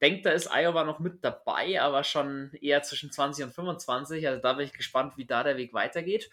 Denkt, 0.00 0.24
da 0.24 0.30
ist 0.30 0.48
Iowa 0.54 0.84
noch 0.84 1.00
mit 1.00 1.24
dabei, 1.24 1.82
aber 1.82 2.04
schon 2.04 2.52
eher 2.60 2.84
zwischen 2.84 3.10
20 3.10 3.46
und 3.46 3.52
25. 3.52 4.28
Also 4.28 4.40
da 4.40 4.52
bin 4.52 4.66
ich 4.66 4.72
gespannt, 4.72 5.16
wie 5.16 5.26
da 5.26 5.42
der 5.42 5.56
Weg 5.56 5.74
weitergeht. 5.74 6.30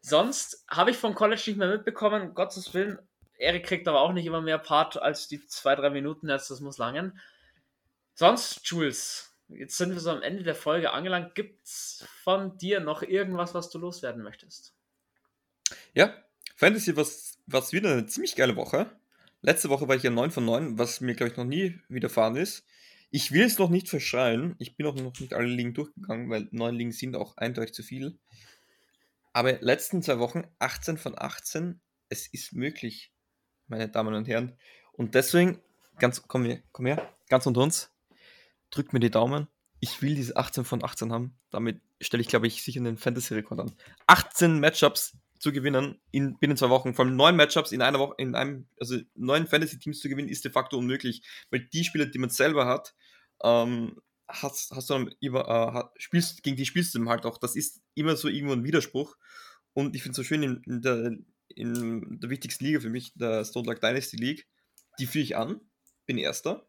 Sonst 0.00 0.64
habe 0.68 0.90
ich 0.90 0.96
vom 0.96 1.14
College 1.14 1.44
nicht 1.46 1.56
mehr 1.56 1.68
mitbekommen. 1.68 2.34
Gottes 2.34 2.74
Willen, 2.74 2.98
Erik 3.38 3.64
kriegt 3.64 3.86
aber 3.86 4.00
auch 4.00 4.12
nicht 4.12 4.26
immer 4.26 4.42
mehr 4.42 4.58
Part 4.58 5.00
als 5.00 5.28
die 5.28 5.46
zwei, 5.46 5.76
drei 5.76 5.90
Minuten. 5.90 6.28
Jetzt, 6.28 6.50
das 6.50 6.58
muss 6.58 6.78
langen. 6.78 7.16
Sonst, 8.14 8.66
Jules, 8.66 9.25
Jetzt 9.48 9.76
sind 9.76 9.92
wir 9.92 10.00
so 10.00 10.10
am 10.10 10.22
Ende 10.22 10.42
der 10.42 10.54
Folge 10.54 10.92
angelangt. 10.92 11.34
Gibt 11.34 11.64
es 11.64 12.04
von 12.24 12.58
dir 12.58 12.80
noch 12.80 13.02
irgendwas, 13.02 13.54
was 13.54 13.70
du 13.70 13.78
loswerden 13.78 14.22
möchtest? 14.22 14.74
Ja, 15.94 16.14
Fantasy 16.56 16.96
war 16.96 17.06
was 17.46 17.72
wieder 17.72 17.92
eine 17.92 18.06
ziemlich 18.06 18.34
geile 18.34 18.56
Woche. 18.56 18.90
Letzte 19.42 19.68
Woche 19.68 19.86
war 19.86 19.94
ich 19.94 20.02
ja 20.02 20.10
9 20.10 20.30
von 20.30 20.44
9, 20.44 20.78
was 20.78 21.00
mir, 21.00 21.14
glaube 21.14 21.30
ich, 21.30 21.36
noch 21.36 21.44
nie 21.44 21.78
widerfahren 21.88 22.36
ist. 22.36 22.64
Ich 23.10 23.30
will 23.30 23.44
es 23.44 23.58
noch 23.58 23.70
nicht 23.70 23.88
verschreien. 23.88 24.56
Ich 24.58 24.76
bin 24.76 24.86
auch 24.86 24.94
noch 24.96 25.18
nicht 25.20 25.32
alle 25.32 25.46
Ligen 25.46 25.74
durchgegangen, 25.74 26.28
weil 26.28 26.48
9 26.50 26.74
Ligen 26.74 26.92
sind 26.92 27.14
auch 27.14 27.36
eindeutig 27.36 27.72
zu 27.74 27.82
viel. 27.84 28.18
Aber 29.32 29.52
letzten 29.60 30.02
zwei 30.02 30.18
Wochen 30.18 30.44
18 30.58 30.96
von 30.96 31.16
18. 31.16 31.80
Es 32.08 32.26
ist 32.26 32.52
möglich, 32.52 33.12
meine 33.68 33.88
Damen 33.88 34.14
und 34.14 34.26
Herren. 34.26 34.58
Und 34.92 35.14
deswegen, 35.14 35.60
ganz, 35.98 36.22
komm 36.26 36.60
komm 36.72 36.86
her, 36.86 37.14
ganz 37.28 37.46
unter 37.46 37.60
uns, 37.60 37.95
drückt 38.76 38.92
mir 38.92 39.00
die 39.00 39.10
Daumen. 39.10 39.48
Ich 39.80 40.00
will 40.02 40.14
diese 40.14 40.36
18 40.36 40.64
von 40.64 40.84
18 40.84 41.12
haben. 41.12 41.38
Damit 41.50 41.80
stelle 42.00 42.20
ich, 42.20 42.28
glaube 42.28 42.46
ich, 42.46 42.62
sicher 42.62 42.80
einen 42.80 42.96
Fantasy-Rekord 42.96 43.60
an. 43.60 43.72
18 44.06 44.58
Matchups 44.60 45.16
zu 45.38 45.52
gewinnen 45.52 46.00
in 46.10 46.38
binnen 46.38 46.56
zwei 46.56 46.70
Wochen. 46.70 46.94
Vor 46.94 47.04
allem 47.04 47.16
neun 47.16 47.36
Matchups 47.36 47.72
in 47.72 47.82
einer 47.82 47.98
Woche, 47.98 48.14
in 48.18 48.34
einem, 48.34 48.68
also 48.80 48.98
neun 49.14 49.46
Fantasy-Teams 49.46 50.00
zu 50.00 50.08
gewinnen, 50.08 50.28
ist 50.28 50.44
de 50.44 50.52
facto 50.52 50.78
unmöglich. 50.78 51.22
Weil 51.50 51.60
die 51.60 51.84
Spieler, 51.84 52.06
die 52.06 52.18
man 52.18 52.30
selber 52.30 52.66
hat, 52.66 52.94
ähm, 53.42 54.00
hast, 54.28 54.70
hast 54.72 54.90
du 54.90 54.94
dann 54.94 55.14
über, 55.20 55.92
äh, 55.94 56.00
spielst, 56.00 56.42
gegen 56.42 56.56
die 56.56 56.66
spielst 56.66 56.94
du 56.94 57.08
halt 57.08 57.26
auch. 57.26 57.38
Das 57.38 57.56
ist 57.56 57.80
immer 57.94 58.16
so 58.16 58.28
irgendwo 58.28 58.54
ein 58.54 58.64
Widerspruch. 58.64 59.16
Und 59.72 59.94
ich 59.94 60.02
finde 60.02 60.12
es 60.12 60.16
so 60.16 60.24
schön 60.24 60.42
in, 60.42 60.62
in, 60.64 60.80
der, 60.80 61.16
in 61.48 62.18
der 62.20 62.30
wichtigsten 62.30 62.64
Liga 62.64 62.80
für 62.80 62.90
mich, 62.90 63.12
der 63.14 63.44
Stone 63.44 63.66
Luck 63.66 63.80
Dynasty 63.80 64.16
League. 64.16 64.46
Die 64.98 65.06
führe 65.06 65.22
ich 65.22 65.36
an, 65.36 65.60
bin 66.06 66.16
Erster. 66.16 66.66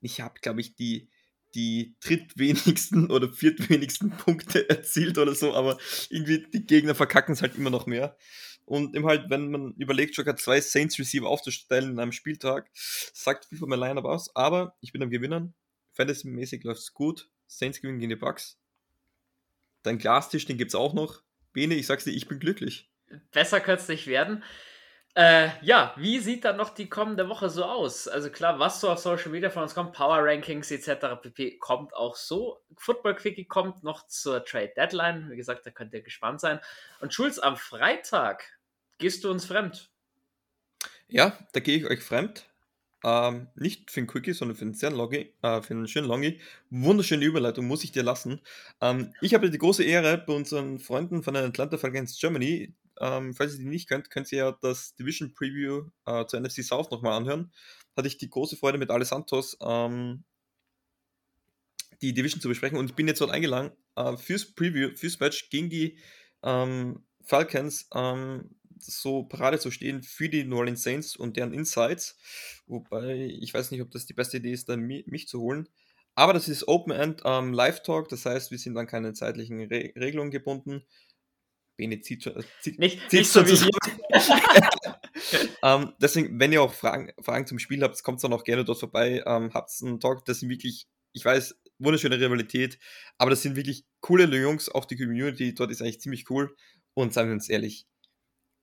Ich 0.00 0.20
habe, 0.20 0.40
glaube 0.40 0.60
ich, 0.60 0.74
die 0.74 1.10
die 1.54 1.94
drittwenigsten 2.00 3.10
oder 3.10 3.28
viertwenigsten 3.32 4.10
Punkte 4.10 4.68
erzielt 4.68 5.18
oder 5.18 5.34
so, 5.34 5.54
aber 5.54 5.78
irgendwie 6.10 6.46
die 6.52 6.66
Gegner 6.66 6.94
verkacken 6.94 7.32
es 7.34 7.42
halt 7.42 7.56
immer 7.56 7.70
noch 7.70 7.86
mehr. 7.86 8.16
Und 8.64 8.94
eben 8.94 9.06
halt, 9.06 9.28
wenn 9.28 9.50
man 9.50 9.74
überlegt, 9.74 10.14
sogar 10.14 10.36
zwei 10.36 10.60
Saints 10.60 10.98
Receiver 10.98 11.28
aufzustellen 11.28 11.92
in 11.92 11.98
einem 11.98 12.12
Spieltag, 12.12 12.70
sagt 12.74 13.46
viel 13.46 13.58
von 13.58 13.68
meinem 13.68 13.80
Lineup 13.80 14.04
aus, 14.04 14.34
aber 14.36 14.76
ich 14.80 14.92
bin 14.92 15.02
am 15.02 15.10
Gewinnern. 15.10 15.54
Fantasy-mäßig 15.94 16.64
läuft 16.64 16.80
es 16.80 16.94
gut. 16.94 17.28
Saints 17.46 17.80
gewinnen 17.80 17.98
gegen 17.98 18.10
die 18.10 18.16
Bucks. 18.16 18.58
Dein 19.82 19.98
Glastisch, 19.98 20.46
den 20.46 20.58
gibt 20.58 20.70
es 20.70 20.74
auch 20.74 20.94
noch. 20.94 21.22
Bene, 21.52 21.74
ich 21.74 21.86
sag's 21.86 22.04
dir, 22.04 22.12
ich 22.12 22.28
bin 22.28 22.38
glücklich. 22.38 22.90
Besser 23.32 23.60
könnte 23.60 23.82
es 23.82 23.88
nicht 23.88 24.06
werden. 24.06 24.42
Äh, 25.14 25.50
ja, 25.60 25.92
wie 25.98 26.20
sieht 26.20 26.46
dann 26.46 26.56
noch 26.56 26.70
die 26.70 26.88
kommende 26.88 27.28
Woche 27.28 27.50
so 27.50 27.64
aus? 27.64 28.08
Also 28.08 28.30
klar, 28.30 28.58
was 28.58 28.80
so 28.80 28.88
auf 28.88 28.98
Social 28.98 29.30
Media 29.30 29.50
von 29.50 29.62
uns 29.62 29.74
kommt, 29.74 29.92
Power 29.92 30.24
Rankings 30.24 30.70
etc. 30.70 31.20
pp. 31.20 31.58
kommt 31.58 31.94
auch 31.94 32.16
so. 32.16 32.62
Football 32.78 33.16
Quickie 33.16 33.44
kommt 33.44 33.82
noch 33.82 34.06
zur 34.06 34.42
Trade 34.42 34.72
Deadline. 34.74 35.30
Wie 35.30 35.36
gesagt, 35.36 35.66
da 35.66 35.70
könnt 35.70 35.92
ihr 35.92 36.00
gespannt 36.00 36.40
sein. 36.40 36.60
Und 37.00 37.12
Schulz, 37.12 37.38
am 37.38 37.58
Freitag 37.58 38.58
gehst 38.96 39.24
du 39.24 39.30
uns 39.30 39.44
fremd. 39.44 39.90
Ja, 41.08 41.36
da 41.52 41.60
gehe 41.60 41.76
ich 41.76 41.86
euch 41.86 42.02
fremd. 42.02 42.46
Ähm, 43.04 43.48
nicht 43.54 43.90
für 43.90 44.00
einen 44.00 44.06
Quickie, 44.06 44.32
sondern 44.32 44.56
für 44.56 44.64
einen 44.64 44.74
sehr 44.74 44.92
Longi, 44.92 45.34
äh, 45.42 45.60
für 45.60 45.74
einen 45.74 45.88
schönen 45.88 46.06
Longi. 46.06 46.40
Wunderschöne 46.70 47.24
Überleitung, 47.24 47.66
muss 47.66 47.84
ich 47.84 47.92
dir 47.92 48.02
lassen. 48.02 48.40
Ähm, 48.80 49.12
ich 49.20 49.34
habe 49.34 49.50
die 49.50 49.58
große 49.58 49.84
Ehre, 49.84 50.16
bei 50.18 50.32
unseren 50.32 50.78
Freunden 50.78 51.22
von 51.22 51.34
den 51.34 51.44
Atlanta 51.44 51.76
Falcons 51.76 52.18
Germany 52.18 52.72
ähm, 53.02 53.34
falls 53.34 53.54
ihr 53.54 53.58
die 53.58 53.66
nicht 53.66 53.88
könnt, 53.88 54.10
könnt 54.10 54.30
ihr 54.30 54.38
ja 54.38 54.58
das 54.62 54.94
Division 54.94 55.34
Preview 55.34 55.90
äh, 56.06 56.24
zur 56.26 56.40
NFC 56.40 56.62
South 56.62 56.90
nochmal 56.90 57.14
anhören. 57.14 57.52
Hatte 57.96 58.08
ich 58.08 58.16
die 58.16 58.30
große 58.30 58.56
Freude 58.56 58.78
mit 58.78 58.90
Ale 58.90 59.04
Santos 59.04 59.58
ähm, 59.60 60.24
die 62.00 62.14
Division 62.14 62.40
zu 62.40 62.48
besprechen 62.48 62.78
und 62.78 62.90
ich 62.90 62.96
bin 62.96 63.08
jetzt 63.08 63.20
dort 63.20 63.32
eingeladen 63.32 63.72
äh, 63.96 64.16
fürs 64.16 64.54
Preview, 64.54 64.94
fürs 64.94 65.20
Match 65.20 65.50
gegen 65.50 65.68
die 65.68 65.98
ähm, 66.42 67.04
Falcons 67.24 67.88
ähm, 67.94 68.50
so 68.78 69.24
Parade 69.24 69.58
zu 69.58 69.70
stehen 69.70 70.02
für 70.02 70.28
die 70.28 70.44
New 70.44 70.56
Orleans 70.56 70.82
Saints 70.82 71.16
und 71.16 71.36
deren 71.36 71.52
Insights. 71.52 72.16
Wobei 72.66 73.26
ich 73.40 73.52
weiß 73.52 73.70
nicht, 73.70 73.82
ob 73.82 73.90
das 73.90 74.06
die 74.06 74.14
beste 74.14 74.38
Idee 74.38 74.52
ist, 74.52 74.68
dann 74.68 74.80
mich 74.80 75.28
zu 75.28 75.40
holen. 75.40 75.68
Aber 76.14 76.32
das 76.32 76.48
ist 76.48 76.68
Open 76.68 76.92
End 76.92 77.22
ähm, 77.24 77.52
Live 77.52 77.82
Talk, 77.82 78.08
das 78.08 78.26
heißt, 78.26 78.50
wir 78.50 78.58
sind 78.58 78.76
an 78.76 78.86
keine 78.86 79.12
zeitlichen 79.14 79.60
Re 79.60 79.92
Regelungen 79.96 80.30
gebunden. 80.30 80.84
Bene 81.82 82.00
zieht 82.00 82.22
schon, 82.22 82.44
zieht, 82.60 82.78
nicht, 82.78 83.00
zieht 83.10 83.20
nicht 83.20 83.32
so 83.32 83.42
zusammen. 83.42 83.70
ähm, 85.64 85.92
deswegen, 86.00 86.38
wenn 86.38 86.52
ihr 86.52 86.62
auch 86.62 86.72
Fragen, 86.72 87.10
Fragen 87.20 87.44
zum 87.44 87.58
Spiel 87.58 87.82
habt, 87.82 88.00
kommt 88.04 88.22
dann 88.22 88.32
auch 88.32 88.44
gerne 88.44 88.64
dort 88.64 88.78
vorbei. 88.78 89.20
Ähm, 89.26 89.52
habt 89.52 89.70
einen 89.82 89.98
Talk, 89.98 90.24
das 90.24 90.38
sind 90.38 90.48
wirklich, 90.48 90.86
ich 91.12 91.24
weiß, 91.24 91.56
wunderschöne 91.80 92.20
Rivalität. 92.20 92.78
Aber 93.18 93.30
das 93.30 93.42
sind 93.42 93.56
wirklich 93.56 93.84
coole 94.00 94.24
Jungs, 94.24 94.68
auch 94.68 94.84
die 94.84 94.96
Community 94.96 95.54
dort 95.54 95.72
ist 95.72 95.82
eigentlich 95.82 96.00
ziemlich 96.00 96.30
cool. 96.30 96.54
Und 96.94 97.12
sagen 97.12 97.30
wir 97.30 97.34
uns 97.34 97.48
ehrlich, 97.48 97.86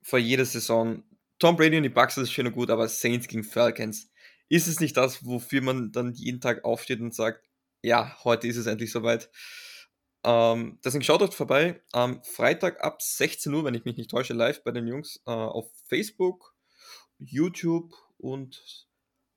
vor 0.01 0.19
jeder 0.19 0.45
Saison, 0.45 1.03
Tom 1.39 1.57
Brady 1.57 1.75
und 1.75 1.83
die 1.83 1.89
Bucks 1.89 2.15
das 2.15 2.25
ist 2.25 2.31
schön 2.31 2.47
und 2.47 2.53
gut, 2.53 2.69
aber 2.69 2.87
Saints 2.87 3.27
gegen 3.27 3.43
Falcons, 3.43 4.09
ist 4.47 4.67
es 4.67 4.79
nicht 4.79 4.95
das, 4.95 5.25
wofür 5.25 5.61
man 5.61 5.91
dann 5.91 6.13
jeden 6.13 6.39
Tag 6.39 6.63
aufsteht 6.63 7.01
und 7.01 7.13
sagt, 7.13 7.45
ja, 7.81 8.17
heute 8.23 8.47
ist 8.47 8.57
es 8.57 8.65
endlich 8.65 8.91
soweit. 8.91 9.29
Ähm, 10.23 10.79
deswegen 10.83 11.03
schaut 11.03 11.21
dort 11.21 11.33
vorbei. 11.33 11.81
Am 11.91 12.21
Freitag 12.23 12.83
ab 12.83 13.01
16 13.01 13.53
Uhr, 13.53 13.63
wenn 13.63 13.73
ich 13.73 13.85
mich 13.85 13.97
nicht 13.97 14.11
täusche, 14.11 14.33
live 14.33 14.63
bei 14.63 14.71
den 14.71 14.87
Jungs 14.87 15.21
äh, 15.25 15.31
auf 15.31 15.71
Facebook, 15.87 16.55
YouTube 17.17 17.93
und 18.17 18.87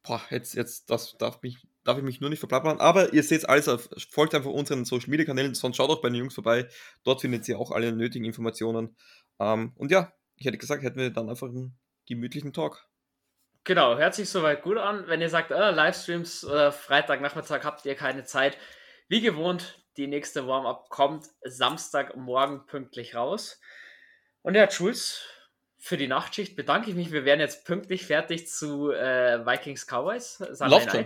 boah, 0.03 0.21
jetzt, 0.31 0.55
jetzt 0.55 0.91
das 0.91 1.17
darf, 1.19 1.43
mich, 1.43 1.59
darf 1.85 1.99
ich 1.99 2.05
mich 2.05 2.21
nur 2.21 2.31
nicht 2.31 2.41
verplappern. 2.41 2.81
Aber 2.81 3.13
ihr 3.13 3.23
seht 3.23 3.49
alles, 3.49 3.69
auf, 3.69 3.89
folgt 4.11 4.35
einfach 4.35 4.51
unseren 4.51 4.85
Social 4.85 5.11
Media 5.11 5.27
Kanälen, 5.27 5.55
sonst 5.55 5.77
schaut 5.77 5.91
auch 5.91 6.03
bei 6.03 6.09
den 6.09 6.17
Jungs 6.17 6.35
vorbei. 6.35 6.69
Dort 7.05 7.21
findet 7.21 7.49
ihr 7.49 7.59
auch 7.59 7.71
alle 7.71 7.93
nötigen 7.93 8.25
Informationen. 8.25 8.97
Ähm, 9.39 9.73
und 9.77 9.91
ja, 9.91 10.13
ich 10.37 10.47
hätte 10.47 10.59
gesagt, 10.59 10.83
hätten 10.83 10.99
wir 10.99 11.11
dann 11.11 11.29
einfach 11.29 11.49
einen 11.49 11.79
gemütlichen 12.07 12.53
Talk. 12.53 12.89
Genau, 13.65 13.97
hört 13.97 14.15
sich 14.17 14.29
soweit 14.29 14.63
gut 14.63 14.77
an. 14.77 15.07
Wenn 15.07 15.21
ihr 15.21 15.29
sagt, 15.29 15.53
äh, 15.53 15.71
Livestreams 15.71 16.45
oder 16.45 16.73
Freitagnachmittag 16.73 17.63
habt 17.63 17.87
ihr 17.87 17.95
keine 17.95 18.25
Zeit, 18.25 18.59
wie 19.09 19.21
gewohnt, 19.21 19.82
die 19.97 20.07
nächste 20.07 20.47
Warm-up 20.47 20.89
kommt 20.89 21.27
Samstagmorgen 21.43 22.67
pünktlich 22.67 23.15
raus. 23.15 23.61
Und 24.43 24.55
ja, 24.55 24.69
Jules, 24.69 25.23
für 25.79 25.97
die 25.97 26.09
Nachtschicht 26.09 26.57
bedanke 26.57 26.91
ich 26.91 26.97
mich. 26.97 27.13
Wir 27.13 27.25
werden 27.25 27.41
jetzt 27.41 27.65
pünktlich 27.65 28.07
fertig 28.07 28.49
zu 28.49 28.91
äh, 28.91 29.45
Vikings 29.45 29.87
Cowboys. 29.87 30.39
Läuft 30.61 30.91
schon. 30.93 31.05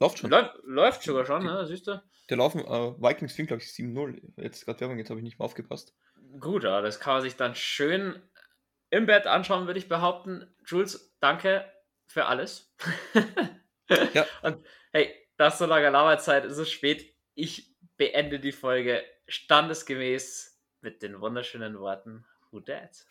Läuft 0.00 0.18
schon. 0.18 0.30
Läuft, 0.30 0.54
läuft 0.64 1.02
sogar 1.02 1.24
schon, 1.24 1.44
ne? 1.44 1.66
siehst 1.66 1.86
du? 1.86 2.02
Der 2.28 2.36
laufen, 2.36 2.60
äh, 2.60 2.92
Vikings 3.00 3.32
führen, 3.32 3.46
glaube 3.46 3.62
ich, 3.62 3.70
7-0. 3.70 4.20
Jetzt 4.36 4.66
gerade 4.66 4.80
Werbung, 4.80 4.98
jetzt 4.98 5.10
habe 5.10 5.18
ich 5.18 5.24
nicht 5.24 5.38
mehr 5.38 5.46
aufgepasst. 5.46 5.94
Gut, 6.38 6.64
aber 6.64 6.82
das 6.82 7.00
kann 7.00 7.14
man 7.14 7.22
sich 7.22 7.36
dann 7.36 7.54
schön 7.54 8.22
im 8.90 9.06
Bett 9.06 9.26
anschauen, 9.26 9.66
würde 9.66 9.78
ich 9.78 9.88
behaupten. 9.88 10.54
Jules, 10.66 11.16
danke 11.20 11.64
für 12.06 12.26
alles. 12.26 12.74
ja. 14.14 14.26
Und 14.42 14.64
hey, 14.92 15.14
das 15.36 15.54
ist 15.54 15.58
so 15.60 15.66
lange 15.66 15.96
Arbeitszeit, 15.96 16.44
es 16.44 16.58
ist 16.58 16.70
spät. 16.70 17.14
Ich 17.34 17.74
beende 17.98 18.38
die 18.40 18.52
Folge 18.52 19.04
standesgemäß 19.26 20.58
mit 20.80 21.02
den 21.02 21.20
wunderschönen 21.20 21.78
Worten 21.78 22.24
Who 22.50 22.60
Dat? 22.60 23.06